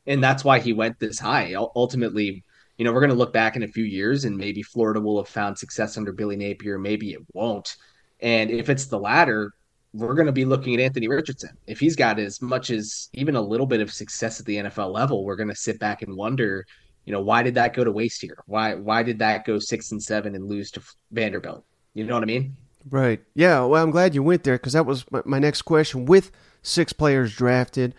And 0.08 0.24
that's 0.24 0.44
why 0.44 0.60
he 0.60 0.74
went 0.74 1.00
this 1.00 1.20
high. 1.20 1.56
Ultimately, 1.56 2.44
you 2.78 2.86
know, 2.86 2.94
we're 2.94 3.02
going 3.02 3.10
to 3.12 3.16
look 3.16 3.34
back 3.34 3.56
in 3.56 3.64
a 3.64 3.68
few 3.68 3.84
years 3.84 4.26
and 4.26 4.38
maybe 4.38 4.62
Florida 4.62 5.02
will 5.02 5.18
have 5.18 5.30
found 5.30 5.58
success 5.58 5.98
under 5.98 6.12
Billy 6.12 6.36
Napier. 6.36 6.78
Maybe 6.78 7.12
it 7.12 7.22
won't. 7.34 7.76
And 8.20 8.50
if 8.50 8.70
it's 8.70 8.88
the 8.88 9.00
latter, 9.00 9.52
we're 9.96 10.14
going 10.14 10.26
to 10.26 10.32
be 10.32 10.46
looking 10.46 10.74
at 10.74 10.80
Anthony 10.82 11.08
Richardson. 11.08 11.58
If 11.68 11.80
he's 11.80 11.96
got 11.96 12.20
as 12.20 12.42
much 12.42 12.70
as 12.70 13.10
even 13.14 13.36
a 13.36 13.42
little 13.42 13.66
bit 13.66 13.80
of 13.80 13.92
success 13.92 14.40
at 14.40 14.46
the 14.46 14.58
NFL 14.58 14.94
level, 14.94 15.24
we're 15.24 15.38
going 15.38 15.50
to 15.50 15.56
sit 15.56 15.80
back 15.80 16.02
and 16.02 16.16
wonder, 16.16 16.66
you 17.06 17.14
know, 17.14 17.22
why 17.22 17.44
did 17.44 17.56
that 17.56 17.74
go 17.74 17.84
to 17.84 17.92
waste 17.92 18.22
here? 18.22 18.38
Why 18.46 18.76
why 18.76 19.04
did 19.04 19.20
that 19.20 19.46
go 19.46 19.58
six 19.58 19.92
and 19.92 20.04
seven 20.04 20.36
and 20.36 20.48
lose 20.48 20.70
to 20.72 20.82
Vanderbilt? 21.12 21.64
You 21.94 22.04
know 22.04 22.16
what 22.16 22.24
I 22.24 22.26
mean? 22.26 22.58
Right. 22.90 23.22
Yeah. 23.36 23.64
Well, 23.64 23.82
I'm 23.82 23.92
glad 23.92 24.14
you 24.14 24.22
went 24.22 24.44
there 24.44 24.56
because 24.58 24.74
that 24.74 24.86
was 24.86 25.10
my, 25.12 25.22
my, 25.26 25.40
next 25.40 25.64
question. 25.64 26.06
With 26.06 26.32
six 26.62 26.94
players 26.94 27.34
drafted, 27.34 27.96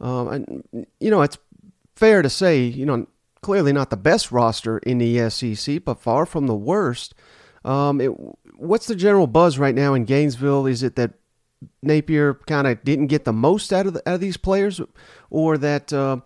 um, 0.00 0.28
and, 0.28 0.86
you 1.00 1.10
know, 1.10 1.22
it's 1.22 1.36
fair 1.96 2.22
to 2.22 2.30
say, 2.30 2.62
you 2.62 2.86
know, 2.86 3.06
clearly 3.42 3.72
not 3.72 3.90
the 3.90 3.96
best 3.96 4.32
roster 4.32 4.78
in 4.78 4.98
the 4.98 5.28
SEC, 5.28 5.84
but 5.84 6.00
far 6.00 6.24
from 6.24 6.46
the 6.46 6.54
worst. 6.54 7.14
Um, 7.64 8.00
it, 8.00 8.12
what's 8.56 8.86
the 8.86 8.94
general 8.94 9.26
buzz 9.26 9.58
right 9.58 9.74
now 9.74 9.92
in 9.92 10.04
Gainesville? 10.04 10.66
Is 10.66 10.82
it 10.82 10.96
that 10.96 11.12
Napier 11.82 12.34
kind 12.46 12.66
of 12.66 12.82
didn't 12.84 13.06
get 13.08 13.24
the 13.24 13.32
most 13.32 13.72
out 13.72 13.86
of, 13.86 13.94
the, 13.94 14.08
out 14.08 14.16
of 14.16 14.20
these 14.20 14.36
players, 14.36 14.80
or 15.30 15.58
that 15.58 15.92
uh, 15.92 16.18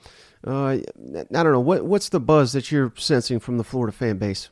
uh, 0.47 0.67
I 0.67 0.83
don't 1.31 1.53
know 1.53 1.61
what 1.61 1.85
what's 1.85 2.09
the 2.09 2.21
buzz 2.21 2.53
that 2.53 2.71
you're 2.71 2.93
sensing 2.97 3.41
from 3.41 3.59
the 3.59 3.65
Florida 3.65 3.93
fan 3.93 4.19
base? 4.19 4.51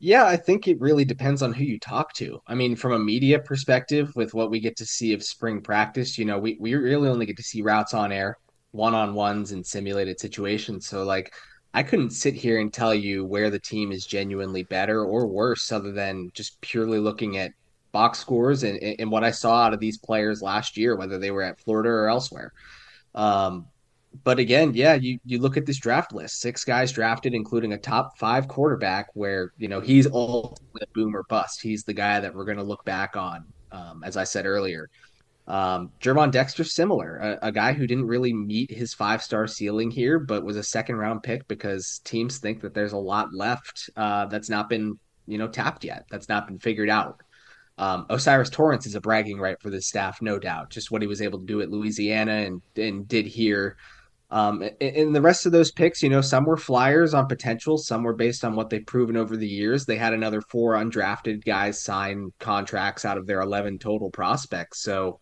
Yeah, 0.00 0.26
I 0.26 0.36
think 0.36 0.68
it 0.68 0.80
really 0.80 1.04
depends 1.04 1.42
on 1.42 1.52
who 1.52 1.64
you 1.64 1.78
talk 1.80 2.12
to. 2.14 2.40
I 2.46 2.54
mean, 2.54 2.76
from 2.76 2.92
a 2.92 2.98
media 2.98 3.40
perspective, 3.40 4.14
with 4.14 4.32
what 4.32 4.48
we 4.48 4.60
get 4.60 4.76
to 4.76 4.86
see 4.86 5.12
of 5.12 5.24
spring 5.24 5.60
practice, 5.60 6.16
you 6.16 6.24
know, 6.24 6.38
we, 6.38 6.56
we 6.60 6.74
really 6.74 7.08
only 7.08 7.26
get 7.26 7.36
to 7.38 7.42
see 7.42 7.62
routes 7.62 7.94
on 7.94 8.12
air, 8.12 8.38
one 8.70 8.94
on 8.94 9.14
ones, 9.14 9.50
and 9.50 9.66
simulated 9.66 10.20
situations. 10.20 10.86
So, 10.86 11.02
like, 11.02 11.34
I 11.74 11.82
couldn't 11.82 12.10
sit 12.10 12.34
here 12.34 12.60
and 12.60 12.72
tell 12.72 12.94
you 12.94 13.24
where 13.24 13.50
the 13.50 13.58
team 13.58 13.90
is 13.90 14.06
genuinely 14.06 14.62
better 14.62 15.04
or 15.04 15.26
worse, 15.26 15.72
other 15.72 15.90
than 15.90 16.30
just 16.32 16.60
purely 16.60 17.00
looking 17.00 17.36
at 17.36 17.50
box 17.92 18.18
scores 18.18 18.62
and, 18.62 18.78
and 18.78 19.10
what 19.10 19.24
I 19.24 19.30
saw 19.30 19.62
out 19.62 19.74
of 19.74 19.80
these 19.80 19.98
players 19.98 20.42
last 20.42 20.76
year, 20.76 20.96
whether 20.96 21.18
they 21.18 21.30
were 21.30 21.42
at 21.42 21.60
Florida 21.60 21.88
or 21.88 22.08
elsewhere. 22.08 22.52
Um, 23.14 23.66
but 24.24 24.38
again, 24.38 24.72
yeah, 24.74 24.94
you, 24.94 25.18
you 25.24 25.38
look 25.38 25.56
at 25.56 25.66
this 25.66 25.78
draft 25.78 26.12
list, 26.12 26.40
six 26.40 26.64
guys 26.64 26.92
drafted, 26.92 27.34
including 27.34 27.72
a 27.72 27.78
top 27.78 28.18
five 28.18 28.48
quarterback 28.48 29.08
where, 29.14 29.52
you 29.58 29.68
know, 29.68 29.80
he's 29.80 30.06
ultimately 30.06 30.82
a 30.82 30.92
boom 30.94 31.14
or 31.14 31.24
bust. 31.24 31.60
He's 31.60 31.84
the 31.84 31.92
guy 31.92 32.20
that 32.20 32.34
we're 32.34 32.44
going 32.44 32.56
to 32.56 32.64
look 32.64 32.84
back 32.84 33.16
on, 33.16 33.44
um, 33.70 34.02
as 34.04 34.16
I 34.16 34.24
said 34.24 34.46
earlier. 34.46 34.88
Um, 35.46 35.92
Dexter, 36.00 36.62
similar, 36.62 37.16
a, 37.16 37.48
a, 37.48 37.52
guy 37.52 37.72
who 37.72 37.86
didn't 37.86 38.06
really 38.06 38.34
meet 38.34 38.70
his 38.70 38.92
five 38.92 39.22
star 39.22 39.46
ceiling 39.46 39.90
here, 39.90 40.18
but 40.18 40.44
was 40.44 40.58
a 40.58 40.62
second 40.62 40.96
round 40.96 41.22
pick 41.22 41.48
because 41.48 42.00
teams 42.04 42.36
think 42.36 42.60
that 42.60 42.74
there's 42.74 42.92
a 42.92 42.98
lot 42.98 43.32
left 43.32 43.88
uh, 43.96 44.26
that's 44.26 44.50
not 44.50 44.68
been, 44.68 44.98
you 45.26 45.38
know, 45.38 45.48
tapped 45.48 45.84
yet, 45.84 46.04
that's 46.10 46.28
not 46.28 46.46
been 46.46 46.58
figured 46.58 46.90
out. 46.90 47.22
Um, 47.78 48.06
O'Cyrus 48.10 48.50
Torrence 48.50 48.86
is 48.86 48.94
a 48.94 49.00
bragging 49.00 49.38
right 49.38 49.60
for 49.60 49.70
this 49.70 49.86
staff, 49.86 50.20
no 50.20 50.38
doubt. 50.38 50.70
Just 50.70 50.90
what 50.90 51.00
he 51.00 51.08
was 51.08 51.22
able 51.22 51.38
to 51.38 51.46
do 51.46 51.60
at 51.60 51.70
Louisiana 51.70 52.32
and, 52.32 52.60
and 52.76 53.06
did 53.06 53.26
here. 53.26 53.76
Um, 54.30 54.68
and 54.80 55.14
the 55.14 55.22
rest 55.22 55.46
of 55.46 55.52
those 55.52 55.72
picks, 55.72 56.02
you 56.02 56.10
know, 56.10 56.20
some 56.20 56.44
were 56.44 56.58
flyers 56.58 57.14
on 57.14 57.28
potential, 57.28 57.78
some 57.78 58.02
were 58.02 58.12
based 58.12 58.44
on 58.44 58.54
what 58.54 58.68
they've 58.68 58.84
proven 58.84 59.16
over 59.16 59.36
the 59.36 59.48
years. 59.48 59.86
They 59.86 59.96
had 59.96 60.12
another 60.12 60.42
four 60.42 60.74
undrafted 60.74 61.44
guys 61.44 61.80
sign 61.80 62.32
contracts 62.38 63.06
out 63.06 63.16
of 63.16 63.26
their 63.26 63.40
11 63.40 63.78
total 63.78 64.10
prospects. 64.10 64.82
So, 64.82 65.20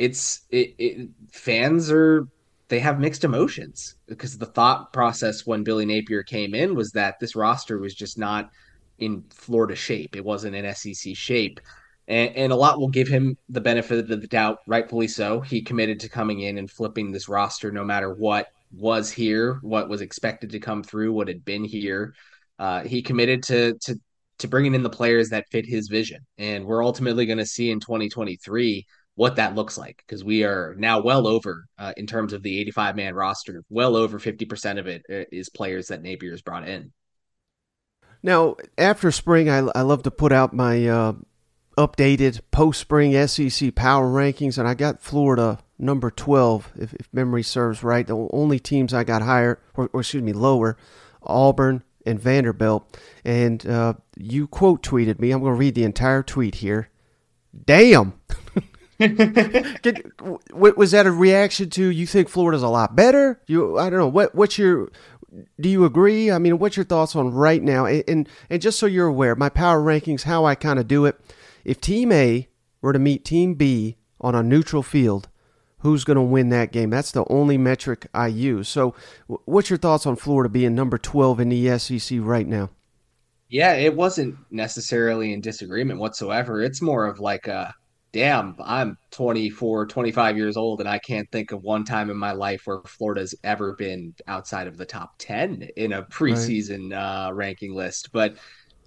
it's 0.00 0.46
it, 0.48 0.74
it, 0.78 1.08
fans 1.30 1.90
are 1.90 2.26
they 2.68 2.78
have 2.78 2.98
mixed 2.98 3.22
emotions 3.22 3.96
because 4.06 4.38
the 4.38 4.46
thought 4.46 4.94
process 4.94 5.44
when 5.44 5.62
Billy 5.62 5.84
Napier 5.84 6.22
came 6.22 6.54
in 6.54 6.74
was 6.74 6.92
that 6.92 7.20
this 7.20 7.36
roster 7.36 7.78
was 7.78 7.94
just 7.94 8.16
not 8.16 8.50
in 8.98 9.24
Florida 9.28 9.74
shape. 9.74 10.16
It 10.16 10.24
wasn't 10.24 10.56
in 10.56 10.74
SEC 10.74 11.14
shape. 11.14 11.60
And, 12.10 12.36
and, 12.36 12.52
a 12.52 12.56
lot 12.56 12.80
will 12.80 12.88
give 12.88 13.06
him 13.06 13.38
the 13.48 13.60
benefit 13.60 13.98
of 14.00 14.08
the 14.08 14.26
doubt, 14.26 14.58
rightfully 14.66 15.06
so. 15.06 15.40
He 15.40 15.62
committed 15.62 16.00
to 16.00 16.08
coming 16.08 16.40
in 16.40 16.58
and 16.58 16.68
flipping 16.68 17.12
this 17.12 17.28
roster 17.28 17.70
no 17.70 17.84
matter 17.84 18.12
what 18.12 18.48
was 18.72 19.12
here, 19.12 19.60
what 19.62 19.88
was 19.88 20.00
expected 20.00 20.50
to 20.50 20.58
come 20.58 20.82
through, 20.82 21.12
what 21.12 21.28
had 21.28 21.44
been 21.44 21.64
here. 21.64 22.14
Uh, 22.58 22.82
he 22.82 23.00
committed 23.00 23.44
to 23.44 23.74
to 23.82 24.00
to 24.38 24.48
bringing 24.48 24.74
in 24.74 24.82
the 24.82 24.90
players 24.90 25.28
that 25.28 25.48
fit 25.50 25.66
his 25.66 25.86
vision, 25.86 26.26
and 26.36 26.64
we're 26.64 26.84
ultimately 26.84 27.26
going 27.26 27.38
to 27.38 27.46
see 27.46 27.70
in 27.70 27.78
2023 27.78 28.86
what 29.14 29.36
that 29.36 29.54
looks 29.54 29.76
like 29.76 30.02
because 30.06 30.24
we 30.24 30.44
are 30.44 30.74
now 30.78 31.00
well 31.00 31.26
over 31.26 31.66
uh, 31.78 31.92
in 31.96 32.06
terms 32.06 32.32
of 32.32 32.42
the 32.42 32.58
85 32.60 32.96
man 32.96 33.14
roster 33.14 33.62
well 33.68 33.94
over 33.94 34.18
50% 34.18 34.78
of 34.78 34.86
it 34.86 35.04
uh, 35.12 35.44
players 35.54 35.88
that 35.88 36.02
napier's 36.02 36.40
brought 36.40 36.66
in 36.66 36.90
now 38.22 38.56
after 38.78 39.10
spring 39.10 39.50
i, 39.50 39.58
I 39.74 39.82
love 39.82 40.04
to 40.04 40.10
put 40.10 40.32
out 40.32 40.54
my 40.54 40.86
uh, 40.86 41.12
updated 41.86 42.40
post 42.50 42.80
spring 42.80 43.12
sec 43.26 43.74
power 43.74 44.06
rankings 44.06 44.58
and 44.58 44.68
i 44.68 44.74
got 44.74 45.00
florida 45.00 45.58
number 45.78 46.10
12 46.10 46.72
if, 46.76 46.94
if, 46.94 47.08
memory 47.12 47.42
serves 47.42 47.82
right 47.82 48.06
the 48.06 48.28
only 48.32 48.58
teams 48.58 48.92
i 48.92 49.02
got 49.02 49.22
higher 49.22 49.58
or, 49.74 49.88
or 49.92 50.00
excuse 50.00 50.22
me 50.22 50.32
lower 50.32 50.76
auburn 51.22 51.82
and 52.04 52.20
vanderbilt 52.20 52.98
and 53.24 53.66
uh, 53.66 53.94
you 54.16 54.46
quote 54.46 54.82
tweeted 54.82 55.18
me 55.18 55.30
i'm 55.30 55.40
going 55.40 55.54
to 55.54 55.58
read 55.58 55.74
the 55.74 55.84
entire 55.84 56.22
tweet 56.22 56.56
here 56.56 56.90
damn 57.64 58.12
was 59.00 60.90
that 60.90 61.06
a 61.06 61.10
reaction 61.10 61.70
to 61.70 61.88
you 61.88 62.06
think 62.06 62.28
Florida's 62.28 62.62
a 62.62 62.68
lot 62.68 62.94
better? 62.94 63.40
You, 63.46 63.78
I 63.78 63.88
don't 63.88 63.98
know. 63.98 64.08
What, 64.08 64.34
what's 64.34 64.58
your? 64.58 64.90
Do 65.58 65.70
you 65.70 65.86
agree? 65.86 66.30
I 66.30 66.38
mean, 66.38 66.58
what's 66.58 66.76
your 66.76 66.84
thoughts 66.84 67.16
on 67.16 67.32
right 67.32 67.62
now? 67.62 67.86
And 67.86 68.04
and, 68.06 68.28
and 68.50 68.60
just 68.60 68.78
so 68.78 68.84
you're 68.84 69.06
aware, 69.06 69.34
my 69.34 69.48
power 69.48 69.80
rankings, 69.80 70.24
how 70.24 70.44
I 70.44 70.54
kind 70.54 70.78
of 70.78 70.86
do 70.86 71.06
it. 71.06 71.18
If 71.64 71.80
Team 71.80 72.12
A 72.12 72.48
were 72.80 72.92
to 72.92 72.98
meet 72.98 73.24
Team 73.24 73.54
B 73.54 73.96
on 74.20 74.34
a 74.34 74.42
neutral 74.42 74.82
field, 74.82 75.28
who's 75.78 76.04
going 76.04 76.16
to 76.16 76.22
win 76.22 76.48
that 76.50 76.72
game? 76.72 76.90
That's 76.90 77.12
the 77.12 77.24
only 77.28 77.58
metric 77.58 78.06
I 78.14 78.28
use. 78.28 78.68
So, 78.68 78.94
what's 79.26 79.70
your 79.70 79.78
thoughts 79.78 80.06
on 80.06 80.16
Florida 80.16 80.48
being 80.48 80.74
number 80.74 80.98
12 80.98 81.40
in 81.40 81.48
the 81.48 81.78
SEC 81.78 82.18
right 82.20 82.46
now? 82.46 82.70
Yeah, 83.48 83.74
it 83.74 83.96
wasn't 83.96 84.36
necessarily 84.50 85.32
in 85.32 85.40
disagreement 85.40 85.98
whatsoever. 85.98 86.62
It's 86.62 86.80
more 86.80 87.06
of 87.06 87.18
like 87.18 87.48
a 87.48 87.74
damn, 88.12 88.56
I'm 88.62 88.96
24, 89.12 89.86
25 89.86 90.36
years 90.36 90.56
old, 90.56 90.80
and 90.80 90.88
I 90.88 90.98
can't 90.98 91.30
think 91.30 91.52
of 91.52 91.62
one 91.62 91.84
time 91.84 92.10
in 92.10 92.16
my 92.16 92.32
life 92.32 92.62
where 92.64 92.80
Florida's 92.86 93.34
ever 93.44 93.74
been 93.74 94.14
outside 94.26 94.66
of 94.66 94.76
the 94.76 94.86
top 94.86 95.14
10 95.18 95.68
in 95.76 95.92
a 95.92 96.02
preseason 96.02 96.92
right. 96.92 97.28
uh, 97.28 97.32
ranking 97.32 97.74
list. 97.74 98.10
But 98.12 98.36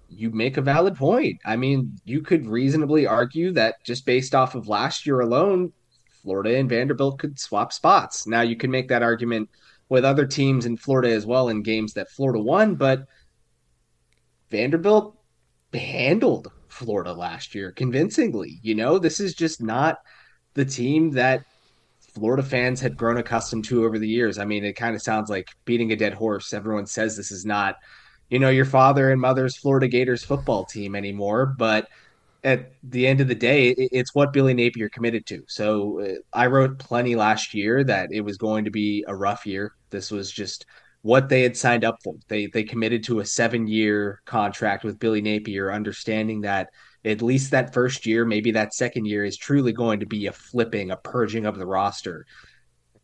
you 0.08 0.30
make 0.30 0.56
a 0.56 0.62
valid 0.62 0.96
point. 0.96 1.40
I 1.44 1.56
mean, 1.56 1.96
you 2.04 2.22
could 2.22 2.46
reasonably 2.46 3.06
argue 3.06 3.52
that 3.52 3.82
just 3.84 4.06
based 4.06 4.34
off 4.34 4.54
of 4.54 4.68
last 4.68 5.06
year 5.06 5.20
alone, 5.20 5.72
Florida 6.22 6.56
and 6.56 6.68
Vanderbilt 6.68 7.18
could 7.18 7.38
swap 7.38 7.72
spots. 7.72 8.26
Now, 8.26 8.40
you 8.40 8.56
can 8.56 8.70
make 8.70 8.88
that 8.88 9.02
argument 9.02 9.50
with 9.88 10.04
other 10.04 10.26
teams 10.26 10.66
in 10.66 10.76
Florida 10.76 11.10
as 11.10 11.26
well 11.26 11.48
in 11.48 11.62
games 11.62 11.92
that 11.94 12.10
Florida 12.10 12.40
won, 12.40 12.74
but 12.74 13.06
Vanderbilt 14.50 15.16
handled 15.72 16.50
Florida 16.68 17.12
last 17.12 17.54
year 17.54 17.72
convincingly. 17.72 18.58
You 18.62 18.74
know, 18.74 18.98
this 18.98 19.20
is 19.20 19.34
just 19.34 19.62
not 19.62 19.98
the 20.54 20.64
team 20.64 21.10
that 21.12 21.44
Florida 22.14 22.42
fans 22.42 22.80
had 22.80 22.96
grown 22.96 23.16
accustomed 23.16 23.64
to 23.66 23.84
over 23.84 23.98
the 23.98 24.08
years. 24.08 24.38
I 24.38 24.44
mean, 24.44 24.64
it 24.64 24.74
kind 24.74 24.94
of 24.94 25.02
sounds 25.02 25.28
like 25.28 25.48
beating 25.64 25.92
a 25.92 25.96
dead 25.96 26.14
horse. 26.14 26.54
Everyone 26.54 26.86
says 26.86 27.16
this 27.16 27.32
is 27.32 27.44
not, 27.44 27.76
you 28.28 28.38
know, 28.38 28.50
your 28.50 28.64
father 28.64 29.10
and 29.10 29.20
mother's 29.20 29.56
Florida 29.56 29.88
Gators 29.88 30.24
football 30.24 30.64
team 30.64 30.94
anymore, 30.94 31.46
but 31.46 31.88
at 32.44 32.72
the 32.82 33.06
end 33.06 33.20
of 33.20 33.28
the 33.28 33.34
day, 33.34 33.70
it's 33.70 34.14
what 34.14 34.32
Billy 34.32 34.52
Napier 34.52 34.90
committed 34.90 35.24
to. 35.26 35.42
So 35.48 36.00
uh, 36.00 36.14
I 36.32 36.46
wrote 36.46 36.78
plenty 36.78 37.16
last 37.16 37.54
year 37.54 37.82
that 37.84 38.10
it 38.12 38.20
was 38.20 38.36
going 38.36 38.66
to 38.66 38.70
be 38.70 39.02
a 39.08 39.16
rough 39.16 39.46
year. 39.46 39.72
This 39.88 40.10
was 40.10 40.30
just 40.30 40.66
what 41.00 41.28
they 41.28 41.42
had 41.42 41.56
signed 41.56 41.84
up 41.84 41.96
for. 42.02 42.14
They 42.28 42.46
they 42.46 42.62
committed 42.62 43.02
to 43.04 43.20
a 43.20 43.26
seven 43.26 43.66
year 43.66 44.20
contract 44.26 44.84
with 44.84 44.98
Billy 44.98 45.22
Napier, 45.22 45.72
understanding 45.72 46.42
that 46.42 46.68
at 47.04 47.22
least 47.22 47.50
that 47.50 47.74
first 47.74 48.06
year, 48.06 48.24
maybe 48.24 48.50
that 48.52 48.74
second 48.74 49.06
year, 49.06 49.24
is 49.24 49.36
truly 49.36 49.72
going 49.72 50.00
to 50.00 50.06
be 50.06 50.26
a 50.26 50.32
flipping, 50.32 50.90
a 50.90 50.96
purging 50.96 51.46
of 51.46 51.58
the 51.58 51.66
roster. 51.66 52.26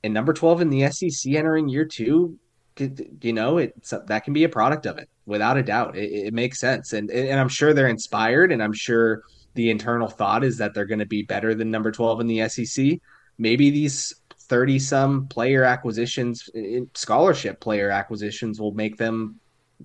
And 0.04 0.12
number 0.12 0.34
twelve 0.34 0.60
in 0.60 0.70
the 0.70 0.90
SEC 0.90 1.32
entering 1.32 1.68
year 1.68 1.86
two, 1.86 2.38
you 2.80 3.32
know, 3.32 3.58
it 3.58 3.74
that 4.06 4.24
can 4.24 4.32
be 4.32 4.44
a 4.44 4.48
product 4.48 4.86
of 4.86 4.98
it 4.98 5.08
without 5.26 5.56
a 5.56 5.62
doubt. 5.62 5.96
It, 5.96 6.28
it 6.28 6.34
makes 6.34 6.60
sense, 6.60 6.92
and 6.92 7.10
and 7.10 7.38
I'm 7.38 7.48
sure 7.48 7.72
they're 7.72 7.88
inspired, 7.88 8.52
and 8.52 8.62
I'm 8.62 8.72
sure 8.72 9.22
the 9.54 9.70
internal 9.70 10.08
thought 10.08 10.44
is 10.44 10.58
that 10.58 10.74
they're 10.74 10.86
going 10.86 11.00
to 11.00 11.06
be 11.06 11.22
better 11.22 11.54
than 11.54 11.70
number 11.70 11.92
twelve 11.92 12.20
in 12.20 12.26
the 12.26 12.48
SEC. 12.48 13.00
Maybe 13.38 13.70
these 13.70 14.14
30 14.50 14.80
some 14.80 15.28
player 15.28 15.62
acquisitions, 15.64 16.50
scholarship 16.94 17.60
player 17.60 17.88
acquisitions 17.90 18.60
will 18.60 18.72
make 18.72 18.96
them, 18.96 19.38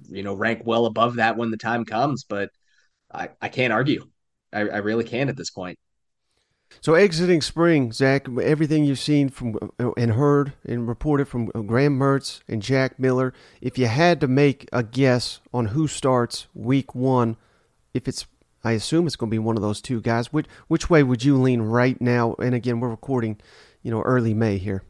you 0.10 0.24
know, 0.24 0.34
rank 0.34 0.64
well 0.66 0.88
above 0.88 1.18
that 1.18 1.38
when 1.38 1.52
the 1.52 1.58
time 1.58 1.86
comes. 1.86 2.24
But 2.24 2.50
I, 3.14 3.30
I 3.40 3.50
can't 3.50 3.72
argue. 3.72 4.10
I, 4.52 4.62
I 4.62 4.78
really 4.78 5.04
can't 5.04 5.30
at 5.30 5.38
this 5.38 5.52
point. 5.52 5.78
So 6.82 6.94
exiting 6.94 7.42
spring, 7.42 7.92
Zach, 7.92 8.28
everything 8.42 8.86
you've 8.86 9.00
seen 9.00 9.30
from 9.30 9.58
and 9.98 10.12
heard 10.12 10.54
and 10.66 10.88
reported 10.88 11.28
from 11.28 11.48
Graham 11.48 11.98
Mertz 11.98 12.42
and 12.48 12.62
Jack 12.62 13.00
Miller, 13.00 13.34
if 13.62 13.78
you 13.78 13.88
had 13.88 14.22
to 14.22 14.28
make 14.28 14.70
a 14.72 14.84
guess 14.84 15.40
on 15.54 15.68
who 15.68 15.88
starts 15.88 16.48
week 16.54 16.94
one, 16.94 17.38
if 17.94 18.08
it's 18.08 18.26
I 18.64 18.72
assume 18.72 19.06
it's 19.06 19.16
going 19.16 19.30
to 19.30 19.36
be 19.36 19.40
one 19.40 19.58
of 19.58 19.62
those 19.62 19.82
two 19.82 20.02
guys. 20.02 20.34
Which 20.34 20.48
which 20.68 20.90
way 20.90 21.04
would 21.04 21.24
you 21.24 21.40
lean 21.42 21.62
right 21.62 22.00
now? 22.02 22.36
And 22.40 22.56
again, 22.56 22.80
we're 22.80 22.90
recording 22.90 23.40
you 23.86 23.92
know, 23.92 24.02
early 24.02 24.34
May 24.34 24.58
here. 24.58 24.84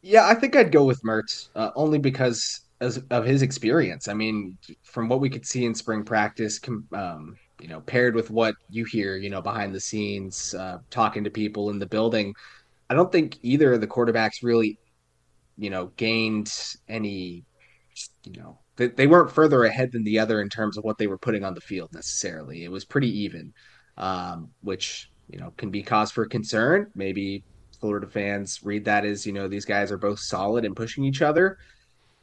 Yeah, 0.00 0.28
I 0.28 0.34
think 0.34 0.54
I'd 0.54 0.70
go 0.70 0.84
with 0.84 1.02
Mertz 1.02 1.48
uh, 1.56 1.72
only 1.74 1.98
because 1.98 2.60
as, 2.80 2.98
of 3.10 3.24
his 3.24 3.42
experience. 3.42 4.06
I 4.06 4.14
mean, 4.14 4.56
from 4.84 5.08
what 5.08 5.18
we 5.18 5.28
could 5.28 5.44
see 5.44 5.64
in 5.64 5.74
spring 5.74 6.04
practice, 6.04 6.60
um, 6.92 7.36
you 7.60 7.68
know, 7.68 7.80
paired 7.80 8.14
with 8.14 8.30
what 8.30 8.54
you 8.68 8.84
hear, 8.84 9.16
you 9.16 9.30
know, 9.30 9.40
behind 9.40 9.74
the 9.74 9.80
scenes, 9.80 10.54
uh, 10.54 10.78
talking 10.90 11.24
to 11.24 11.30
people 11.30 11.70
in 11.70 11.78
the 11.78 11.86
building, 11.86 12.34
I 12.90 12.94
don't 12.94 13.10
think 13.10 13.38
either 13.42 13.72
of 13.72 13.80
the 13.80 13.86
quarterbacks 13.86 14.42
really, 14.42 14.78
you 15.56 15.70
know, 15.70 15.86
gained 15.96 16.52
any, 16.88 17.44
you 18.24 18.40
know, 18.40 18.58
they, 18.76 18.88
they 18.88 19.06
weren't 19.06 19.32
further 19.32 19.64
ahead 19.64 19.92
than 19.92 20.04
the 20.04 20.18
other 20.18 20.40
in 20.40 20.48
terms 20.48 20.76
of 20.76 20.84
what 20.84 20.98
they 20.98 21.06
were 21.06 21.18
putting 21.18 21.44
on 21.44 21.54
the 21.54 21.60
field 21.60 21.92
necessarily. 21.92 22.64
It 22.64 22.70
was 22.70 22.84
pretty 22.84 23.10
even, 23.20 23.52
um, 23.96 24.50
which 24.62 25.10
you 25.30 25.38
know 25.38 25.52
can 25.56 25.70
be 25.70 25.82
cause 25.82 26.10
for 26.10 26.26
concern. 26.26 26.90
Maybe 26.94 27.42
Florida 27.80 28.06
fans 28.06 28.60
read 28.62 28.84
that 28.84 29.04
as, 29.04 29.26
you 29.26 29.32
know, 29.32 29.48
these 29.48 29.64
guys 29.64 29.90
are 29.90 29.98
both 29.98 30.18
solid 30.18 30.64
and 30.64 30.76
pushing 30.76 31.04
each 31.04 31.22
other. 31.22 31.58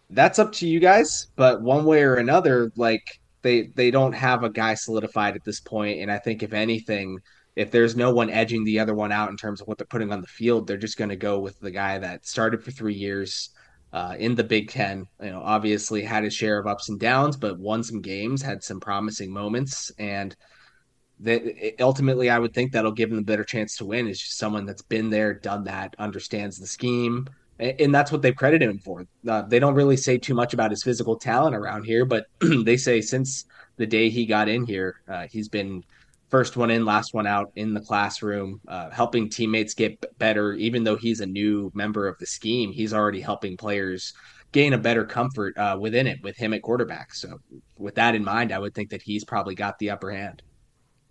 That's 0.10 0.40
up 0.40 0.52
to 0.54 0.68
you 0.68 0.80
guys, 0.80 1.28
but 1.36 1.62
one 1.62 1.86
way 1.86 2.04
or 2.04 2.16
another, 2.16 2.72
like 2.76 3.20
they 3.44 3.64
they 3.76 3.92
don't 3.92 4.14
have 4.14 4.44
a 4.44 4.50
guy 4.50 4.74
solidified 4.74 5.36
at 5.36 5.44
this 5.44 5.60
point, 5.60 6.00
and 6.02 6.12
I 6.12 6.18
think 6.18 6.42
if 6.42 6.54
anything, 6.54 7.20
if 7.56 7.70
there's 7.70 7.96
no 7.96 8.12
one 8.14 8.30
edging 8.30 8.64
the 8.64 8.80
other 8.80 8.96
one 8.96 9.12
out 9.12 9.30
in 9.30 9.38
terms 9.38 9.62
of 9.62 9.68
what 9.68 9.78
they're 9.78 9.88
putting 9.88 10.12
on 10.12 10.22
the 10.22 10.28
field, 10.28 10.66
they're 10.66 10.78
just 10.78 10.98
going 10.98 11.10
to 11.10 11.16
go 11.16 11.40
with 11.40 11.60
the 11.60 11.72
guy 11.72 12.00
that 12.00 12.26
started 12.26 12.64
for 12.64 12.72
three 12.72 12.96
years 12.96 13.50
uh, 13.92 14.16
in 14.18 14.34
the 14.34 14.44
Big 14.44 14.70
Ten. 14.70 15.06
You 15.22 15.32
know, 15.32 15.42
obviously 15.44 16.02
had 16.02 16.24
his 16.24 16.34
share 16.34 16.58
of 16.58 16.68
ups 16.68 16.90
and 16.90 17.00
downs, 17.00 17.38
but 17.38 17.60
won 17.60 17.84
some 17.84 18.02
games, 18.02 18.42
had 18.42 18.64
some 18.64 18.80
promising 18.80 19.32
moments, 19.32 19.92
and 20.00 20.36
that 21.20 21.44
ultimately 21.80 22.30
I 22.30 22.40
would 22.40 22.54
think 22.54 22.72
that'll 22.72 22.92
give 22.92 23.12
him 23.12 23.20
a 23.20 23.24
better 23.24 23.44
chance 23.44 23.78
to 23.78 23.86
win 23.86 24.08
is 24.08 24.20
just 24.20 24.38
someone 24.38 24.66
that's 24.66 24.82
been 24.82 25.10
there, 25.10 25.34
done 25.34 25.66
that, 25.66 25.96
understands 26.00 26.58
the 26.58 26.68
scheme, 26.68 27.28
and 27.64 27.94
that's 27.94 28.12
what 28.12 28.22
they've 28.22 28.36
credited 28.36 28.70
him 28.70 28.80
for. 28.80 29.06
Uh, 29.28 29.44
they 29.44 29.60
don't 29.60 29.76
really 29.76 29.98
say 29.98 30.18
too 30.18 30.34
much 30.34 30.54
about 30.54 30.72
his 30.72 30.84
physical 30.84 31.16
talent 31.16 31.56
around 31.56 31.84
here, 31.84 32.06
but 32.06 32.28
they 32.40 32.78
say 32.78 33.02
since 33.02 33.46
the 33.78 33.86
day 33.86 34.10
he 34.10 34.26
got 34.26 34.50
in 34.50 34.66
here, 34.66 35.02
uh, 35.08 35.28
he's 35.30 35.50
been 35.50 35.84
first 36.30 36.58
one 36.58 36.72
in, 36.72 36.84
last 36.84 37.14
one 37.14 37.28
out 37.28 37.52
in 37.56 37.74
the 37.74 37.80
classroom, 37.80 38.60
uh, 38.68 38.90
helping 38.90 39.30
teammates 39.30 39.74
get 39.74 40.04
better. 40.18 40.54
Even 40.54 40.84
though 40.84 40.96
he's 40.96 41.22
a 41.22 41.26
new 41.26 41.72
member 41.74 42.08
of 42.08 42.18
the 42.18 42.26
scheme, 42.26 42.72
he's 42.72 42.94
already 42.94 43.22
helping 43.22 43.56
players 43.56 44.14
gain 44.52 44.74
a 44.74 44.78
better 44.78 45.06
comfort 45.06 45.58
uh, 45.58 45.78
within 45.80 46.08
it 46.08 46.22
with 46.24 46.36
him 46.36 46.54
at 46.54 46.62
quarterback. 46.62 47.14
So, 47.14 47.40
with 47.78 47.96
that 47.96 48.16
in 48.16 48.24
mind, 48.24 48.52
I 48.52 48.60
would 48.60 48.74
think 48.74 48.90
that 48.90 49.02
he's 49.02 49.24
probably 49.24 49.56
got 49.56 49.80
the 49.80 49.90
upper 49.90 50.12
hand. 50.12 50.42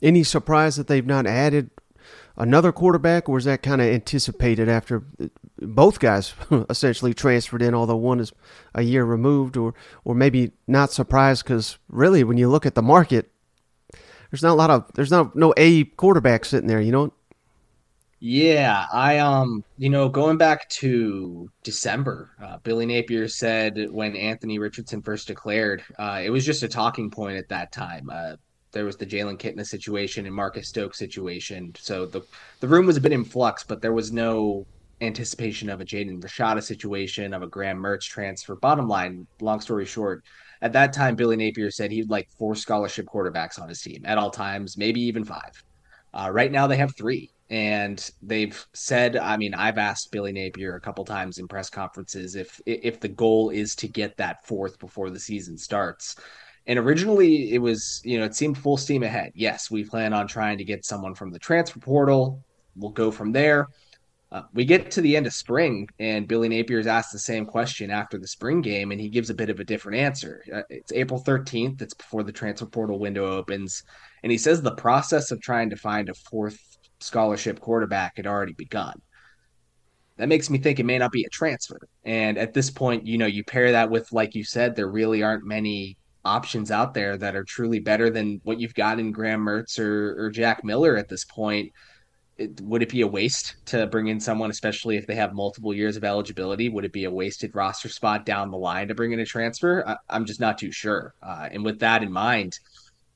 Any 0.00 0.24
surprise 0.24 0.76
that 0.76 0.88
they've 0.88 1.06
not 1.06 1.26
added 1.26 1.70
another 2.36 2.72
quarterback, 2.72 3.28
or 3.28 3.38
is 3.38 3.44
that 3.44 3.62
kind 3.62 3.80
of 3.80 3.88
anticipated 3.88 4.68
after 4.68 5.04
both 5.58 6.00
guys 6.00 6.34
essentially 6.70 7.14
transferred 7.14 7.62
in, 7.62 7.74
although 7.74 7.96
one 7.96 8.20
is 8.20 8.32
a 8.74 8.82
year 8.82 9.04
removed, 9.04 9.56
or 9.56 9.74
or 10.04 10.14
maybe 10.14 10.52
not 10.66 10.92
surprised 10.92 11.44
because 11.44 11.78
really, 11.88 12.24
when 12.24 12.38
you 12.38 12.48
look 12.48 12.66
at 12.66 12.74
the 12.74 12.82
market, 12.82 13.30
there's 14.30 14.42
not 14.42 14.52
a 14.52 14.54
lot 14.54 14.70
of 14.70 14.90
there's 14.94 15.10
not 15.10 15.36
no 15.36 15.52
A 15.56 15.84
quarterback 15.84 16.44
sitting 16.44 16.68
there, 16.68 16.80
you 16.80 16.92
know. 16.92 17.12
Yeah, 18.24 18.86
I 18.92 19.18
um, 19.18 19.64
you 19.78 19.90
know, 19.90 20.08
going 20.08 20.36
back 20.36 20.68
to 20.68 21.50
December, 21.64 22.30
uh, 22.40 22.58
Billy 22.58 22.86
Napier 22.86 23.26
said 23.26 23.88
when 23.90 24.14
Anthony 24.14 24.60
Richardson 24.60 25.02
first 25.02 25.26
declared, 25.26 25.82
uh, 25.98 26.20
it 26.24 26.30
was 26.30 26.46
just 26.46 26.62
a 26.62 26.68
talking 26.68 27.10
point 27.10 27.36
at 27.36 27.48
that 27.48 27.72
time. 27.72 28.08
Uh, 28.08 28.36
there 28.72 28.84
was 28.84 28.96
the 28.96 29.06
Jalen 29.06 29.38
Kitna 29.38 29.66
situation 29.66 30.26
and 30.26 30.34
Marcus 30.34 30.68
Stokes 30.68 30.98
situation. 30.98 31.72
So 31.78 32.06
the 32.06 32.22
the 32.60 32.68
room 32.68 32.86
was 32.86 32.96
a 32.96 33.00
bit 33.00 33.12
in 33.12 33.24
flux, 33.24 33.64
but 33.64 33.80
there 33.80 33.92
was 33.92 34.12
no 34.12 34.66
anticipation 35.00 35.68
of 35.68 35.80
a 35.80 35.84
Jaden 35.84 36.20
Rashada 36.20 36.62
situation, 36.62 37.34
of 37.34 37.42
a 37.42 37.46
Graham 37.46 37.78
Mertz 37.78 38.04
transfer. 38.04 38.54
Bottom 38.56 38.88
line, 38.88 39.26
long 39.40 39.60
story 39.60 39.84
short, 39.84 40.22
at 40.62 40.72
that 40.74 40.92
time, 40.92 41.16
Billy 41.16 41.36
Napier 41.36 41.70
said 41.72 41.90
he'd 41.90 42.08
like 42.08 42.28
four 42.38 42.54
scholarship 42.54 43.06
quarterbacks 43.06 43.60
on 43.60 43.68
his 43.68 43.82
team 43.82 44.02
at 44.04 44.16
all 44.16 44.30
times, 44.30 44.78
maybe 44.78 45.00
even 45.00 45.24
five. 45.24 45.62
Uh, 46.14 46.30
right 46.32 46.52
now, 46.52 46.66
they 46.68 46.76
have 46.76 46.96
three. 46.96 47.30
And 47.50 48.08
they've 48.22 48.64
said, 48.72 49.16
I 49.16 49.36
mean, 49.36 49.52
I've 49.52 49.76
asked 49.76 50.10
Billy 50.10 50.32
Napier 50.32 50.76
a 50.76 50.80
couple 50.80 51.04
times 51.04 51.36
in 51.36 51.48
press 51.48 51.68
conferences 51.68 52.34
if 52.34 52.58
if 52.64 52.98
the 52.98 53.08
goal 53.08 53.50
is 53.50 53.74
to 53.76 53.88
get 53.88 54.16
that 54.16 54.46
fourth 54.46 54.78
before 54.78 55.10
the 55.10 55.20
season 55.20 55.58
starts. 55.58 56.16
And 56.66 56.78
originally, 56.78 57.52
it 57.52 57.58
was, 57.58 58.00
you 58.04 58.18
know, 58.18 58.24
it 58.24 58.34
seemed 58.34 58.56
full 58.56 58.76
steam 58.76 59.02
ahead. 59.02 59.32
Yes, 59.34 59.70
we 59.70 59.84
plan 59.84 60.12
on 60.12 60.28
trying 60.28 60.58
to 60.58 60.64
get 60.64 60.84
someone 60.84 61.14
from 61.14 61.30
the 61.30 61.38
transfer 61.38 61.80
portal. 61.80 62.44
We'll 62.76 62.90
go 62.90 63.10
from 63.10 63.32
there. 63.32 63.68
Uh, 64.30 64.42
we 64.54 64.64
get 64.64 64.90
to 64.90 65.02
the 65.02 65.14
end 65.14 65.26
of 65.26 65.34
spring, 65.34 65.86
and 65.98 66.26
Billy 66.26 66.48
Napier 66.48 66.78
is 66.78 66.86
asked 66.86 67.12
the 67.12 67.18
same 67.18 67.44
question 67.44 67.90
after 67.90 68.16
the 68.16 68.26
spring 68.26 68.62
game, 68.62 68.90
and 68.90 68.98
he 68.98 69.10
gives 69.10 69.28
a 69.28 69.34
bit 69.34 69.50
of 69.50 69.60
a 69.60 69.64
different 69.64 69.98
answer. 69.98 70.42
Uh, 70.50 70.62
it's 70.70 70.90
April 70.92 71.22
13th, 71.22 71.82
it's 71.82 71.92
before 71.92 72.22
the 72.22 72.32
transfer 72.32 72.64
portal 72.64 72.98
window 72.98 73.30
opens, 73.30 73.82
and 74.22 74.32
he 74.32 74.38
says 74.38 74.62
the 74.62 74.74
process 74.74 75.32
of 75.32 75.42
trying 75.42 75.68
to 75.68 75.76
find 75.76 76.08
a 76.08 76.14
fourth 76.14 76.58
scholarship 77.00 77.60
quarterback 77.60 78.16
had 78.16 78.26
already 78.26 78.54
begun. 78.54 78.94
That 80.16 80.28
makes 80.28 80.48
me 80.48 80.56
think 80.56 80.80
it 80.80 80.86
may 80.86 80.98
not 80.98 81.12
be 81.12 81.24
a 81.24 81.28
transfer. 81.28 81.80
And 82.04 82.38
at 82.38 82.54
this 82.54 82.70
point, 82.70 83.06
you 83.06 83.18
know, 83.18 83.26
you 83.26 83.44
pair 83.44 83.72
that 83.72 83.90
with, 83.90 84.12
like 84.12 84.34
you 84.34 84.44
said, 84.44 84.74
there 84.74 84.88
really 84.88 85.22
aren't 85.22 85.44
many 85.44 85.98
options 86.24 86.70
out 86.70 86.94
there 86.94 87.16
that 87.16 87.34
are 87.36 87.44
truly 87.44 87.78
better 87.78 88.10
than 88.10 88.40
what 88.44 88.60
you've 88.60 88.74
got 88.74 88.98
in 88.98 89.12
Graham 89.12 89.44
Mertz 89.44 89.78
or, 89.78 90.26
or 90.26 90.30
Jack 90.30 90.64
Miller 90.64 90.96
at 90.96 91.08
this 91.08 91.24
point. 91.24 91.72
it, 92.38 92.60
would 92.60 92.82
it 92.82 92.88
be 92.88 93.02
a 93.02 93.06
waste 93.06 93.56
to 93.66 93.86
bring 93.86 94.08
in 94.08 94.20
someone, 94.20 94.50
especially 94.50 94.96
if 94.96 95.06
they 95.06 95.14
have 95.14 95.34
multiple 95.34 95.74
years 95.74 95.96
of 95.96 96.04
eligibility? 96.04 96.68
Would 96.68 96.84
it 96.84 96.92
be 96.92 97.04
a 97.04 97.10
wasted 97.10 97.54
roster 97.54 97.88
spot 97.88 98.24
down 98.24 98.50
the 98.50 98.56
line 98.56 98.88
to 98.88 98.94
bring 98.94 99.12
in 99.12 99.20
a 99.20 99.26
transfer? 99.26 99.84
I, 99.86 100.16
am 100.16 100.24
just 100.24 100.40
not 100.40 100.58
too 100.58 100.72
sure. 100.72 101.14
Uh, 101.22 101.48
and 101.50 101.64
with 101.64 101.80
that 101.80 102.02
in 102.02 102.12
mind, 102.12 102.58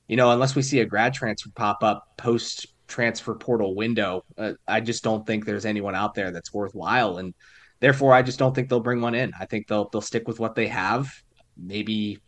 you 0.09 0.17
know, 0.17 0.31
unless 0.31 0.55
we 0.55 0.63
see 0.63 0.81
a 0.81 0.87
grad 0.87 1.15
transfer 1.15 1.51
pop 1.55 1.83
up 1.83 2.07
post 2.17 2.67
transfer 2.89 3.35
portal 3.35 3.75
window, 3.75 4.25
uh, 4.39 4.53
I 4.67 4.81
just 4.81 5.03
don't 5.03 5.27
think 5.27 5.45
there's 5.45 5.67
anyone 5.67 5.95
out 5.95 6.15
there 6.15 6.31
that's 6.31 6.53
worthwhile. 6.53 7.19
And 7.19 7.35
therefore, 7.81 8.15
I 8.15 8.23
just 8.23 8.39
don't 8.39 8.55
think 8.55 8.69
they'll 8.69 8.81
bring 8.81 9.01
one 9.01 9.15
in. 9.15 9.33
I 9.39 9.47
think 9.47 9.67
they'll 9.67 9.89
they'll 9.91 10.01
stick 10.01 10.29
with 10.29 10.39
what 10.39 10.55
they 10.55 10.69
have. 10.69 11.11
Maybe, 11.57 12.19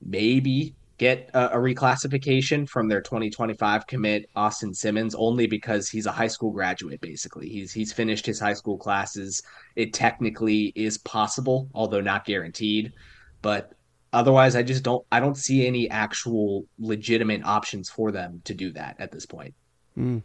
maybe 0.00 0.74
get 0.98 1.30
a, 1.32 1.50
a, 1.50 1.56
reclassification 1.56 2.68
from 2.68 2.88
their 2.88 3.00
2025 3.00 3.86
commit 3.86 4.28
Austin 4.34 4.74
Simmons 4.74 5.14
only 5.14 5.46
because 5.46 5.88
he's 5.88 6.06
a 6.06 6.12
high 6.12 6.26
school 6.26 6.50
graduate 6.50 7.00
basically. 7.00 7.48
He's 7.48 7.72
he's 7.72 7.92
finished 7.92 8.26
his 8.26 8.40
high 8.40 8.54
school 8.54 8.76
classes. 8.76 9.42
It 9.76 9.92
technically 9.92 10.72
is 10.74 10.98
possible, 10.98 11.68
although 11.72 12.00
not 12.00 12.24
guaranteed, 12.24 12.92
but 13.42 13.72
otherwise 14.12 14.56
I 14.56 14.62
just 14.62 14.82
don't 14.82 15.04
I 15.10 15.20
don't 15.20 15.36
see 15.36 15.66
any 15.66 15.88
actual 15.88 16.66
legitimate 16.78 17.44
options 17.44 17.88
for 17.88 18.10
them 18.10 18.42
to 18.44 18.54
do 18.54 18.72
that 18.72 18.96
at 18.98 19.12
this 19.12 19.24
point. 19.24 19.54
Mm. 19.96 20.22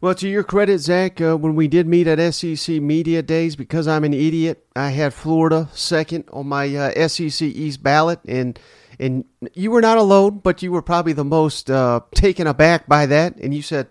Well, 0.00 0.14
to 0.16 0.28
your 0.28 0.44
credit, 0.44 0.80
Zach, 0.80 1.18
uh, 1.20 1.34
when 1.34 1.54
we 1.54 1.66
did 1.66 1.86
meet 1.86 2.06
at 2.06 2.34
SEC 2.34 2.82
Media 2.82 3.22
Days, 3.22 3.56
because 3.56 3.88
I'm 3.88 4.04
an 4.04 4.12
idiot, 4.12 4.66
I 4.76 4.90
had 4.90 5.14
Florida 5.14 5.70
second 5.72 6.24
on 6.30 6.46
my 6.46 6.74
uh, 6.76 7.08
SEC 7.08 7.40
East 7.40 7.82
ballot, 7.82 8.20
and 8.26 8.58
and 8.98 9.24
you 9.54 9.70
were 9.70 9.80
not 9.80 9.98
alone, 9.98 10.38
but 10.38 10.62
you 10.62 10.72
were 10.72 10.82
probably 10.82 11.12
the 11.12 11.24
most 11.24 11.70
uh, 11.70 12.00
taken 12.14 12.46
aback 12.46 12.86
by 12.86 13.06
that. 13.06 13.36
And 13.36 13.54
you 13.54 13.62
said, 13.62 13.88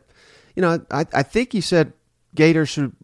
you 0.56 0.62
know, 0.62 0.86
I, 0.92 1.06
I 1.14 1.24
think 1.24 1.54
you 1.54 1.62
said 1.62 1.94
Gators 2.36 2.70
should 2.70 2.96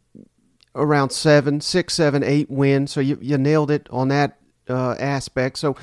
around 0.75 1.11
seven, 1.11 1.61
six, 1.61 1.93
seven, 1.93 2.23
eight 2.23 2.49
win. 2.49 2.87
So 2.87 2.99
you, 2.99 3.17
you 3.21 3.37
nailed 3.37 3.71
it 3.71 3.87
on 3.91 4.07
that 4.09 4.37
uh, 4.69 4.95
aspect. 4.99 5.57
So 5.57 5.75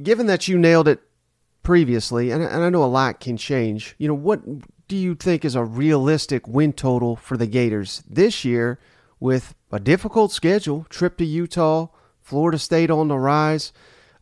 given 0.00 0.26
that 0.26 0.48
you 0.48 0.58
nailed 0.58 0.88
it 0.88 1.00
previously, 1.62 2.30
and, 2.30 2.42
and 2.42 2.62
I 2.62 2.68
know 2.68 2.84
a 2.84 2.86
lot 2.86 3.20
can 3.20 3.36
change, 3.36 3.94
you 3.98 4.08
know, 4.08 4.14
what 4.14 4.40
do 4.88 4.96
you 4.96 5.14
think 5.14 5.44
is 5.44 5.54
a 5.54 5.64
realistic 5.64 6.46
win 6.46 6.72
total 6.72 7.16
for 7.16 7.36
the 7.36 7.46
Gators 7.46 8.02
this 8.08 8.44
year 8.44 8.78
with 9.18 9.54
a 9.72 9.80
difficult 9.80 10.32
schedule, 10.32 10.86
trip 10.90 11.16
to 11.18 11.24
Utah, 11.24 11.88
Florida 12.20 12.58
State 12.58 12.90
on 12.90 13.08
the 13.08 13.18
rise? 13.18 13.72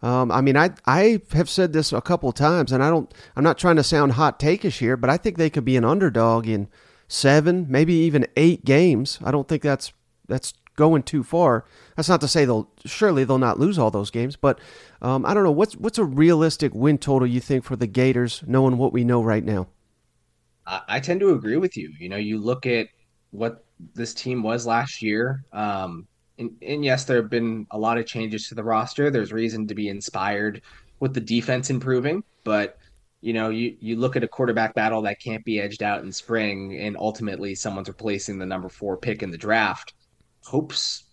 Um, 0.02 0.30
I 0.30 0.40
mean, 0.40 0.56
I 0.56 0.70
I 0.86 1.20
have 1.32 1.50
said 1.50 1.72
this 1.72 1.92
a 1.92 2.00
couple 2.00 2.28
of 2.28 2.34
times, 2.34 2.72
and 2.72 2.82
I 2.82 2.90
don't. 2.90 3.12
I'm 3.34 3.44
not 3.44 3.58
trying 3.58 3.76
to 3.76 3.82
sound 3.82 4.12
hot 4.12 4.38
takeish 4.38 4.78
here, 4.78 4.96
but 4.96 5.10
I 5.10 5.16
think 5.16 5.36
they 5.36 5.50
could 5.50 5.64
be 5.64 5.76
an 5.76 5.84
underdog 5.84 6.46
in 6.46 6.68
seven, 7.08 7.66
maybe 7.68 7.94
even 7.94 8.26
eight 8.36 8.64
games. 8.64 9.18
I 9.24 9.30
don't 9.30 9.48
think 9.48 9.62
that's 9.62 9.92
that's 10.28 10.54
going 10.76 11.02
too 11.02 11.24
far. 11.24 11.64
That's 11.96 12.08
not 12.08 12.20
to 12.20 12.28
say 12.28 12.44
they'll 12.44 12.70
surely 12.84 13.24
they'll 13.24 13.38
not 13.38 13.58
lose 13.58 13.78
all 13.78 13.90
those 13.90 14.10
games, 14.10 14.36
but 14.36 14.60
um, 15.02 15.26
I 15.26 15.34
don't 15.34 15.44
know 15.44 15.50
what's 15.50 15.74
what's 15.76 15.98
a 15.98 16.04
realistic 16.04 16.72
win 16.74 16.98
total 16.98 17.26
you 17.26 17.40
think 17.40 17.64
for 17.64 17.76
the 17.76 17.88
Gators, 17.88 18.44
knowing 18.46 18.78
what 18.78 18.92
we 18.92 19.04
know 19.04 19.22
right 19.22 19.44
now. 19.44 19.66
I, 20.66 20.80
I 20.88 21.00
tend 21.00 21.20
to 21.20 21.30
agree 21.30 21.56
with 21.56 21.76
you. 21.76 21.92
You 21.98 22.08
know, 22.08 22.16
you 22.16 22.38
look 22.38 22.66
at 22.66 22.88
what 23.32 23.64
this 23.94 24.14
team 24.14 24.42
was 24.42 24.66
last 24.66 25.02
year. 25.02 25.44
Um, 25.52 26.06
and, 26.38 26.50
and 26.62 26.84
yes, 26.84 27.04
there 27.04 27.20
have 27.20 27.30
been 27.30 27.66
a 27.70 27.78
lot 27.78 27.98
of 27.98 28.06
changes 28.06 28.48
to 28.48 28.54
the 28.54 28.64
roster. 28.64 29.10
There's 29.10 29.32
reason 29.32 29.66
to 29.68 29.74
be 29.74 29.88
inspired 29.88 30.62
with 31.00 31.14
the 31.14 31.20
defense 31.20 31.70
improving, 31.70 32.22
but 32.44 32.78
you 33.20 33.32
know, 33.32 33.50
you 33.50 33.76
you 33.80 33.96
look 33.96 34.14
at 34.14 34.22
a 34.22 34.28
quarterback 34.28 34.74
battle 34.74 35.02
that 35.02 35.20
can't 35.20 35.44
be 35.44 35.60
edged 35.60 35.82
out 35.82 36.04
in 36.04 36.12
spring, 36.12 36.78
and 36.78 36.96
ultimately 36.96 37.54
someone's 37.54 37.88
replacing 37.88 38.38
the 38.38 38.46
number 38.46 38.68
four 38.68 38.96
pick 38.96 39.22
in 39.22 39.30
the 39.30 39.38
draft. 39.38 39.94
Hopes 40.44 41.04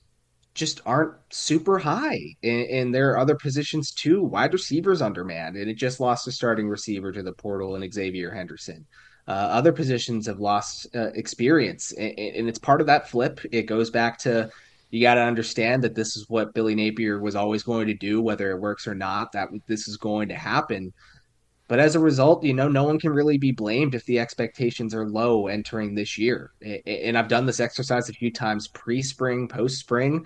just 0.54 0.82
aren't 0.86 1.16
super 1.32 1.80
high, 1.80 2.20
and, 2.44 2.66
and 2.68 2.96
there 2.96 3.12
are 3.12 3.18
other 3.18 3.36
positions 3.36 3.92
too. 3.92 4.24
Wide 4.24 4.54
receivers 4.54 5.02
undermanned, 5.02 5.58
and 5.58 5.70
it 5.70 5.76
just 5.76 6.00
lost 6.00 6.28
a 6.28 6.32
starting 6.32 6.70
receiver 6.70 7.12
to 7.12 7.24
the 7.24 7.34
portal 7.34 7.76
and 7.76 7.84
Xzavier 7.84 8.34
Henderson. 8.34 8.86
Uh, 9.28 9.32
other 9.32 9.72
positions 9.72 10.28
have 10.28 10.40
lost 10.40 10.88
uh, 10.96 11.08
experience, 11.16 11.92
and, 11.94 12.18
and 12.20 12.48
it's 12.48 12.60
part 12.60 12.82
of 12.82 12.88
that 12.88 13.10
flip. 13.10 13.40
It 13.52 13.64
goes 13.64 13.90
back 13.90 14.20
to 14.20 14.50
you 14.96 15.02
got 15.02 15.16
to 15.16 15.22
understand 15.22 15.84
that 15.84 15.94
this 15.94 16.16
is 16.16 16.30
what 16.30 16.54
Billy 16.54 16.74
Napier 16.74 17.20
was 17.20 17.36
always 17.36 17.64
going 17.64 17.86
to 17.88 17.94
do, 17.94 18.22
whether 18.22 18.50
it 18.52 18.62
works 18.62 18.88
or 18.88 18.96
not, 18.96 19.34
that 19.34 19.50
this 19.68 19.90
is 19.90 19.98
going 19.98 20.30
to 20.30 20.36
happen. 20.36 20.94
But 21.68 21.80
as 21.80 21.96
a 21.96 22.00
result, 22.00 22.46
you 22.46 22.54
know, 22.54 22.70
no 22.70 22.86
one 22.86 22.98
can 22.98 23.12
really 23.12 23.38
be 23.38 23.52
blamed 23.52 23.94
if 23.94 24.06
the 24.06 24.20
expectations 24.20 24.96
are 24.96 25.06
low 25.06 25.48
entering 25.48 25.96
this 25.96 26.18
year. 26.18 26.54
And 26.86 27.18
I've 27.18 27.28
done 27.28 27.46
this 27.46 27.60
exercise 27.60 28.08
a 28.08 28.14
few 28.14 28.32
times 28.32 28.70
pre 28.70 29.02
spring, 29.02 29.50
post 29.50 29.80
spring. 29.80 30.26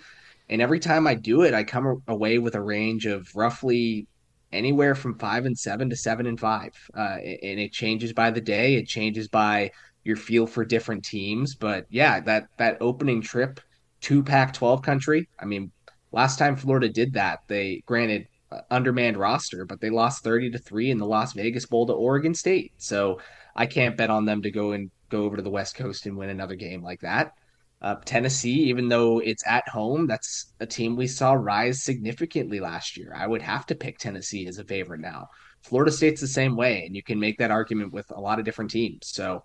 And 0.49 0.61
every 0.61 0.79
time 0.79 1.07
I 1.07 1.15
do 1.15 1.41
it, 1.41 1.55
I 1.55 1.63
come 1.63 2.03
away 2.07 2.37
with 2.37 2.53
a 2.53 2.61
range 2.61 3.07
of 3.07 3.35
roughly 3.35 4.05
anywhere 4.51 4.93
from 4.93 5.17
five 5.17 5.45
and 5.45 5.57
seven 5.57 5.89
to 5.89 5.95
seven 5.95 6.27
and 6.27 6.39
five. 6.39 6.73
Uh, 6.95 7.17
and 7.41 7.59
it 7.59 7.73
changes 7.73 8.13
by 8.13 8.29
the 8.29 8.41
day, 8.41 8.75
it 8.75 8.87
changes 8.87 9.27
by 9.27 9.71
your 10.03 10.15
feel 10.15 10.45
for 10.45 10.63
different 10.63 11.03
teams. 11.03 11.55
But 11.55 11.87
yeah, 11.89 12.19
that, 12.19 12.49
that 12.57 12.77
opening 12.81 13.23
trip 13.23 13.59
to 14.01 14.23
Pac 14.23 14.53
12 14.53 14.81
country. 14.81 15.29
I 15.39 15.45
mean, 15.45 15.71
last 16.11 16.39
time 16.39 16.55
Florida 16.55 16.89
did 16.89 17.13
that, 17.13 17.39
they 17.47 17.83
granted 17.85 18.27
undermanned 18.71 19.17
roster, 19.17 19.65
but 19.65 19.79
they 19.79 19.89
lost 19.89 20.23
30 20.23 20.51
to 20.51 20.57
3 20.57 20.91
in 20.91 20.97
the 20.97 21.05
Las 21.05 21.33
Vegas 21.33 21.65
Bowl 21.65 21.85
to 21.87 21.93
Oregon 21.93 22.33
State. 22.33 22.73
So 22.77 23.19
I 23.55 23.65
can't 23.65 23.97
bet 23.97 24.09
on 24.09 24.25
them 24.25 24.41
to 24.41 24.51
go 24.51 24.71
and 24.71 24.89
go 25.09 25.23
over 25.23 25.35
to 25.35 25.41
the 25.41 25.49
West 25.49 25.75
Coast 25.75 26.05
and 26.05 26.17
win 26.17 26.29
another 26.29 26.55
game 26.55 26.81
like 26.81 27.01
that. 27.01 27.33
Uh, 27.81 27.95
Tennessee, 28.03 28.69
even 28.69 28.89
though 28.89 29.19
it's 29.19 29.45
at 29.47 29.67
home, 29.69 30.05
that's 30.05 30.53
a 30.59 30.65
team 30.65 30.95
we 30.95 31.07
saw 31.07 31.31
rise 31.31 31.81
significantly 31.83 32.59
last 32.59 32.97
year. 32.97 33.13
I 33.15 33.25
would 33.25 33.41
have 33.41 33.65
to 33.67 33.75
pick 33.75 33.97
Tennessee 33.97 34.47
as 34.47 34.57
a 34.57 34.65
favorite 34.65 34.99
now. 34.99 35.29
Florida 35.61 35.91
State's 35.91 36.21
the 36.21 36.27
same 36.27 36.55
way, 36.55 36.85
and 36.85 36.95
you 36.95 37.03
can 37.03 37.19
make 37.19 37.37
that 37.37 37.51
argument 37.51 37.93
with 37.93 38.09
a 38.11 38.19
lot 38.19 38.39
of 38.39 38.45
different 38.45 38.71
teams. 38.71 39.07
So 39.07 39.43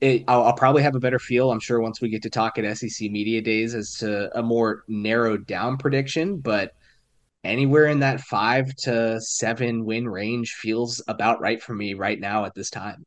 it, 0.00 0.24
I'll, 0.28 0.44
I'll, 0.44 0.52
probably 0.52 0.82
have 0.82 0.94
a 0.94 1.00
better 1.00 1.18
feel, 1.18 1.50
I'm 1.50 1.60
sure, 1.60 1.80
once 1.80 2.00
we 2.00 2.08
get 2.08 2.22
to 2.22 2.30
talk 2.30 2.58
at 2.58 2.78
SEC 2.78 3.10
Media 3.10 3.42
Days 3.42 3.74
as 3.74 3.94
to 3.94 4.36
a 4.38 4.42
more 4.42 4.84
narrowed 4.86 5.46
down 5.46 5.76
prediction. 5.76 6.38
But 6.38 6.74
anywhere 7.42 7.86
in 7.86 8.00
that 8.00 8.20
five 8.20 8.74
to 8.76 9.20
seven 9.20 9.84
win 9.84 10.08
range 10.08 10.54
feels 10.54 11.02
about 11.08 11.40
right 11.40 11.62
for 11.62 11.74
me 11.74 11.94
right 11.94 12.18
now 12.18 12.44
at 12.44 12.54
this 12.54 12.70
time. 12.70 13.04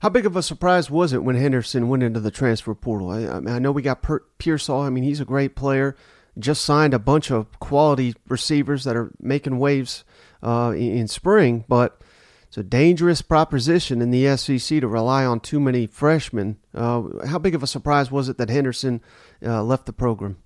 How 0.00 0.08
big 0.08 0.24
of 0.24 0.36
a 0.36 0.42
surprise 0.42 0.90
was 0.90 1.12
it 1.12 1.22
when 1.22 1.36
Henderson 1.36 1.88
went 1.88 2.02
into 2.02 2.20
the 2.20 2.30
transfer 2.30 2.74
portal? 2.74 3.10
I, 3.10 3.26
I, 3.26 3.40
mean, 3.40 3.54
I 3.54 3.58
know 3.58 3.72
we 3.72 3.82
got 3.82 4.00
per- 4.00 4.24
Pearsall. 4.38 4.80
I 4.80 4.88
mean, 4.88 5.04
he's 5.04 5.20
a 5.20 5.26
great 5.26 5.54
player. 5.54 5.94
Just 6.38 6.64
signed 6.64 6.94
a 6.94 6.98
bunch 6.98 7.30
of 7.30 7.58
quality 7.58 8.14
receivers 8.28 8.84
that 8.84 8.96
are 8.96 9.12
making 9.20 9.58
waves 9.58 10.04
uh, 10.42 10.72
in, 10.74 10.98
in 10.98 11.08
spring, 11.08 11.64
but 11.68 12.00
it's 12.50 12.58
a 12.58 12.64
dangerous 12.64 13.22
proposition 13.22 14.02
in 14.02 14.10
the 14.10 14.36
SEC 14.36 14.80
to 14.80 14.88
rely 14.88 15.24
on 15.24 15.38
too 15.38 15.60
many 15.60 15.86
freshmen. 15.86 16.56
Uh, 16.74 17.04
how 17.24 17.38
big 17.38 17.54
of 17.54 17.62
a 17.62 17.66
surprise 17.68 18.10
was 18.10 18.28
it 18.28 18.38
that 18.38 18.50
Henderson 18.50 19.02
uh, 19.40 19.62
left 19.62 19.86
the 19.86 19.92
program? 19.92 20.36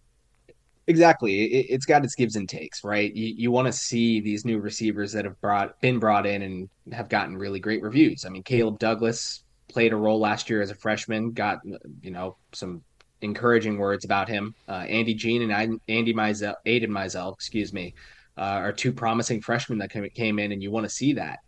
Exactly. 0.87 1.45
It, 1.45 1.71
has 1.71 1.87
got 1.87 2.05
its 2.05 2.15
gives 2.15 2.37
and 2.37 2.47
takes, 2.47 2.85
right? 2.85 3.11
You, 3.15 3.35
you 3.35 3.51
want 3.51 3.69
to 3.69 3.73
see 3.73 4.21
these 4.21 4.45
new 4.45 4.59
receivers 4.59 5.13
that 5.13 5.25
have 5.25 5.41
brought 5.41 5.81
been 5.81 5.99
brought 5.99 6.27
in 6.27 6.43
and 6.43 6.69
have 6.93 7.09
gotten 7.09 7.39
really 7.39 7.59
great 7.59 7.83
reviews. 7.83 8.27
I 8.27 8.29
mean, 8.29 8.43
Caleb 8.43 8.79
Douglas 8.79 9.43
played 9.69 9.95
a 9.95 9.97
role 9.97 10.21
last 10.21 10.51
year 10.51 10.61
as 10.61 10.71
a 10.71 10.75
freshman, 10.75 11.33
got 11.33 11.61
you 12.03 12.11
know 12.11 12.37
some 12.53 12.85
encouraging 13.23 13.79
words 13.79 14.05
about 14.05 14.29
him. 14.29 14.55
Uh, 14.69 14.85
Andy 14.91 15.15
Jean 15.15 15.51
and 15.51 15.81
Andy 15.89 16.13
Mizell, 16.13 16.57
Aidan 16.67 16.91
Mizell, 16.91 17.33
excuse 17.33 17.73
me, 17.73 17.95
uh, 18.37 18.61
are 18.61 18.73
two 18.75 18.93
promising 18.93 19.41
freshmen 19.41 19.79
that 19.79 19.91
came 20.13 20.39
in, 20.39 20.53
and 20.53 20.63
you 20.63 20.71
want 20.71 20.85
to 20.85 20.91
see 20.91 21.15
that. 21.15 21.39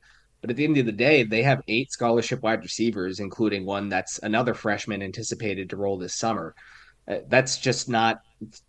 But 0.41 0.51
at 0.51 0.57
the 0.57 0.65
end 0.65 0.79
of 0.79 0.87
the 0.87 0.93
day, 0.93 1.23
they 1.23 1.43
have 1.43 1.63
eight 1.69 1.91
scholarship 1.91 2.43
wide 2.43 2.63
receivers, 2.63 3.21
including 3.21 3.65
one 3.65 3.89
that's 3.89 4.19
another 4.23 4.55
freshman 4.55 5.03
anticipated 5.03 5.71
to 5.71 5.77
roll 5.77 5.99
this 5.99 6.15
summer. 6.15 6.55
Uh, 7.09 7.19
that's 7.29 7.59
just 7.59 7.89
not 7.89 8.21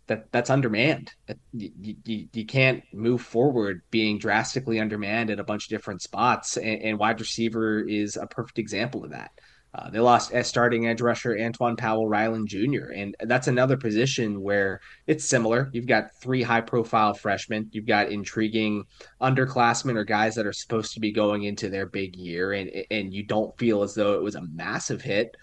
that 0.06 0.30
that's 0.30 0.50
undermanned. 0.50 1.12
Uh, 1.28 1.34
you, 1.52 1.96
you, 2.04 2.28
you, 2.32 2.46
can't 2.46 2.82
move 2.92 3.20
forward 3.20 3.82
being 3.90 4.18
drastically 4.18 4.78
undermanned 4.78 5.30
at 5.30 5.40
a 5.40 5.44
bunch 5.44 5.64
of 5.64 5.70
different 5.70 6.02
spots, 6.02 6.56
and, 6.56 6.82
and 6.82 6.98
wide 6.98 7.20
receiver 7.20 7.80
is 7.80 8.16
a 8.16 8.26
perfect 8.26 8.58
example 8.58 9.04
of 9.04 9.10
that. 9.10 9.32
Uh, 9.78 9.88
they 9.90 10.00
lost 10.00 10.32
as 10.32 10.48
starting 10.48 10.88
edge 10.88 11.00
rusher 11.00 11.36
Antwaun 11.36 11.78
Powell-Ryland 11.78 12.48
Jr., 12.48 12.90
and 12.92 13.14
that's 13.20 13.46
another 13.46 13.76
position 13.76 14.40
where 14.40 14.80
it's 15.06 15.24
similar. 15.24 15.70
You've 15.72 15.86
got 15.86 16.12
three 16.20 16.42
high 16.42 16.62
profile 16.62 17.14
freshmen, 17.14 17.68
you've 17.70 17.86
got 17.86 18.10
intriguing 18.10 18.84
underclassmen 19.20 19.94
or 19.94 20.02
guys 20.02 20.34
that 20.34 20.46
are 20.46 20.52
supposed 20.52 20.94
to 20.94 21.00
be 21.00 21.12
going 21.12 21.44
into 21.44 21.68
their 21.68 21.86
big 21.86 22.16
year, 22.16 22.54
and, 22.54 22.70
and 22.90 23.14
you 23.14 23.22
don't 23.22 23.56
feel 23.56 23.84
as 23.84 23.94
though 23.94 24.14
it 24.14 24.22
was 24.22 24.34
a 24.34 24.46
massive 24.52 25.00
hit, 25.00 25.36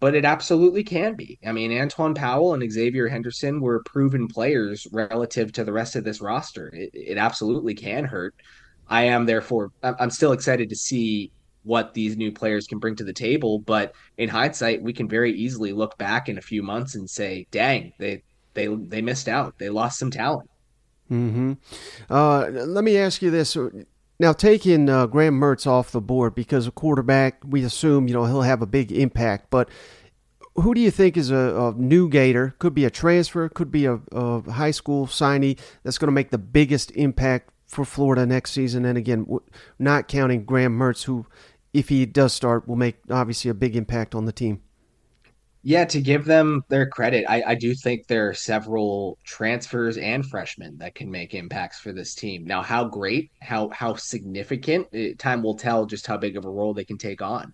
but 0.00 0.14
it 0.14 0.24
absolutely 0.24 0.82
can 0.82 1.14
be. 1.14 1.38
I 1.44 1.52
mean, 1.52 1.78
Antoine 1.78 2.14
Powell 2.14 2.54
and 2.54 2.62
Xzavier 2.62 3.10
Henderson 3.10 3.60
were 3.60 3.82
proven 3.84 4.26
players 4.26 4.86
relative 4.90 5.52
to 5.52 5.64
the 5.64 5.72
rest 5.72 5.96
of 5.96 6.04
this 6.04 6.22
roster. 6.22 6.68
It, 6.68 6.90
it 6.94 7.18
absolutely 7.18 7.74
can 7.74 8.04
hurt. 8.04 8.34
I 8.88 9.02
am 9.02 9.26
therefore, 9.26 9.72
I'm 9.82 10.10
still 10.10 10.32
excited 10.32 10.70
to 10.70 10.76
see 10.76 11.30
what 11.66 11.92
these 11.94 12.16
new 12.16 12.32
players 12.32 12.66
can 12.66 12.78
bring 12.78 12.96
to 12.96 13.04
the 13.04 13.12
table. 13.12 13.58
But 13.58 13.92
in 14.16 14.28
hindsight, 14.28 14.82
we 14.82 14.92
can 14.92 15.08
very 15.08 15.32
easily 15.32 15.72
look 15.72 15.98
back 15.98 16.28
in 16.28 16.38
a 16.38 16.42
few 16.42 16.62
months 16.62 16.94
and 16.94 17.10
say, 17.10 17.46
"Dang, 17.50 17.92
they 17.98 18.22
they 18.54 18.68
they 18.68 19.02
missed 19.02 19.28
out. 19.28 19.58
They 19.58 19.68
lost 19.68 19.98
some 19.98 20.10
talent." 20.10 20.48
Hmm. 21.08 21.54
Uh, 22.08 22.48
let 22.48 22.84
me 22.84 22.96
ask 22.96 23.20
you 23.20 23.30
this: 23.30 23.56
Now, 24.18 24.32
taking 24.32 24.88
uh, 24.88 25.06
Graham 25.06 25.38
Mertz 25.38 25.66
off 25.66 25.90
the 25.90 26.00
board 26.00 26.34
because 26.34 26.66
a 26.66 26.70
quarterback, 26.70 27.42
we 27.44 27.64
assume 27.64 28.08
you 28.08 28.14
know 28.14 28.24
he'll 28.24 28.42
have 28.42 28.62
a 28.62 28.66
big 28.66 28.92
impact, 28.92 29.50
but 29.50 29.68
who 30.56 30.74
do 30.74 30.80
you 30.80 30.90
think 30.90 31.16
is 31.16 31.30
a, 31.30 31.36
a, 31.36 31.74
new 31.76 32.08
Gator? 32.08 32.54
Could 32.58 32.74
be 32.74 32.84
a 32.84 32.90
transfer, 32.90 33.48
could 33.48 33.70
be 33.70 33.84
a, 33.84 34.00
a 34.12 34.50
high 34.52 34.70
school 34.70 35.06
signee 35.06 35.58
that's 35.82 35.98
going 35.98 36.08
to 36.08 36.12
make 36.12 36.30
the 36.30 36.38
biggest 36.38 36.90
impact 36.92 37.50
for 37.66 37.84
Florida 37.84 38.24
next 38.24 38.52
season. 38.52 38.84
And 38.84 38.96
again, 38.96 39.26
not 39.78 40.08
counting 40.08 40.44
Graham 40.44 40.78
Mertz, 40.78 41.04
who, 41.04 41.26
if 41.76 41.90
he 41.90 42.06
does 42.06 42.32
start, 42.32 42.66
will 42.66 42.76
make 42.76 42.96
obviously 43.10 43.50
a 43.50 43.54
big 43.54 43.76
impact 43.76 44.14
on 44.14 44.24
the 44.24 44.32
team. 44.32 44.62
Yeah, 45.62 45.84
to 45.86 46.00
give 46.00 46.24
them 46.24 46.62
their 46.68 46.86
credit, 46.86 47.26
I, 47.28 47.42
I 47.48 47.54
do 47.54 47.74
think 47.74 48.06
there 48.06 48.28
are 48.28 48.34
several 48.34 49.18
transfers 49.24 49.98
and 49.98 50.24
freshmen 50.24 50.78
that 50.78 50.94
can 50.94 51.10
make 51.10 51.34
impacts 51.34 51.80
for 51.80 51.92
this 51.92 52.14
team. 52.14 52.44
Now, 52.44 52.62
how 52.62 52.84
great, 52.84 53.30
how 53.42 53.68
how 53.70 53.94
significant, 53.94 54.86
eh, 54.94 55.14
time 55.18 55.42
will 55.42 55.56
tell 55.56 55.84
just 55.84 56.06
how 56.06 56.16
big 56.16 56.36
of 56.36 56.44
a 56.44 56.50
role 56.50 56.72
they 56.72 56.84
can 56.84 56.98
take 56.98 57.20
on. 57.20 57.52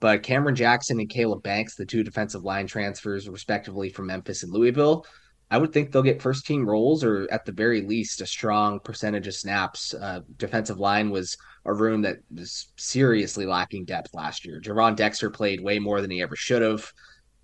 But 0.00 0.24
Cameron 0.24 0.56
Jackson 0.56 0.98
and 0.98 1.08
Caleb 1.08 1.44
Banks, 1.44 1.76
the 1.76 1.86
two 1.86 2.02
defensive 2.02 2.42
line 2.42 2.66
transfers, 2.66 3.28
respectively 3.28 3.88
from 3.88 4.06
Memphis 4.06 4.42
and 4.42 4.52
Louisville, 4.52 5.06
I 5.52 5.58
would 5.58 5.70
think 5.70 5.92
they'll 5.92 6.02
get 6.02 6.22
first 6.22 6.46
team 6.46 6.66
roles 6.66 7.04
or 7.04 7.28
at 7.30 7.44
the 7.44 7.52
very 7.52 7.82
least 7.82 8.22
a 8.22 8.26
strong 8.26 8.80
percentage 8.80 9.26
of 9.26 9.34
snaps. 9.34 9.92
Uh, 9.92 10.20
defensive 10.38 10.80
line 10.80 11.10
was 11.10 11.36
a 11.66 11.74
room 11.74 12.00
that 12.02 12.20
was 12.34 12.72
seriously 12.76 13.44
lacking 13.44 13.84
depth 13.84 14.14
last 14.14 14.46
year. 14.46 14.62
Gervon 14.62 14.96
Dexter 14.96 15.28
played 15.28 15.60
way 15.60 15.78
more 15.78 16.00
than 16.00 16.10
he 16.10 16.22
ever 16.22 16.36
should 16.36 16.62
have. 16.62 16.90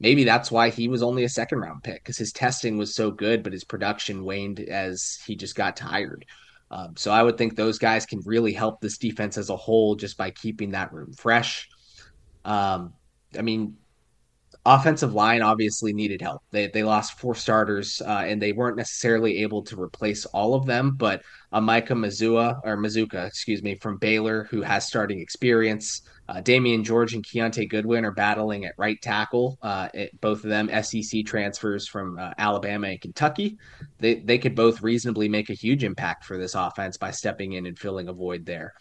Maybe 0.00 0.24
that's 0.24 0.50
why 0.50 0.70
he 0.70 0.88
was 0.88 1.02
only 1.02 1.24
a 1.24 1.28
second 1.28 1.58
round 1.58 1.82
pick 1.82 2.02
because 2.02 2.16
his 2.16 2.32
testing 2.32 2.78
was 2.78 2.94
so 2.94 3.10
good, 3.10 3.42
but 3.42 3.52
his 3.52 3.64
production 3.64 4.24
waned 4.24 4.60
as 4.60 5.20
he 5.26 5.36
just 5.36 5.54
got 5.54 5.76
tired. 5.76 6.24
Um, 6.70 6.96
so 6.96 7.10
I 7.10 7.22
would 7.22 7.36
think 7.36 7.56
those 7.56 7.78
guys 7.78 8.06
can 8.06 8.22
really 8.24 8.54
help 8.54 8.80
this 8.80 8.96
defense 8.96 9.36
as 9.36 9.50
a 9.50 9.56
whole 9.56 9.96
just 9.96 10.16
by 10.16 10.30
keeping 10.30 10.70
that 10.70 10.94
room 10.94 11.12
fresh. 11.12 11.68
Um, 12.46 12.94
I 13.38 13.42
mean, 13.42 13.76
offensive 14.74 15.14
line 15.14 15.42
obviously 15.42 15.92
needed 15.92 16.20
help. 16.20 16.42
They 16.50 16.68
they 16.68 16.82
lost 16.82 17.18
four 17.18 17.34
starters 17.34 18.02
uh, 18.04 18.24
and 18.26 18.40
they 18.40 18.52
weren't 18.52 18.76
necessarily 18.76 19.38
able 19.38 19.62
to 19.64 19.80
replace 19.80 20.26
all 20.26 20.54
of 20.54 20.66
them. 20.66 20.96
But 20.96 21.22
uh, 21.52 21.60
Micah 21.60 21.94
Mazua 21.94 22.60
or 22.64 22.76
Mazzccua, 22.76 23.26
excuse 23.26 23.62
me, 23.62 23.74
from 23.76 23.98
Baylor, 23.98 24.44
who 24.44 24.62
has 24.62 24.86
starting 24.86 25.20
experience. 25.20 26.02
Uh, 26.28 26.42
Damieon 26.42 26.84
George 26.84 27.14
and 27.14 27.24
Keontae 27.24 27.70
Goodwin 27.70 28.04
are 28.04 28.12
battling 28.12 28.66
at 28.66 28.74
right 28.76 29.00
tackle. 29.00 29.58
Uh, 29.62 29.88
it, 29.94 30.20
both 30.20 30.44
of 30.44 30.50
them 30.50 30.68
SEC 30.82 31.24
transfers 31.24 31.88
from 31.88 32.18
uh, 32.18 32.34
Alabama 32.36 32.88
and 32.88 33.00
Kentucky. 33.00 33.56
They 33.98 34.16
they 34.16 34.36
could 34.36 34.54
both 34.54 34.82
reasonably 34.82 35.28
make 35.28 35.48
a 35.48 35.54
huge 35.54 35.84
impact 35.84 36.26
for 36.26 36.36
this 36.36 36.54
offense 36.54 36.98
by 36.98 37.12
stepping 37.12 37.52
in 37.52 37.64
and 37.64 37.78
filling 37.78 38.08
a 38.08 38.12
void 38.12 38.44
there 38.44 38.74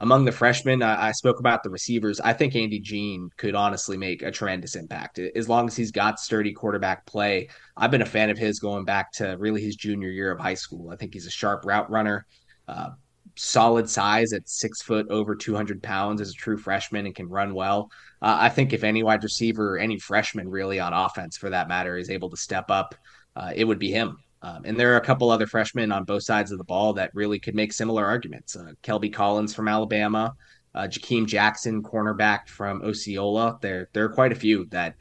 among 0.00 0.24
the 0.24 0.32
freshmen, 0.32 0.82
I, 0.82 1.08
I, 1.08 1.12
spoke 1.12 1.38
about 1.38 1.62
the 1.62 1.70
receivers. 1.70 2.20
I 2.20 2.32
think 2.32 2.56
Andy 2.56 2.80
Jean 2.80 3.30
could 3.36 3.54
honestly 3.54 3.96
make 3.96 4.22
a 4.22 4.30
tremendous 4.30 4.74
impact 4.74 5.18
as 5.18 5.48
long 5.48 5.66
as 5.66 5.76
he's 5.76 5.92
got 5.92 6.18
sturdy 6.18 6.52
quarterback 6.52 7.06
play. 7.06 7.48
I've 7.76 7.90
been 7.90 8.02
a 8.02 8.06
fan 8.06 8.30
of 8.30 8.38
his 8.38 8.58
going 8.58 8.84
back 8.84 9.12
to 9.12 9.36
really 9.38 9.62
his 9.62 9.76
junior 9.76 10.10
year 10.10 10.32
of 10.32 10.40
high 10.40 10.54
school. 10.54 10.90
I 10.90 10.96
think 10.96 11.14
he's 11.14 11.26
a 11.26 11.30
sharp 11.30 11.64
route 11.64 11.90
runner, 11.90 12.26
uh, 12.66 12.90
solid 13.36 13.88
size 13.88 14.32
at 14.32 14.48
six 14.48 14.82
foot, 14.82 15.06
over 15.10 15.36
200 15.36 15.82
pounds 15.82 16.20
as 16.20 16.30
a 16.30 16.34
true 16.34 16.58
freshman 16.58 17.06
and 17.06 17.14
can 17.14 17.28
run 17.28 17.54
well. 17.54 17.88
Uh, 18.20 18.36
I 18.40 18.48
think 18.48 18.72
if 18.72 18.82
any 18.82 19.04
wide 19.04 19.22
receiver, 19.22 19.78
any 19.78 19.98
freshman 19.98 20.48
really 20.48 20.80
on 20.80 20.92
offense 20.92 21.36
for 21.36 21.50
that 21.50 21.68
matter, 21.68 21.96
is 21.96 22.10
able 22.10 22.30
to 22.30 22.36
step 22.36 22.68
up, 22.68 22.96
uh, 23.36 23.52
it 23.54 23.64
would 23.64 23.78
be 23.78 23.92
him. 23.92 24.18
Um, 24.44 24.62
and 24.66 24.78
there 24.78 24.92
are 24.92 24.98
a 24.98 25.04
couple 25.04 25.30
other 25.30 25.46
freshmen 25.46 25.90
on 25.90 26.04
both 26.04 26.22
sides 26.22 26.52
of 26.52 26.58
the 26.58 26.64
ball 26.64 26.92
that 26.92 27.14
really 27.14 27.38
could 27.38 27.54
make 27.54 27.72
similar 27.72 28.04
arguments. 28.04 28.54
Uh, 28.54 28.72
Kelby 28.82 29.10
Collins 29.10 29.54
from 29.54 29.68
Alabama, 29.68 30.34
uh, 30.74 30.82
Jakeem 30.82 31.26
Jackson, 31.26 31.82
cornerback 31.82 32.48
from 32.48 32.82
Osceola. 32.82 33.58
There, 33.62 33.88
there 33.94 34.04
are 34.04 34.10
quite 34.10 34.32
a 34.32 34.36
few 34.36 34.66
that 34.66 34.96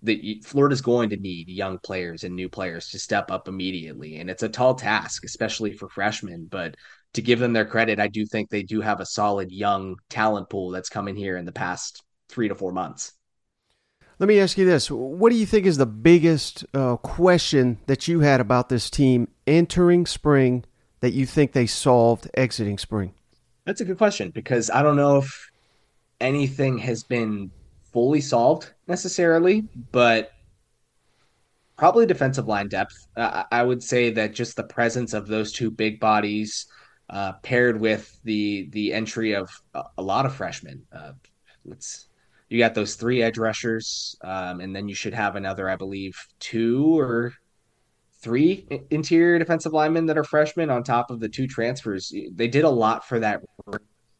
that 0.00 0.20
Florida's 0.44 0.80
going 0.80 1.10
to 1.10 1.16
need 1.16 1.48
young 1.48 1.76
players 1.80 2.22
and 2.22 2.34
new 2.34 2.48
players 2.48 2.88
to 2.90 2.98
step 2.98 3.30
up 3.30 3.48
immediately, 3.48 4.18
and 4.18 4.30
it's 4.30 4.44
a 4.44 4.48
tall 4.48 4.74
task, 4.74 5.24
especially 5.24 5.72
for 5.72 5.88
freshmen. 5.88 6.46
But 6.48 6.76
to 7.14 7.20
give 7.20 7.40
them 7.40 7.52
their 7.52 7.66
credit, 7.66 7.98
I 7.98 8.08
do 8.08 8.24
think 8.24 8.48
they 8.48 8.62
do 8.62 8.80
have 8.80 9.00
a 9.00 9.06
solid 9.06 9.50
young 9.50 9.96
talent 10.08 10.48
pool 10.48 10.70
that's 10.70 10.88
coming 10.88 11.16
here 11.16 11.36
in 11.36 11.44
the 11.44 11.52
past 11.52 12.04
three 12.28 12.48
to 12.48 12.54
four 12.54 12.72
months. 12.72 13.12
Let 14.18 14.26
me 14.26 14.40
ask 14.40 14.58
you 14.58 14.64
this: 14.64 14.90
What 14.90 15.30
do 15.30 15.36
you 15.36 15.46
think 15.46 15.64
is 15.64 15.76
the 15.76 15.86
biggest 15.86 16.64
uh, 16.74 16.96
question 16.96 17.78
that 17.86 18.08
you 18.08 18.20
had 18.20 18.40
about 18.40 18.68
this 18.68 18.90
team 18.90 19.28
entering 19.46 20.06
spring 20.06 20.64
that 21.00 21.12
you 21.12 21.24
think 21.24 21.52
they 21.52 21.66
solved 21.66 22.28
exiting 22.34 22.78
spring? 22.78 23.14
That's 23.64 23.80
a 23.80 23.84
good 23.84 23.98
question 23.98 24.30
because 24.30 24.70
I 24.70 24.82
don't 24.82 24.96
know 24.96 25.18
if 25.18 25.50
anything 26.20 26.78
has 26.78 27.04
been 27.04 27.50
fully 27.92 28.20
solved 28.20 28.72
necessarily, 28.88 29.68
but 29.92 30.32
probably 31.76 32.04
defensive 32.04 32.48
line 32.48 32.68
depth. 32.68 33.06
Uh, 33.16 33.44
I 33.52 33.62
would 33.62 33.82
say 33.82 34.10
that 34.10 34.34
just 34.34 34.56
the 34.56 34.64
presence 34.64 35.14
of 35.14 35.28
those 35.28 35.52
two 35.52 35.70
big 35.70 36.00
bodies, 36.00 36.66
uh, 37.08 37.32
paired 37.44 37.80
with 37.80 38.20
the 38.24 38.68
the 38.72 38.92
entry 38.92 39.34
of 39.34 39.48
a, 39.74 40.02
lot 40.02 40.26
of 40.26 40.34
freshmen. 40.34 40.82
Uh, 40.92 41.12
let's 41.64 42.07
you 42.48 42.58
got 42.58 42.74
those 42.74 42.94
three 42.94 43.22
edge 43.22 43.38
rushers, 43.38 44.16
um, 44.22 44.60
and 44.60 44.74
then 44.74 44.88
you 44.88 44.94
should 44.94 45.14
have 45.14 45.36
another, 45.36 45.68
I 45.68 45.76
believe, 45.76 46.16
two 46.40 46.98
or 46.98 47.34
three 48.20 48.66
interior 48.90 49.38
defensive 49.38 49.72
linemen 49.72 50.06
that 50.06 50.18
are 50.18 50.24
freshmen 50.24 50.70
on 50.70 50.82
top 50.82 51.10
of 51.10 51.20
the 51.20 51.28
two 51.28 51.46
transfers. 51.46 52.12
They 52.32 52.48
did 52.48 52.64
a 52.64 52.70
lot 52.70 53.06
for 53.06 53.20
that. 53.20 53.42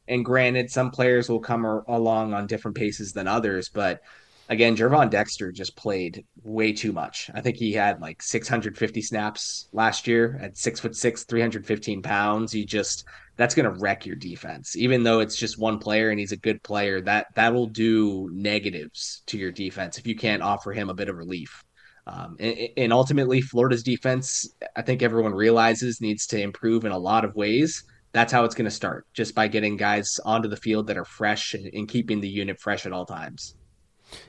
And 0.06 0.24
granted, 0.24 0.70
some 0.70 0.90
players 0.90 1.28
will 1.28 1.40
come 1.40 1.64
along 1.64 2.32
on 2.32 2.46
different 2.46 2.76
paces 2.76 3.12
than 3.12 3.26
others, 3.26 3.68
but 3.68 4.00
again, 4.48 4.76
Gervon 4.76 5.10
Dexter 5.10 5.52
just 5.52 5.76
played 5.76 6.24
way 6.42 6.72
too 6.72 6.92
much. 6.92 7.30
I 7.34 7.40
think 7.40 7.56
he 7.56 7.72
had 7.72 8.00
like 8.00 8.22
650 8.22 9.02
snaps 9.02 9.68
last 9.72 10.06
year 10.06 10.38
at 10.42 10.56
six 10.56 10.80
foot 10.80 10.96
six, 10.96 11.24
315 11.24 12.02
pounds. 12.02 12.52
He 12.52 12.64
just 12.64 13.04
that's 13.36 13.54
going 13.54 13.72
to 13.72 13.80
wreck 13.80 14.04
your 14.04 14.16
defense. 14.16 14.76
Even 14.76 15.04
though 15.04 15.20
it's 15.20 15.36
just 15.36 15.58
one 15.58 15.78
player 15.78 16.10
and 16.10 16.18
he's 16.18 16.32
a 16.32 16.36
good 16.36 16.62
player, 16.62 17.00
that 17.02 17.26
that 17.34 17.54
will 17.54 17.68
do 17.68 18.28
negatives 18.32 19.22
to 19.26 19.38
your 19.38 19.52
defense 19.52 19.98
if 19.98 20.06
you 20.06 20.16
can't 20.16 20.42
offer 20.42 20.72
him 20.72 20.90
a 20.90 20.94
bit 20.94 21.08
of 21.08 21.16
relief. 21.16 21.62
Um, 22.06 22.36
and, 22.40 22.56
and 22.76 22.92
ultimately, 22.92 23.42
Florida's 23.42 23.82
defense, 23.82 24.48
I 24.74 24.82
think 24.82 25.02
everyone 25.02 25.34
realizes, 25.34 26.00
needs 26.00 26.26
to 26.28 26.40
improve 26.40 26.86
in 26.86 26.92
a 26.92 26.98
lot 26.98 27.24
of 27.24 27.34
ways. 27.34 27.84
That's 28.12 28.32
how 28.32 28.44
it's 28.44 28.54
going 28.54 28.64
to 28.64 28.70
start, 28.70 29.06
just 29.12 29.34
by 29.34 29.46
getting 29.48 29.76
guys 29.76 30.18
onto 30.24 30.48
the 30.48 30.56
field 30.56 30.86
that 30.86 30.96
are 30.96 31.04
fresh 31.04 31.52
and 31.52 31.86
keeping 31.86 32.22
the 32.22 32.28
unit 32.28 32.58
fresh 32.58 32.86
at 32.86 32.92
all 32.92 33.04
times. 33.04 33.54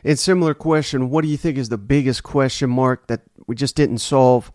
And 0.03 0.17
similar 0.17 0.53
question, 0.53 1.09
what 1.09 1.23
do 1.23 1.27
you 1.27 1.37
think 1.37 1.57
is 1.57 1.69
the 1.69 1.77
biggest 1.77 2.23
question 2.23 2.69
mark 2.69 3.07
that 3.07 3.21
we 3.47 3.55
just 3.55 3.75
didn't 3.75 3.99
solve 3.99 4.51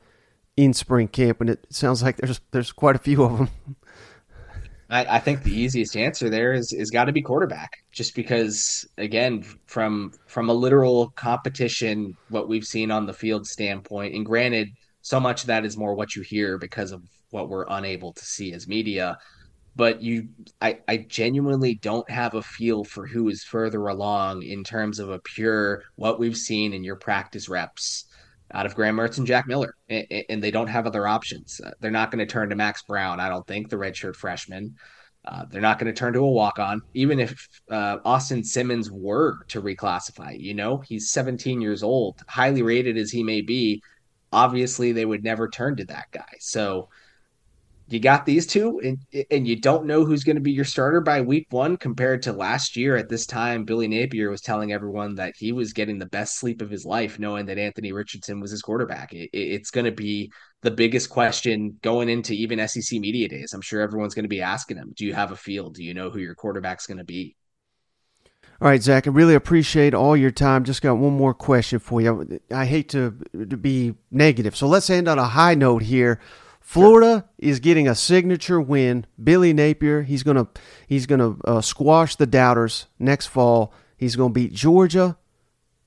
in 0.57 0.73
spring 0.73 1.09
camp? 1.09 1.41
And 1.41 1.51
it 1.51 1.67
sounds 1.71 2.03
like 2.03 2.17
there's 2.17 2.41
there's 2.51 2.73
quite 2.73 2.97
a 2.97 3.01
few 3.01 3.23
of 3.23 3.39
them. 3.39 3.77
I, 4.91 5.17
I 5.17 5.19
think 5.19 5.43
the 5.43 5.53
easiest 5.53 5.97
answer 5.97 6.29
there 6.29 6.53
is 6.53 6.73
is 6.73 6.91
got 6.91 7.07
to 7.07 7.13
be 7.13 7.23
quarterback, 7.23 7.85
just 7.91 8.15
because 8.15 8.87
again, 8.99 9.43
from 9.67 10.13
from 10.27 10.51
a 10.51 10.55
literal 10.55 11.11
competition, 11.11 12.17
what 12.29 12.49
we've 12.49 12.67
seen 12.67 12.91
on 12.91 13.07
the 13.07 13.13
field 13.13 13.47
standpoint, 13.47 14.15
and 14.15 14.27
granted, 14.27 14.69
so 15.01 15.19
much 15.19 15.43
of 15.43 15.47
that 15.49 15.65
is 15.65 15.77
more 15.77 15.95
what 15.95 16.15
you 16.15 16.23
hear 16.23 16.59
because 16.59 16.93
of 16.93 17.03
what 17.31 17.49
we're 17.49 17.67
unable 17.69 18.13
to 18.13 18.25
see 18.25 18.53
as 18.53 18.69
media 18.69 19.19
but 19.77 20.03
you 20.03 20.29
I, 20.61 20.79
I 20.87 20.99
genuinely 20.99 21.75
don't 21.75 22.09
have 22.11 22.35
a 22.35 22.43
feel 22.43 22.85
for 22.85 23.07
who 23.07 23.29
is 23.29 23.45
further 23.45 23.87
along 23.87 24.43
in 24.43 24.65
terms 24.65 24.99
of 24.99 25.11
a 25.11 25.19
pure 25.19 25.83
what 25.97 26.19
we've 26.19 26.37
seen 26.37 26.73
in 26.73 26.85
your 26.85 26.97
practice 26.97 27.49
reps 27.49 28.07
out 28.53 28.67
of 28.67 28.75
Graham 28.75 28.97
Mertz 28.97 29.19
and 29.19 29.27
Jack 29.27 29.47
Miller, 29.49 29.75
and, 29.89 30.43
they 30.43 30.51
don't 30.51 30.69
have 30.69 30.87
other 30.87 31.09
options. 31.09 31.61
Uh, 31.65 31.71
they're 31.81 31.91
not 31.91 32.11
going 32.11 32.25
to 32.25 32.31
turn 32.31 32.51
to 32.51 32.55
Max 32.55 32.83
Brown, 32.83 33.19
I 33.19 33.29
don't 33.29 33.47
think, 33.47 33.69
the 33.69 33.77
redshirt 33.77 34.15
freshman. 34.15 34.77
Uh, 35.25 35.45
they're 35.51 35.61
not 35.61 35.79
going 35.79 35.93
to 35.93 35.99
turn 35.99 36.13
to 36.13 36.21
a 36.21 36.31
walk 36.31 36.59
on, 36.59 36.83
even 36.93 37.19
if 37.19 37.49
uh, 37.71 37.97
Austin 38.05 38.45
Simmons 38.45 38.91
were 38.93 39.39
to 39.49 39.63
reclassify. 39.63 40.39
You 40.39 40.55
know, 40.55 40.79
he's 40.79 41.11
17 41.11 41.61
years 41.61 41.83
old, 41.83 42.21
highly 42.29 42.63
rated 42.63 42.97
as 42.99 43.11
he 43.11 43.23
may 43.23 43.41
be. 43.41 43.83
Obviously, 44.33 44.93
they 44.93 45.07
would 45.07 45.25
never 45.25 45.49
turn 45.49 45.77
to 45.77 45.85
that 45.87 46.07
guy. 46.13 46.35
So, 46.41 46.91
you 47.89 48.01
got 48.01 48.25
these 48.25 48.47
two, 48.47 48.81
and 48.83 48.99
and 49.31 49.47
you 49.47 49.61
don't 49.61 49.87
know 49.87 50.05
who's 50.05 50.25
going 50.25 50.37
to 50.37 50.43
be 50.43 50.53
your 50.53 50.65
starter 50.65 51.01
by 51.01 51.21
week 51.21 51.47
one 51.51 51.77
compared 51.77 52.23
to 52.23 52.33
last 52.33 52.77
year 52.77 52.97
at 52.97 53.11
this 53.11 53.27
time. 53.27 53.65
Billy 53.65 53.89
Napier 53.89 54.31
was 54.31 54.41
telling 54.41 54.73
everyone 54.73 55.15
that 55.17 55.35
he 55.37 55.53
was 55.53 55.75
getting 55.75 55.99
the 55.99 56.07
best 56.07 56.39
sleep 56.39 56.63
of 56.63 56.71
his 56.71 56.87
life, 56.87 57.19
knowing 57.19 57.47
that 57.47 57.59
Anthony 57.59 57.93
Richardson 57.93 58.41
was 58.41 58.51
his 58.51 58.63
quarterback. 58.63 59.13
It, 59.13 59.29
it's 59.33 59.71
going 59.71 59.85
to 59.85 59.93
be 59.93 60.33
the 60.63 60.71
biggest 60.71 61.11
question 61.11 61.79
going 61.83 62.09
into 62.09 62.33
even 62.33 62.67
SEC 62.67 62.99
media 63.01 63.29
days. 63.29 63.53
I'm 63.53 63.61
sure 63.61 63.83
everyone's 63.83 64.15
going 64.15 64.25
to 64.25 64.29
be 64.29 64.41
asking 64.41 64.79
him, 64.79 64.95
"Do 64.97 65.05
you 65.05 65.13
have 65.13 65.31
a 65.31 65.37
feel? 65.37 65.69
Do 65.69 65.85
you 65.85 65.93
know 65.93 66.11
who 66.11 66.21
your 66.21 66.35
quarterback's 66.35 66.87
going 66.87 66.99
to 66.99 67.05
be?" 67.05 67.37
All 68.63 68.69
right, 68.69 68.83
Zach, 68.83 69.07
I 69.07 69.11
really 69.11 69.35
appreciate 69.35 69.93
all 69.93 70.17
your 70.17 70.31
time. 70.31 70.65
Just 70.65 70.81
got 70.81 70.97
one 70.97 71.13
more 71.13 71.35
question 71.35 71.81
for 71.81 72.01
you. 72.01 72.41
I 72.51 72.65
hate 72.65 72.89
to, 72.91 73.15
to 73.33 73.57
be 73.59 73.95
negative, 74.11 74.57
so 74.57 74.69
let's 74.69 74.89
end 74.89 75.07
on 75.07 75.19
a 75.19 75.25
high 75.25 75.55
note 75.55 75.83
here. 75.83 76.19
Florida 76.65 77.27
is 77.37 77.61
getting 77.61 77.87
a 77.87 77.95
signature 77.95 78.59
win. 78.59 79.05
Billy 79.23 79.53
Napier, 79.53 80.03
he's 80.03 80.23
gonna 80.23 80.49
he's 80.89 81.05
gonna 81.05 81.37
uh, 81.45 81.61
squash 81.61 82.17
the 82.17 82.27
doubters 82.27 82.87
next 82.99 83.27
fall. 83.27 83.73
He's 83.99 84.17
gonna 84.17 84.33
beat 84.33 84.55
Georgia, 84.55 85.19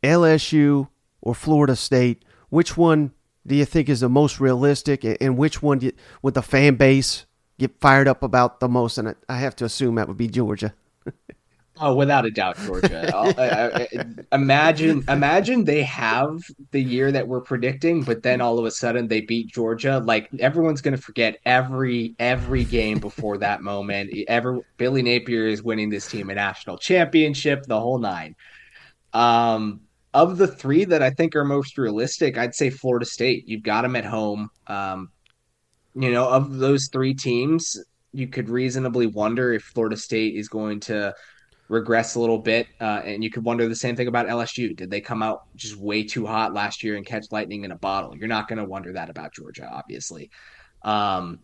LSU, 0.04 0.88
or 1.20 1.34
Florida 1.34 1.76
State. 1.76 2.24
Which 2.50 2.78
one 2.78 3.12
do 3.46 3.56
you 3.56 3.66
think 3.66 3.90
is 3.90 4.02
the 4.02 4.08
most 4.08 4.40
realistic, 4.40 5.04
and 5.04 5.36
which 5.36 5.64
one 5.64 5.82
you, 5.82 5.94
would 6.22 6.36
the 6.36 6.44
fan 6.44 6.76
base 6.76 7.26
get 7.58 7.82
fired 7.82 8.08
up 8.08 8.22
about 8.22 8.60
the 8.60 8.70
most? 8.70 9.00
And 9.00 9.16
I 9.28 9.38
have 9.38 9.56
to 9.58 9.66
assume 9.66 9.96
that 9.96 10.08
would 10.08 10.16
be 10.16 10.28
Georgia. 10.28 10.76
Oh, 11.80 11.96
without 11.96 12.26
a 12.26 12.32
doubt, 12.32 12.58
Georgia. 12.58 13.16
Uh, 13.16 13.86
imagine, 14.32 15.04
imagine 15.08 15.64
they 15.64 15.84
have 15.84 16.42
the 16.72 16.82
year 16.82 17.12
that 17.12 17.28
we're 17.28 17.42
predicting, 17.42 18.04
but 18.04 18.24
then 18.24 18.42
all 18.42 18.60
of 18.60 18.66
a 18.66 18.72
sudden 18.72 19.08
they 19.08 19.22
beat 19.22 19.48
Georgia. 19.48 20.00
Like 20.00 20.30
everyone's 20.40 20.82
going 20.82 20.96
to 20.96 21.02
forget 21.02 21.38
every 21.46 22.16
every 22.20 22.64
game 22.64 23.00
before 23.00 23.38
that 23.40 23.62
moment. 23.62 24.14
Ever 24.28 24.60
Billy 24.78 25.02
Napier 25.02 25.48
is 25.48 25.64
winning 25.64 25.90
this 25.90 26.10
team 26.10 26.30
a 26.30 26.36
national 26.36 26.78
championship, 26.78 27.64
the 27.64 27.80
whole 27.80 28.00
nine. 28.00 28.36
Um, 29.14 29.82
of 30.14 30.38
the 30.38 30.48
three 30.48 30.86
that 30.86 31.04
I 31.04 31.12
think 31.12 31.36
are 31.36 31.46
most 31.46 31.78
realistic, 31.78 32.38
I'd 32.38 32.56
say 32.56 32.70
Florida 32.70 33.06
State. 33.06 33.48
You've 33.48 33.64
got 33.64 33.84
them 33.84 33.96
at 33.96 34.06
home. 34.06 34.50
Um, 34.68 35.10
you 35.96 36.12
know, 36.12 36.28
of 36.28 36.58
those 36.58 36.90
three 36.92 37.14
teams, 37.14 37.78
you 38.14 38.28
could 38.28 38.50
reasonably 38.50 39.08
wonder 39.08 39.54
if 39.54 39.64
Florida 39.64 39.98
State 39.98 40.36
is 40.36 40.48
going 40.48 40.80
to 40.82 41.14
regress 41.70 42.16
a 42.16 42.20
little 42.20 42.38
bit. 42.38 42.68
Uh, 42.80 43.02
and 43.04 43.24
you 43.24 43.30
could 43.30 43.44
wonder 43.44 43.68
the 43.68 43.76
same 43.76 43.96
thing 43.96 44.08
about 44.08 44.28
LSU. 44.28 44.76
Did 44.76 44.90
they 44.90 45.02
come 45.02 45.22
out 45.22 45.44
just 45.56 45.76
way 45.76 46.04
too 46.04 46.26
hot 46.26 46.54
last 46.54 46.84
year 46.84 46.96
and 46.96 47.06
catch 47.06 47.26
lightning 47.32 47.64
in 47.64 47.72
a 47.72 47.78
bottle? 47.78 48.16
You're 48.16 48.28
not 48.28 48.48
going 48.48 48.60
to 48.60 48.66
wonder 48.66 48.94
that 48.94 49.10
about 49.10 49.34
Georgia, 49.34 49.70
obviously. 49.70 50.30
Um, 50.84 51.40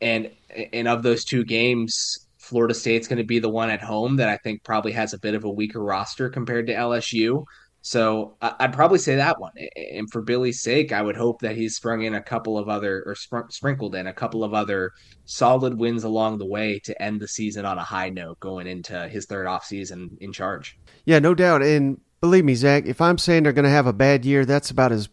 and 0.00 0.30
and 0.72 0.88
of 0.88 1.02
those 1.02 1.24
two 1.24 1.44
games, 1.44 2.26
Florida 2.38 2.74
State's 2.74 3.08
going 3.08 3.18
to 3.18 3.24
be 3.24 3.38
the 3.38 3.48
one 3.48 3.70
at 3.70 3.80
home 3.80 4.16
that 4.16 4.28
I 4.28 4.36
think 4.36 4.62
probably 4.64 4.92
has 4.92 5.14
a 5.14 5.18
bit 5.18 5.34
of 5.34 5.44
a 5.44 5.50
weaker 5.50 5.82
roster 5.82 6.28
compared 6.28 6.66
to 6.66 6.74
LSU. 6.74 7.44
So 7.86 8.38
I'd 8.40 8.72
probably 8.72 8.98
say 8.98 9.16
that 9.16 9.38
one. 9.38 9.52
And 9.76 10.10
for 10.10 10.22
Billy's 10.22 10.62
sake, 10.62 10.90
I 10.90 11.02
would 11.02 11.16
hope 11.16 11.42
that 11.42 11.54
he's 11.54 11.76
sprung 11.76 12.00
in 12.00 12.14
a 12.14 12.22
couple 12.22 12.56
of 12.56 12.66
other 12.66 13.02
or 13.04 13.14
spr- 13.14 13.52
sprinkled 13.52 13.94
in 13.94 14.06
a 14.06 14.12
couple 14.12 14.42
of 14.42 14.54
other 14.54 14.92
solid 15.26 15.78
wins 15.78 16.02
along 16.02 16.38
the 16.38 16.46
way 16.46 16.78
to 16.84 17.02
end 17.02 17.20
the 17.20 17.28
season 17.28 17.66
on 17.66 17.76
a 17.76 17.84
high 17.84 18.08
note 18.08 18.40
going 18.40 18.66
into 18.66 19.06
his 19.08 19.26
third 19.26 19.46
off 19.46 19.66
season 19.66 20.16
in 20.22 20.32
charge. 20.32 20.78
Yeah, 21.04 21.18
no 21.18 21.34
doubt. 21.34 21.62
And 21.62 22.00
believe 22.22 22.46
me, 22.46 22.54
Zach, 22.54 22.86
if 22.86 23.02
I'm 23.02 23.18
saying 23.18 23.42
they're 23.42 23.52
going 23.52 23.64
to 23.64 23.70
have 23.70 23.86
a 23.86 23.92
bad 23.92 24.24
year, 24.24 24.46
that's 24.46 24.70
about 24.70 24.90
as 24.90 25.10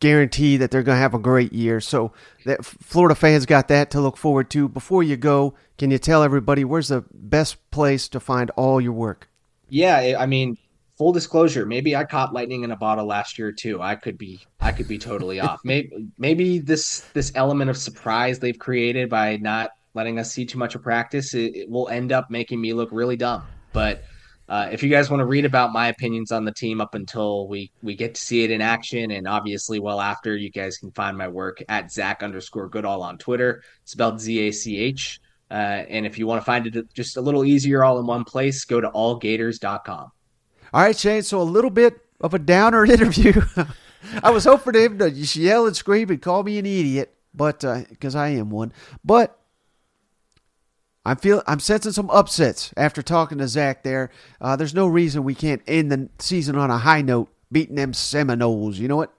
guarantee 0.00 0.56
that 0.56 0.72
they're 0.72 0.82
going 0.82 0.96
to 0.96 1.00
have 1.00 1.14
a 1.14 1.20
great 1.20 1.52
year. 1.52 1.80
So 1.80 2.12
that 2.44 2.64
Florida 2.64 3.14
fans 3.14 3.46
got 3.46 3.68
that 3.68 3.92
to 3.92 4.00
look 4.00 4.16
forward 4.16 4.50
to. 4.50 4.68
Before 4.68 5.04
you 5.04 5.16
go, 5.16 5.54
can 5.78 5.92
you 5.92 5.98
tell 5.98 6.24
everybody 6.24 6.64
where's 6.64 6.88
the 6.88 7.04
best 7.12 7.70
place 7.70 8.08
to 8.08 8.18
find 8.18 8.50
all 8.56 8.80
your 8.80 8.90
work? 8.90 9.28
Yeah, 9.68 10.16
I 10.18 10.26
mean, 10.26 10.56
full 10.98 11.12
disclosure, 11.12 11.64
maybe 11.64 11.94
I 11.96 12.04
caught 12.04 12.34
lightning 12.34 12.64
in 12.64 12.72
a 12.72 12.76
bottle 12.76 13.06
last 13.06 13.38
year 13.38 13.52
too. 13.52 13.80
I 13.80 13.94
could 13.94 14.18
be 14.18 14.40
I 14.60 14.72
could 14.72 14.88
be 14.88 14.98
totally 14.98 15.40
off. 15.48 15.60
Maybe 15.64 16.08
maybe 16.18 16.58
this 16.58 17.00
this 17.14 17.32
element 17.34 17.70
of 17.70 17.76
surprise 17.76 18.38
they've 18.38 18.58
created 18.58 19.08
by 19.08 19.36
not 19.36 19.70
letting 19.94 20.18
us 20.18 20.32
see 20.32 20.44
too 20.44 20.58
much 20.58 20.74
of 20.74 20.82
practice, 20.82 21.34
it, 21.34 21.56
it 21.56 21.70
will 21.70 21.88
end 21.88 22.12
up 22.12 22.30
making 22.30 22.60
me 22.60 22.72
look 22.72 22.88
really 22.92 23.16
dumb. 23.16 23.42
But 23.72 24.04
uh, 24.48 24.68
if 24.72 24.82
you 24.82 24.88
guys 24.88 25.10
want 25.10 25.20
to 25.20 25.26
read 25.26 25.44
about 25.44 25.72
my 25.72 25.88
opinions 25.88 26.32
on 26.32 26.44
the 26.44 26.52
team 26.52 26.80
up 26.80 26.94
until 26.94 27.48
we 27.48 27.70
we 27.82 27.94
get 27.94 28.14
to 28.14 28.20
see 28.20 28.44
it 28.44 28.50
in 28.50 28.60
action, 28.60 29.10
and 29.10 29.28
obviously 29.28 29.78
well 29.78 30.00
after, 30.00 30.36
you 30.36 30.50
guys 30.50 30.78
can 30.78 30.90
find 30.92 31.16
my 31.16 31.28
work 31.28 31.62
at 31.68 31.92
Zach 31.92 32.22
underscore 32.22 32.68
Goodall 32.68 33.02
on 33.02 33.18
Twitter, 33.18 33.62
spelled 33.84 34.20
Z 34.20 34.38
A 34.48 34.52
C 34.52 34.78
H. 34.78 35.20
Uh, 35.50 35.84
and 35.88 36.04
if 36.04 36.18
you 36.18 36.26
want 36.26 36.40
to 36.40 36.44
find 36.44 36.66
it 36.66 36.92
just 36.92 37.16
a 37.16 37.20
little 37.20 37.44
easier 37.44 37.82
all 37.82 37.98
in 37.98 38.06
one 38.06 38.22
place, 38.24 38.64
go 38.66 38.80
to 38.80 38.90
allgators.com. 38.90 40.12
All 40.72 40.82
right, 40.82 40.96
Shane. 40.96 41.22
So 41.22 41.40
a 41.40 41.42
little 41.42 41.70
bit 41.70 42.00
of 42.20 42.34
a 42.34 42.38
downer 42.38 42.84
interview. 42.90 43.40
I 44.22 44.30
was 44.30 44.44
hoping 44.44 44.74
him 44.74 44.98
to 44.98 45.10
yell 45.10 45.66
and 45.66 45.76
scream 45.76 46.10
and 46.10 46.22
call 46.22 46.42
me 46.42 46.58
an 46.58 46.66
idiot, 46.66 47.14
but 47.34 47.60
because 47.90 48.14
uh, 48.14 48.20
I 48.20 48.28
am 48.28 48.50
one. 48.50 48.72
But 49.04 49.38
I'm 51.04 51.16
feel 51.16 51.42
I'm 51.46 51.60
sensing 51.60 51.92
some 51.92 52.10
upsets 52.10 52.72
after 52.76 53.02
talking 53.02 53.38
to 53.38 53.48
Zach. 53.48 53.82
There, 53.82 54.10
uh, 54.40 54.56
there's 54.56 54.74
no 54.74 54.86
reason 54.86 55.24
we 55.24 55.34
can't 55.34 55.62
end 55.66 55.90
the 55.90 56.08
season 56.18 56.56
on 56.56 56.70
a 56.70 56.78
high 56.78 57.02
note, 57.02 57.28
beating 57.50 57.76
them 57.76 57.94
Seminoles. 57.94 58.78
You 58.78 58.88
know 58.88 58.96
what? 58.96 59.14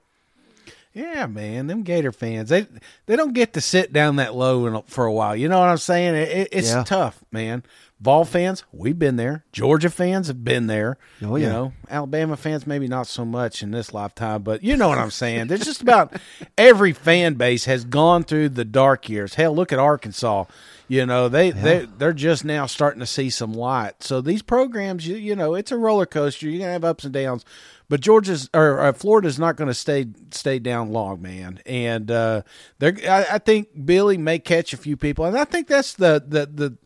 Yeah, 0.92 1.26
man, 1.26 1.68
them 1.68 1.82
Gator 1.82 2.10
fans 2.12 2.48
they 2.48 2.66
they 3.06 3.16
don't 3.16 3.32
get 3.32 3.52
to 3.54 3.60
sit 3.60 3.92
down 3.92 4.16
that 4.16 4.34
low 4.34 4.82
for 4.86 5.04
a 5.04 5.12
while. 5.12 5.36
You 5.36 5.48
know 5.48 5.58
what 5.58 5.68
I'm 5.68 5.78
saying? 5.78 6.14
It, 6.14 6.48
it's 6.52 6.70
yeah. 6.70 6.84
tough, 6.84 7.22
man. 7.30 7.64
Vol 8.00 8.24
fans, 8.24 8.64
we've 8.72 8.98
been 8.98 9.16
there. 9.16 9.44
Georgia 9.52 9.90
fans 9.90 10.28
have 10.28 10.42
been 10.42 10.68
there. 10.68 10.96
Oh 11.22 11.36
yeah. 11.36 11.46
You 11.46 11.52
know, 11.52 11.72
Alabama 11.90 12.34
fans 12.36 12.66
maybe 12.66 12.88
not 12.88 13.06
so 13.06 13.26
much 13.26 13.62
in 13.62 13.72
this 13.72 13.92
lifetime, 13.92 14.42
but 14.42 14.64
you 14.64 14.74
know 14.74 14.88
what 14.88 14.96
I'm 14.96 15.10
saying. 15.10 15.48
There's 15.48 15.66
just 15.66 15.82
about 15.82 16.14
every 16.58 16.94
fan 16.94 17.34
base 17.34 17.66
has 17.66 17.84
gone 17.84 18.24
through 18.24 18.50
the 18.50 18.64
dark 18.64 19.10
years. 19.10 19.34
Hell, 19.34 19.54
look 19.54 19.70
at 19.70 19.78
Arkansas. 19.78 20.44
You 20.88 21.04
know, 21.04 21.28
they 21.28 21.48
yeah. 21.48 21.62
they 21.62 21.88
they're 21.98 22.14
just 22.14 22.42
now 22.42 22.64
starting 22.64 23.00
to 23.00 23.06
see 23.06 23.28
some 23.28 23.52
light. 23.52 24.02
So 24.02 24.22
these 24.22 24.42
programs, 24.42 25.06
you, 25.06 25.16
you 25.16 25.36
know, 25.36 25.54
it's 25.54 25.70
a 25.70 25.76
roller 25.76 26.06
coaster. 26.06 26.48
You're 26.48 26.60
gonna 26.60 26.72
have 26.72 26.84
ups 26.84 27.04
and 27.04 27.12
downs, 27.12 27.44
but 27.90 28.00
Georgia's 28.00 28.48
or 28.54 28.80
uh, 28.80 28.92
Florida's 28.92 29.38
not 29.38 29.56
going 29.56 29.66
to 29.66 29.74
stay 29.74 30.06
stay 30.30 30.60
down 30.60 30.92
long, 30.92 31.20
man. 31.20 31.58
And 31.66 32.08
uh, 32.08 32.42
they're 32.78 32.96
I, 33.06 33.34
I 33.34 33.38
think 33.38 33.84
Billy 33.84 34.16
may 34.16 34.38
catch 34.38 34.72
a 34.72 34.76
few 34.76 34.96
people, 34.96 35.24
and 35.24 35.36
I 35.36 35.44
think 35.44 35.66
that's 35.66 35.94
the 35.94 36.24
the 36.24 36.46
the 36.46 36.76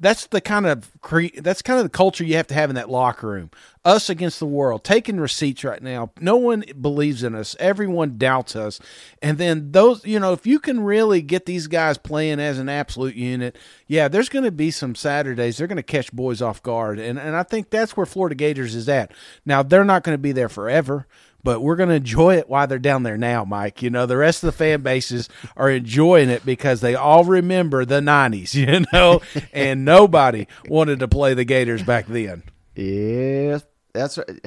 that's 0.00 0.26
the 0.26 0.40
kind 0.40 0.66
of 0.66 0.90
cre- 1.00 1.38
that's 1.38 1.62
kind 1.62 1.78
of 1.78 1.84
the 1.84 1.90
culture 1.90 2.24
you 2.24 2.36
have 2.36 2.46
to 2.48 2.54
have 2.54 2.70
in 2.70 2.76
that 2.76 2.90
locker 2.90 3.28
room. 3.28 3.50
Us 3.84 4.08
against 4.10 4.38
the 4.38 4.46
world, 4.46 4.84
taking 4.84 5.18
receipts 5.18 5.64
right 5.64 5.82
now. 5.82 6.10
No 6.20 6.36
one 6.36 6.64
believes 6.80 7.22
in 7.22 7.34
us. 7.34 7.56
Everyone 7.58 8.18
doubts 8.18 8.54
us. 8.54 8.80
And 9.22 9.38
then 9.38 9.72
those, 9.72 10.04
you 10.04 10.20
know, 10.20 10.32
if 10.32 10.46
you 10.46 10.58
can 10.58 10.80
really 10.80 11.22
get 11.22 11.46
these 11.46 11.66
guys 11.66 11.96
playing 11.98 12.38
as 12.38 12.58
an 12.58 12.68
absolute 12.68 13.14
unit, 13.14 13.56
yeah, 13.86 14.08
there's 14.08 14.28
going 14.28 14.44
to 14.44 14.52
be 14.52 14.70
some 14.70 14.94
Saturdays 14.94 15.56
they're 15.56 15.66
going 15.66 15.76
to 15.76 15.82
catch 15.82 16.12
boys 16.12 16.42
off 16.42 16.62
guard. 16.62 16.98
And 16.98 17.18
and 17.18 17.34
I 17.34 17.42
think 17.42 17.70
that's 17.70 17.96
where 17.96 18.06
Florida 18.06 18.34
Gators 18.34 18.74
is 18.74 18.88
at. 18.88 19.12
Now, 19.44 19.62
they're 19.62 19.84
not 19.84 20.04
going 20.04 20.14
to 20.14 20.22
be 20.22 20.32
there 20.32 20.48
forever 20.48 21.06
but 21.42 21.60
we're 21.60 21.76
going 21.76 21.88
to 21.88 21.94
enjoy 21.96 22.36
it 22.36 22.48
while 22.48 22.66
they're 22.66 22.78
down 22.78 23.02
there 23.02 23.16
now, 23.16 23.44
Mike. 23.44 23.82
You 23.82 23.90
know, 23.90 24.06
the 24.06 24.16
rest 24.16 24.42
of 24.42 24.48
the 24.48 24.56
fan 24.56 24.82
bases 24.82 25.28
are 25.56 25.70
enjoying 25.70 26.28
it 26.28 26.44
because 26.44 26.80
they 26.80 26.94
all 26.94 27.24
remember 27.24 27.84
the 27.84 28.00
90s, 28.00 28.54
you 28.54 28.84
know, 28.92 29.20
and 29.52 29.84
nobody 29.84 30.46
wanted 30.68 30.98
to 31.00 31.08
play 31.08 31.34
the 31.34 31.44
Gators 31.44 31.82
back 31.82 32.06
then. 32.06 32.42
Yeah, 32.74 33.58
that's 33.92 34.18
right. 34.18 34.28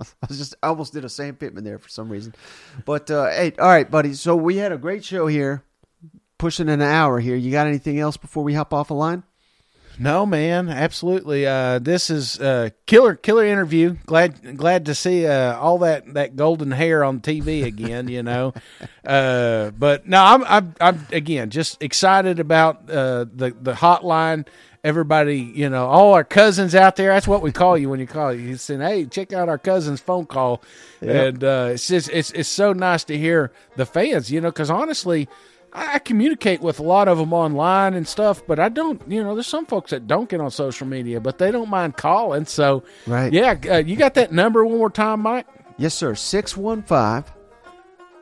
I 0.00 0.26
was 0.28 0.38
just 0.38 0.54
I 0.62 0.68
almost 0.68 0.92
did 0.92 1.04
a 1.04 1.08
Sam 1.08 1.36
Pittman 1.36 1.64
there 1.64 1.78
for 1.78 1.88
some 1.88 2.08
reason. 2.08 2.34
But 2.84 3.10
uh, 3.10 3.26
hey, 3.30 3.52
all 3.58 3.68
right, 3.68 3.90
buddy. 3.90 4.14
So 4.14 4.34
we 4.34 4.56
had 4.56 4.72
a 4.72 4.78
great 4.78 5.04
show 5.04 5.26
here, 5.26 5.64
pushing 6.38 6.68
an 6.68 6.80
hour 6.80 7.20
here. 7.20 7.36
You 7.36 7.50
got 7.50 7.66
anything 7.66 7.98
else 7.98 8.16
before 8.16 8.42
we 8.42 8.54
hop 8.54 8.72
off 8.72 8.90
a 8.90 8.94
line? 8.94 9.22
No, 9.98 10.26
man, 10.26 10.68
absolutely. 10.68 11.46
Uh, 11.46 11.78
this 11.78 12.10
is 12.10 12.38
a 12.38 12.72
killer, 12.84 13.14
killer 13.14 13.46
interview. 13.46 13.96
Glad, 14.04 14.56
glad 14.56 14.86
to 14.86 14.94
see 14.94 15.26
uh, 15.26 15.56
all 15.58 15.78
that, 15.78 16.12
that 16.14 16.36
golden 16.36 16.70
hair 16.70 17.02
on 17.02 17.20
TV 17.20 17.64
again. 17.64 18.08
You 18.08 18.22
know, 18.22 18.52
uh, 19.06 19.70
but 19.70 20.06
no, 20.06 20.22
I'm, 20.22 20.44
I'm, 20.44 20.74
I'm 20.80 21.06
again 21.12 21.50
just 21.50 21.82
excited 21.82 22.40
about 22.40 22.90
uh, 22.90 23.24
the 23.32 23.56
the 23.60 23.72
hotline. 23.72 24.46
Everybody, 24.84 25.38
you 25.40 25.68
know, 25.68 25.86
all 25.86 26.14
our 26.14 26.22
cousins 26.22 26.74
out 26.74 26.94
there. 26.94 27.08
That's 27.08 27.26
what 27.26 27.42
we 27.42 27.50
call 27.50 27.76
you 27.76 27.88
when 27.88 27.98
you 27.98 28.06
call 28.06 28.32
you. 28.32 28.42
You 28.42 28.56
saying, 28.56 28.80
"Hey, 28.80 29.06
check 29.06 29.32
out 29.32 29.48
our 29.48 29.58
cousin's 29.58 30.00
phone 30.00 30.26
call," 30.26 30.62
yep. 31.00 31.34
and 31.34 31.44
uh, 31.44 31.68
it's 31.72 31.88
just 31.88 32.08
it's 32.10 32.30
it's 32.32 32.48
so 32.48 32.72
nice 32.72 33.02
to 33.04 33.18
hear 33.18 33.50
the 33.74 33.86
fans. 33.86 34.30
You 34.30 34.40
know, 34.40 34.50
because 34.50 34.70
honestly 34.70 35.28
I, 35.72 35.98
communicate 35.98 36.60
with 36.60 36.78
a 36.78 36.82
lot 36.82 37.08
of 37.08 37.18
them 37.18 37.32
online 37.32 37.94
and 37.94 38.06
stuff, 38.08 38.42
but 38.46 38.58
I 38.58 38.68
don't. 38.68 39.00
You 39.10 39.22
know, 39.22 39.34
there's 39.34 39.46
some 39.46 39.66
folks 39.66 39.90
that 39.90 40.06
don't 40.06 40.28
get 40.28 40.40
on 40.40 40.50
social 40.50 40.86
media, 40.86 41.20
but 41.20 41.38
they 41.38 41.50
don't 41.50 41.68
mind 41.68 41.96
calling. 41.96 42.46
So, 42.46 42.82
right, 43.06 43.32
yeah, 43.32 43.56
uh, 43.70 43.78
you 43.78 43.96
got 43.96 44.14
that 44.14 44.32
number 44.32 44.64
one 44.64 44.78
more 44.78 44.90
time, 44.90 45.20
Mike? 45.20 45.46
Yes, 45.78 45.94
sir. 45.94 46.14
615 46.14 47.32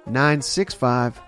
965 0.06 1.20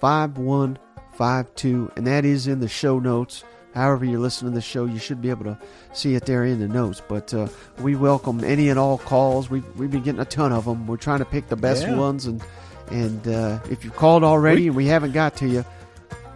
5152. 0.00 1.92
And 1.96 2.06
that 2.06 2.24
is 2.24 2.46
in 2.46 2.60
the 2.60 2.68
show 2.68 2.98
notes. 2.98 3.44
However, 3.74 4.04
you're 4.06 4.20
listening 4.20 4.52
to 4.52 4.54
the 4.54 4.62
show, 4.62 4.86
you 4.86 4.98
should 4.98 5.20
be 5.20 5.28
able 5.28 5.44
to 5.44 5.58
see 5.92 6.14
it 6.14 6.24
there 6.24 6.44
in 6.44 6.60
the 6.60 6.68
notes. 6.68 7.02
But 7.06 7.34
uh, 7.34 7.48
we 7.80 7.94
welcome 7.94 8.42
any 8.42 8.70
and 8.70 8.78
all 8.78 8.96
calls. 8.98 9.50
We've, 9.50 9.66
we've 9.76 9.90
been 9.90 10.02
getting 10.02 10.20
a 10.20 10.24
ton 10.24 10.52
of 10.52 10.64
them. 10.64 10.86
We're 10.86 10.96
trying 10.96 11.18
to 11.18 11.26
pick 11.26 11.48
the 11.48 11.56
best 11.56 11.82
yeah. 11.82 11.94
ones 11.94 12.24
and 12.24 12.42
and 12.90 13.26
uh, 13.28 13.58
if 13.70 13.84
you've 13.84 13.96
called 13.96 14.24
already 14.24 14.62
we, 14.62 14.66
and 14.68 14.76
we 14.76 14.86
haven't 14.86 15.12
got 15.12 15.36
to 15.36 15.48
you, 15.48 15.64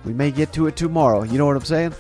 we 0.05 0.13
may 0.13 0.31
get 0.31 0.53
to 0.55 0.67
it 0.67 0.77
tomorrow. 0.77 1.23
You 1.23 1.39
know 1.39 1.47
what 1.47 1.57
I'm 1.57 1.65
saying? 1.65 1.95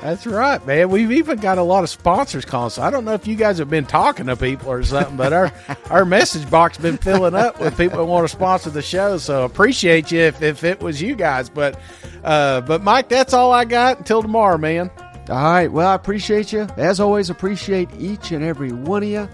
That's 0.00 0.26
right, 0.26 0.64
man. 0.66 0.90
We've 0.90 1.12
even 1.12 1.38
got 1.38 1.56
a 1.56 1.62
lot 1.62 1.82
of 1.84 1.88
sponsors 1.88 2.44
calling. 2.44 2.70
So 2.70 2.82
I 2.82 2.90
don't 2.90 3.04
know 3.04 3.14
if 3.14 3.26
you 3.26 3.36
guys 3.36 3.58
have 3.58 3.70
been 3.70 3.86
talking 3.86 4.26
to 4.26 4.36
people 4.36 4.70
or 4.70 4.82
something, 4.82 5.16
but 5.16 5.32
our 5.32 5.52
our 5.90 6.04
message 6.04 6.48
box 6.50 6.76
been 6.78 6.98
filling 6.98 7.34
up 7.34 7.58
with 7.60 7.76
people 7.76 7.98
who 7.98 8.04
want 8.04 8.28
to 8.28 8.28
sponsor 8.28 8.70
the 8.70 8.82
show. 8.82 9.16
So 9.18 9.44
appreciate 9.44 10.12
you 10.12 10.20
if, 10.20 10.42
if 10.42 10.64
it 10.64 10.80
was 10.80 11.00
you 11.00 11.14
guys. 11.14 11.48
But 11.48 11.80
uh, 12.22 12.60
but 12.62 12.82
Mike, 12.82 13.08
that's 13.08 13.32
all 13.32 13.52
I 13.52 13.64
got 13.64 13.98
until 13.98 14.20
tomorrow, 14.20 14.58
man. 14.58 14.90
All 15.30 15.42
right. 15.42 15.72
Well, 15.72 15.88
I 15.88 15.94
appreciate 15.94 16.52
you. 16.52 16.66
As 16.76 17.00
always, 17.00 17.30
appreciate 17.30 17.88
each 17.98 18.30
and 18.30 18.44
every 18.44 18.72
one 18.72 19.02
of 19.02 19.08
you. 19.08 19.28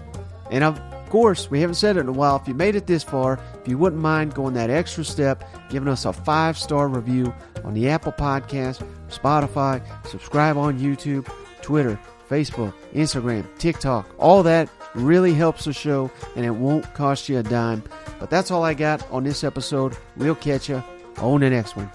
And 0.51 0.63
of 0.63 0.79
course, 1.11 1.51
we 1.51 1.59
haven't 1.59 1.75
said 1.75 1.97
it 1.97 1.99
in 1.99 2.07
a 2.07 2.13
while. 2.13 2.37
If 2.37 2.47
you 2.47 2.53
made 2.53 2.75
it 2.75 2.87
this 2.87 3.03
far, 3.03 3.37
if 3.59 3.67
you 3.67 3.77
wouldn't 3.77 4.01
mind 4.01 4.33
going 4.33 4.53
that 4.53 4.69
extra 4.69 5.03
step, 5.03 5.43
giving 5.69 5.89
us 5.89 6.05
a 6.05 6.13
five 6.13 6.57
star 6.57 6.87
review 6.87 7.33
on 7.65 7.73
the 7.73 7.89
Apple 7.89 8.13
Podcast, 8.13 8.81
Spotify, 9.09 9.83
subscribe 10.07 10.55
on 10.57 10.79
YouTube, 10.79 11.29
Twitter, 11.61 11.99
Facebook, 12.29 12.73
Instagram, 12.93 13.45
TikTok, 13.57 14.09
all 14.17 14.41
that 14.43 14.69
really 14.95 15.33
helps 15.33 15.65
the 15.65 15.73
show 15.73 16.09
and 16.37 16.45
it 16.45 16.51
won't 16.51 16.91
cost 16.93 17.27
you 17.27 17.37
a 17.39 17.43
dime. 17.43 17.83
But 18.19 18.29
that's 18.29 18.49
all 18.49 18.63
I 18.63 18.73
got 18.73 19.05
on 19.11 19.25
this 19.25 19.43
episode. 19.43 19.97
We'll 20.15 20.35
catch 20.35 20.69
you 20.69 20.81
on 21.17 21.41
the 21.41 21.49
next 21.49 21.75
one. 21.75 21.91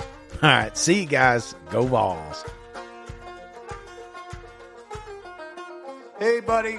All 0.42 0.48
right. 0.48 0.76
See 0.76 1.00
you 1.00 1.06
guys. 1.06 1.54
Go 1.70 1.82
Vols. 1.82 2.44
Hey, 6.18 6.40
buddy, 6.40 6.78